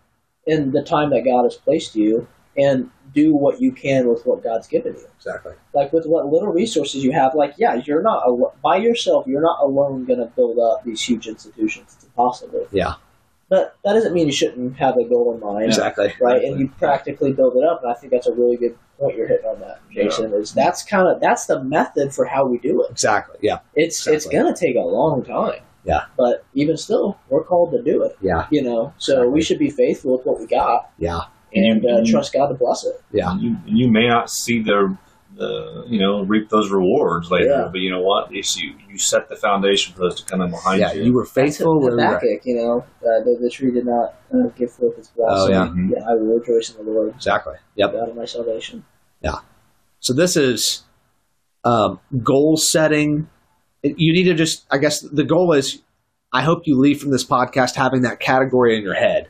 in 0.45 0.71
the 0.71 0.81
time 0.81 1.09
that 1.09 1.25
God 1.25 1.43
has 1.43 1.55
placed 1.55 1.95
you, 1.95 2.27
and 2.57 2.89
do 3.13 3.35
what 3.35 3.61
you 3.61 3.71
can 3.71 4.07
with 4.07 4.25
what 4.25 4.43
God's 4.43 4.67
given 4.67 4.93
you. 4.93 5.07
exactly. 5.17 5.53
Like 5.73 5.93
with 5.93 6.05
what 6.05 6.25
little 6.27 6.49
resources 6.51 7.03
you 7.03 7.11
have. 7.11 7.35
Like, 7.35 7.53
yeah, 7.57 7.75
you're 7.85 8.01
not 8.01 8.23
al- 8.23 8.53
by 8.63 8.77
yourself. 8.77 9.27
You're 9.27 9.41
not 9.41 9.59
alone 9.61 10.05
going 10.05 10.19
to 10.19 10.25
build 10.25 10.57
up 10.59 10.83
these 10.83 11.01
huge 11.01 11.27
institutions. 11.27 11.93
It's 11.95 12.03
impossible. 12.05 12.67
Yeah, 12.71 12.93
But 13.49 13.75
that 13.83 13.93
doesn't 13.93 14.13
mean 14.13 14.25
you 14.27 14.33
shouldn't 14.33 14.77
have 14.77 14.97
a 14.97 15.03
goal 15.05 15.33
in 15.33 15.39
mind 15.39 15.65
exactly. 15.65 16.13
right? 16.19 16.43
And 16.43 16.59
you 16.59 16.69
practically 16.79 17.33
build 17.33 17.55
it 17.55 17.63
up, 17.63 17.83
and 17.83 17.91
I 17.91 17.95
think 17.95 18.11
that's 18.11 18.27
a 18.27 18.33
really 18.33 18.57
good 18.57 18.77
point 18.99 19.15
you're 19.17 19.27
hitting 19.27 19.45
on 19.45 19.59
that, 19.59 19.79
Jason. 19.91 20.33
Is 20.33 20.53
that's 20.53 20.83
kind 20.83 21.07
of 21.07 21.19
that's 21.19 21.45
the 21.47 21.63
method 21.63 22.13
for 22.13 22.25
how 22.25 22.45
we 22.45 22.57
do 22.57 22.83
it. 22.83 22.91
Exactly. 22.91 23.37
Yeah. 23.41 23.59
It's 23.75 24.05
it's 24.07 24.25
gonna 24.25 24.55
take 24.55 24.75
a 24.75 24.79
long 24.79 25.23
time. 25.23 25.61
Yeah. 25.83 26.05
But 26.17 26.45
even 26.53 26.77
still, 26.77 27.17
we're 27.29 27.43
called 27.43 27.71
to 27.71 27.81
do 27.83 28.03
it. 28.03 28.17
Yeah. 28.21 28.47
You 28.51 28.61
know, 28.63 28.93
so 28.97 29.13
Exactly. 29.13 29.33
we 29.33 29.41
should 29.41 29.59
be 29.59 29.69
faithful 29.69 30.15
with 30.17 30.25
what 30.25 30.39
we 30.39 30.45
got 30.47 30.89
Yeah. 30.97 31.21
And 31.55 31.85
uh, 31.85 31.89
Mhm. 32.01 32.05
trust 32.09 32.33
God 32.33 32.47
to 32.47 32.53
bless 32.55 32.83
it. 32.85 33.01
Yeah. 33.11 33.37
You 33.37 33.57
you 33.65 33.89
may 33.91 34.07
not 34.07 34.29
see 34.29 34.61
the 34.61 34.97
the 35.35 35.83
you 35.87 35.99
know 35.99 36.23
reap 36.23 36.49
those 36.49 36.69
rewards 36.71 37.31
later, 37.31 37.45
Yeah. 37.45 37.69
but 37.71 37.79
you 37.81 37.89
know 37.89 38.01
what? 38.01 38.25
At 38.27 38.31
least 38.31 38.61
you 38.61 38.73
you 38.89 38.97
set 38.99 39.29
the 39.29 39.35
foundation 39.35 39.93
for 39.93 40.01
those 40.01 40.15
to 40.21 40.25
come 40.25 40.41
in 40.41 40.51
behind 40.51 40.79
Yeah. 40.81 40.93
you. 40.93 41.03
You 41.05 41.13
were 41.13 41.25
faithful. 41.25 41.79
That's 41.81 41.95
where 41.95 42.19
we 42.21 42.39
you 42.51 42.55
know, 42.55 42.79
uh, 43.01 43.23
the, 43.23 43.37
the 43.41 43.49
tree 43.49 43.71
did 43.71 43.85
not 43.85 44.13
uh, 44.33 44.47
give 44.55 44.71
forth 44.71 44.97
its 44.99 45.07
blossom. 45.09 45.47
Oh, 45.47 45.51
yeah. 45.51 45.67
Mhm. 45.67 45.91
yeah, 45.91 46.03
I 46.09 46.13
will 46.15 46.37
rejoice 46.39 46.69
in 46.75 46.85
the 46.85 46.91
Lord, 46.91 47.13
Exactly. 47.15 47.55
Yep. 47.75 47.91
God 47.93 48.09
of 48.09 48.15
my 48.15 48.25
salvation. 48.25 48.85
Yeah. 49.21 49.37
So 49.99 50.13
this 50.13 50.35
is 50.37 50.83
um, 51.63 51.99
goal 52.23 52.57
setting. 52.57 53.27
You 53.81 54.13
need 54.13 54.25
to 54.25 54.33
just, 54.33 54.65
I 54.69 54.77
guess, 54.77 54.99
the 55.01 55.23
goal 55.23 55.53
is. 55.53 55.81
I 56.31 56.41
hope 56.41 56.63
you 56.65 56.77
leave 56.79 56.99
from 56.99 57.11
this 57.11 57.25
podcast 57.25 57.75
having 57.75 58.01
that 58.01 58.19
category 58.19 58.75
in 58.75 58.81
your 58.83 58.95
head 58.95 59.27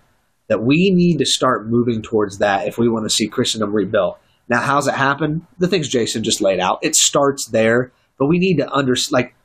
that 0.53 0.61
we 0.63 0.91
need 0.93 1.17
to 1.17 1.25
start 1.25 1.67
moving 1.67 2.03
towards 2.03 2.37
that 2.37 2.67
if 2.67 2.77
we 2.77 2.87
want 2.87 3.05
to 3.05 3.09
see 3.09 3.27
Christendom 3.27 3.73
rebuilt. 3.73 4.19
Now, 4.47 4.61
how's 4.61 4.87
it 4.87 4.93
happen? 4.93 5.47
The 5.57 5.67
things 5.67 5.89
Jason 5.89 6.23
just 6.23 6.41
laid 6.41 6.59
out. 6.59 6.77
It 6.83 6.95
starts 6.95 7.47
there, 7.47 7.91
but 8.19 8.27
we 8.27 8.37
need 8.37 8.57
to 8.57 8.69
understand. 8.71 9.13
like 9.13 9.35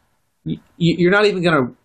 y- 0.44 0.61
you're 0.77 1.11
not 1.11 1.25
even 1.25 1.42
going 1.42 1.66
to. 1.68 1.77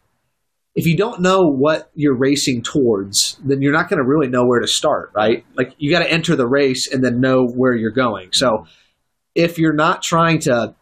If 0.76 0.86
you 0.86 0.98
don't 0.98 1.22
know 1.22 1.40
what 1.44 1.90
you're 1.96 2.18
racing 2.18 2.64
towards, 2.64 3.40
then 3.46 3.62
you're 3.62 3.72
not 3.72 3.88
going 3.88 4.00
to 4.00 4.06
really 4.06 4.28
know 4.28 4.44
where 4.46 4.60
to 4.60 4.68
start, 4.68 5.12
right? 5.16 5.46
Like 5.56 5.74
you 5.78 5.90
got 5.90 6.00
to 6.00 6.12
enter 6.12 6.36
the 6.36 6.48
race 6.48 6.92
and 6.92 7.02
then 7.02 7.22
know 7.22 7.46
where 7.46 7.74
you're 7.74 7.92
going. 7.92 8.34
So 8.34 8.66
if 9.36 9.58
you're 9.58 9.76
not 9.76 10.04
trying 10.04 10.40
to 10.40 10.76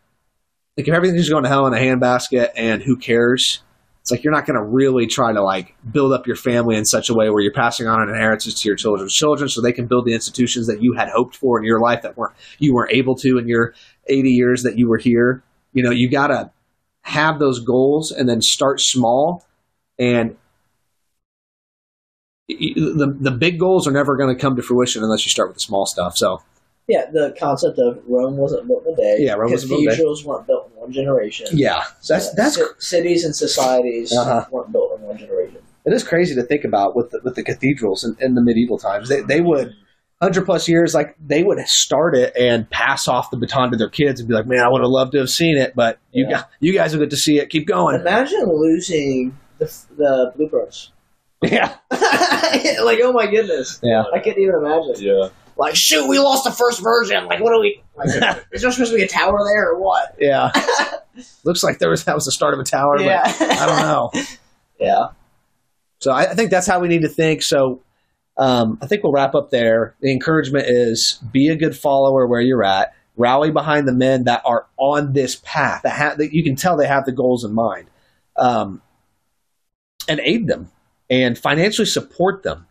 like 0.77 0.87
if 0.87 0.95
everything's 0.95 1.29
going 1.29 1.43
to 1.43 1.49
hell 1.49 1.67
in 1.67 1.73
a 1.75 1.77
handbasket 1.77 2.49
and 2.55 2.81
who 2.81 2.97
cares 2.97 3.61
it's 4.01 4.09
like 4.09 4.23
you're 4.23 4.33
not 4.33 4.47
going 4.47 4.57
to 4.57 4.63
really 4.63 5.05
try 5.05 5.31
to 5.31 5.43
like 5.43 5.75
build 5.91 6.11
up 6.11 6.25
your 6.25 6.35
family 6.35 6.75
in 6.75 6.85
such 6.85 7.09
a 7.09 7.13
way 7.13 7.29
where 7.29 7.41
you're 7.41 7.53
passing 7.53 7.87
on 7.87 8.01
an 8.01 8.09
inheritance 8.09 8.59
to 8.59 8.67
your 8.67 8.75
children's 8.75 9.13
children 9.13 9.47
so 9.47 9.61
they 9.61 9.71
can 9.71 9.85
build 9.85 10.05
the 10.05 10.13
institutions 10.13 10.65
that 10.67 10.81
you 10.81 10.93
had 10.93 11.07
hoped 11.09 11.35
for 11.35 11.59
in 11.59 11.65
your 11.65 11.79
life 11.79 12.01
that 12.01 12.17
weren't 12.17 12.33
you 12.57 12.73
weren't 12.73 12.91
able 12.91 13.15
to 13.15 13.37
in 13.37 13.47
your 13.47 13.75
80 14.07 14.29
years 14.31 14.63
that 14.63 14.77
you 14.77 14.89
were 14.89 14.97
here. 14.97 15.43
You 15.73 15.83
know 15.83 15.91
you 15.91 16.09
got 16.09 16.27
to 16.27 16.51
have 17.03 17.37
those 17.37 17.59
goals 17.59 18.11
and 18.11 18.27
then 18.27 18.41
start 18.41 18.81
small 18.81 19.45
and 19.99 20.35
the 22.47 23.15
the 23.19 23.31
big 23.31 23.59
goals 23.59 23.87
are 23.87 23.91
never 23.91 24.17
going 24.17 24.35
to 24.35 24.41
come 24.41 24.55
to 24.55 24.63
fruition 24.63 25.03
unless 25.03 25.25
you 25.25 25.29
start 25.29 25.49
with 25.49 25.57
the 25.57 25.61
small 25.61 25.85
stuff. 25.85 26.17
So 26.17 26.41
Yeah, 26.93 27.09
the 27.11 27.33
concept 27.39 27.77
of 27.79 27.99
Rome 28.07 28.35
wasn't 28.37 28.67
built 28.67 28.83
in 28.87 28.93
a 28.93 28.95
day. 28.97 29.15
Yeah, 29.19 29.33
Rome 29.33 29.51
wasn't 29.51 29.69
built 29.71 29.81
in 29.81 29.87
a 29.87 29.89
day. 29.91 29.95
Cathedrals 29.95 30.25
weren't 30.25 30.47
built 30.47 30.69
in 30.73 30.79
one 30.81 30.91
generation. 30.91 31.47
yeah 31.53 31.83
so 32.01 32.13
that's 32.15 32.33
that's 32.39 32.55
ci- 32.57 32.63
cities 32.79 33.23
and 33.25 33.35
societies 33.35 34.11
Uh-huh. 34.11 34.45
weren't 34.51 34.71
built 34.71 34.89
in 34.97 35.01
one 35.05 35.17
generation. 35.17 35.61
it 35.85 35.93
is 35.93 36.03
crazy 36.03 36.33
to 36.35 36.43
think 36.43 36.63
about 36.65 36.95
with 36.95 37.11
the, 37.11 37.19
with 37.23 37.35
the 37.35 37.43
cathedrals 37.43 38.03
in, 38.03 38.15
in 38.19 38.35
the 38.35 38.41
medieval 38.41 38.77
times. 38.77 39.09
They, 39.09 39.21
they 39.21 39.41
would 39.41 39.73
hundred 40.21 40.45
plus 40.45 40.67
years, 40.67 40.93
like 40.93 41.15
they 41.19 41.41
would 41.43 41.59
start 41.67 42.15
it 42.15 42.35
and 42.37 42.69
pass 42.69 43.07
off 43.07 43.31
the 43.31 43.37
baton 43.37 43.71
to 43.71 43.77
their 43.77 43.89
kids 43.89 44.19
and 44.19 44.29
be 44.29 44.35
like, 44.35 44.45
"Man, 44.45 44.59
I 44.59 44.69
would 44.69 44.81
have 44.81 44.89
loved 44.99 45.13
to 45.13 45.17
have 45.19 45.31
seen 45.31 45.57
it, 45.57 45.73
but 45.75 45.97
you 46.11 46.25
Yeah. 46.25 46.31
got 46.41 46.49
you 46.59 46.73
guys 46.73 46.93
will 46.93 46.99
get 47.01 47.09
to 47.11 47.17
see 47.17 47.39
it. 47.39 47.49
Keep 47.49 47.65
going." 47.67 47.99
Imagine 47.99 48.45
losing 48.53 49.35
the 49.59 49.65
the 49.97 50.31
blueprints. 50.35 50.91
Yeah, 51.43 51.73
like, 51.91 52.99
oh 53.01 53.11
my 53.13 53.25
goodness, 53.25 53.79
yeah, 53.81 54.03
I 54.13 54.19
can't 54.19 54.37
even 54.37 54.55
imagine. 54.63 54.93
Yeah. 55.03 55.29
Like, 55.61 55.75
shoot, 55.75 56.07
we 56.07 56.17
lost 56.17 56.43
the 56.43 56.51
first 56.51 56.81
version. 56.81 57.27
Like, 57.27 57.39
what 57.39 57.53
do 57.53 57.59
we? 57.59 57.83
Like, 57.95 58.07
is 58.51 58.63
there 58.63 58.71
supposed 58.71 58.91
to 58.91 58.97
be 58.97 59.03
a 59.03 59.07
tower 59.07 59.37
there 59.45 59.69
or 59.69 59.79
what? 59.79 60.15
yeah. 60.19 60.51
Looks 61.43 61.61
like 61.61 61.77
there 61.77 61.91
was 61.91 62.03
that 62.05 62.15
was 62.15 62.25
the 62.25 62.31
start 62.31 62.55
of 62.55 62.59
a 62.59 62.63
tower, 62.63 62.99
Yeah, 62.99 63.21
but 63.37 63.51
I 63.51 63.65
don't 63.67 63.81
know. 63.81 64.11
yeah, 64.79 65.09
So 65.99 66.11
I, 66.11 66.31
I 66.31 66.33
think 66.33 66.49
that's 66.49 66.65
how 66.65 66.79
we 66.79 66.87
need 66.87 67.03
to 67.03 67.09
think. 67.09 67.43
So 67.43 67.83
um, 68.37 68.79
I 68.81 68.87
think 68.87 69.03
we'll 69.03 69.11
wrap 69.11 69.35
up 69.35 69.51
there. 69.51 69.93
The 70.01 70.11
encouragement 70.11 70.65
is 70.67 71.21
be 71.31 71.49
a 71.49 71.55
good 71.55 71.77
follower 71.77 72.25
where 72.25 72.41
you're 72.41 72.63
at. 72.63 72.95
Rally 73.15 73.51
behind 73.51 73.87
the 73.87 73.93
men 73.93 74.23
that 74.23 74.41
are 74.45 74.65
on 74.77 75.13
this 75.13 75.35
path 75.43 75.83
that, 75.83 75.95
ha- 75.95 76.15
that 76.17 76.33
you 76.33 76.43
can 76.43 76.55
tell 76.55 76.75
they 76.75 76.87
have 76.87 77.05
the 77.05 77.11
goals 77.11 77.43
in 77.43 77.53
mind, 77.53 77.87
um, 78.35 78.81
and 80.07 80.19
aid 80.23 80.47
them 80.47 80.71
and 81.07 81.37
financially 81.37 81.85
support 81.85 82.41
them 82.41 82.65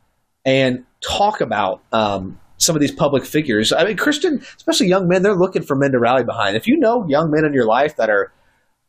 and 0.45 0.87
talk 1.01 1.41
about 1.41 1.83
um, 1.93 2.41
some 2.61 2.77
of 2.77 2.81
these 2.81 2.93
public 2.93 3.25
figures. 3.25 3.73
I 3.73 3.85
mean, 3.85 3.97
Christian, 3.97 4.43
especially 4.57 4.89
young 4.89 5.09
men, 5.09 5.23
they're 5.23 5.35
looking 5.35 5.63
for 5.63 5.75
men 5.75 5.93
to 5.93 5.99
rally 5.99 6.25
behind. 6.25 6.57
If 6.57 6.67
you 6.67 6.77
know 6.79 7.07
young 7.09 7.31
men 7.31 7.45
in 7.45 7.55
your 7.55 7.65
life 7.67 7.97
that 7.97 8.11
are 8.11 8.33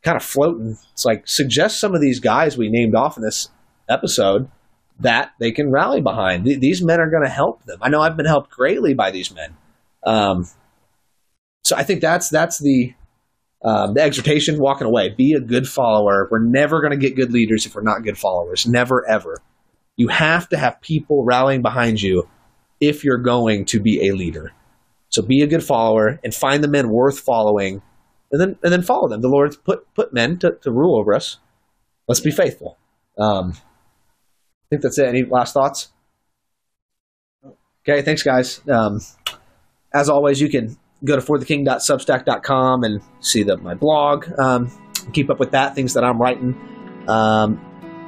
kind 0.02 0.16
of 0.16 0.22
floating, 0.22 0.76
it's 0.92 1.04
like 1.04 1.26
suggest 1.26 1.80
some 1.80 1.94
of 1.94 2.00
these 2.00 2.20
guys 2.20 2.56
we 2.56 2.68
named 2.68 2.94
off 2.94 3.16
in 3.16 3.22
this 3.22 3.48
episode 3.88 4.48
that 5.00 5.32
they 5.40 5.50
can 5.50 5.70
rally 5.70 6.02
behind. 6.02 6.44
Th- 6.44 6.60
These 6.60 6.82
men 6.84 7.00
are 7.00 7.10
going 7.10 7.22
to 7.22 7.30
help 7.30 7.64
them. 7.64 7.78
I 7.80 7.88
know 7.88 8.02
I've 8.02 8.16
been 8.16 8.26
helped 8.26 8.50
greatly 8.50 8.92
by 8.94 9.10
these 9.10 9.34
men. 9.34 9.56
Um, 10.04 10.48
so 11.64 11.76
I 11.76 11.82
think 11.82 12.00
that's 12.02 12.28
that's 12.28 12.58
the 12.58 12.92
um, 13.64 13.94
the 13.94 14.02
exhortation. 14.02 14.58
Walking 14.58 14.86
away, 14.86 15.10
be 15.10 15.32
a 15.32 15.40
good 15.40 15.66
follower. 15.66 16.28
We're 16.30 16.44
never 16.44 16.80
going 16.80 16.90
to 16.90 16.96
get 16.98 17.16
good 17.16 17.32
leaders 17.32 17.64
if 17.64 17.74
we're 17.74 17.82
not 17.82 18.02
good 18.02 18.18
followers. 18.18 18.66
Never 18.66 19.08
ever. 19.08 19.38
You 19.96 20.08
have 20.08 20.48
to 20.50 20.58
have 20.58 20.80
people 20.80 21.24
rallying 21.24 21.62
behind 21.62 22.02
you 22.02 22.28
if 22.82 23.04
you're 23.04 23.18
going 23.18 23.64
to 23.66 23.80
be 23.80 24.08
a 24.08 24.12
leader. 24.12 24.52
So 25.08 25.22
be 25.22 25.42
a 25.42 25.46
good 25.46 25.62
follower 25.62 26.18
and 26.24 26.34
find 26.34 26.64
the 26.64 26.68
men 26.68 26.88
worth 26.88 27.20
following 27.20 27.80
and 28.32 28.40
then 28.40 28.58
and 28.62 28.72
then 28.72 28.82
follow 28.82 29.08
them. 29.08 29.20
The 29.20 29.28
Lord 29.28 29.54
put 29.64 29.94
put 29.94 30.12
men 30.12 30.38
to, 30.38 30.58
to 30.62 30.72
rule 30.72 30.98
over 30.98 31.14
us. 31.14 31.38
Let's 32.08 32.20
be 32.20 32.30
faithful. 32.32 32.78
Um, 33.18 33.52
I 33.52 34.66
think 34.70 34.82
that's 34.82 34.98
it. 34.98 35.06
Any 35.06 35.22
last 35.24 35.54
thoughts? 35.54 35.92
Okay, 37.86 38.02
thanks 38.02 38.22
guys. 38.22 38.60
Um, 38.68 39.00
as 39.94 40.08
always, 40.08 40.40
you 40.40 40.48
can 40.48 40.76
go 41.04 41.16
to 41.16 41.22
fortheking.substack.com 41.22 42.84
and 42.84 43.02
see 43.20 43.42
the, 43.42 43.56
my 43.58 43.74
blog. 43.74 44.26
Um, 44.38 44.70
keep 45.12 45.30
up 45.30 45.38
with 45.38 45.50
that, 45.50 45.74
things 45.74 45.94
that 45.94 46.04
I'm 46.04 46.20
writing, 46.20 46.54
um, 47.08 47.60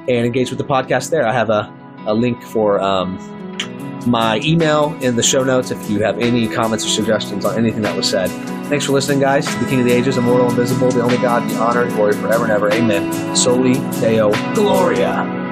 and 0.07 0.25
engage 0.25 0.49
with 0.49 0.59
the 0.59 0.65
podcast 0.65 1.11
there. 1.11 1.27
I 1.27 1.33
have 1.33 1.49
a, 1.49 1.71
a 2.07 2.13
link 2.13 2.41
for 2.41 2.79
um, 2.79 3.17
my 4.05 4.39
email 4.43 4.97
in 5.01 5.15
the 5.15 5.23
show 5.23 5.43
notes 5.43 5.71
if 5.71 5.89
you 5.89 6.03
have 6.03 6.19
any 6.19 6.47
comments 6.47 6.85
or 6.85 6.89
suggestions 6.89 7.45
on 7.45 7.57
anything 7.57 7.81
that 7.81 7.95
was 7.95 8.09
said. 8.09 8.29
Thanks 8.67 8.85
for 8.85 8.93
listening, 8.93 9.19
guys. 9.19 9.45
The 9.59 9.65
King 9.65 9.81
of 9.81 9.85
the 9.85 9.93
Ages, 9.93 10.17
immortal, 10.17 10.49
invisible, 10.49 10.91
the 10.91 11.01
only 11.01 11.17
God, 11.17 11.49
the 11.49 11.55
honor 11.57 11.83
and 11.83 11.93
glory 11.93 12.13
forever 12.13 12.43
and 12.43 12.51
ever. 12.51 12.71
Amen. 12.71 13.35
Soli 13.35 13.75
Deo 13.99 14.31
Gloria. 14.55 15.44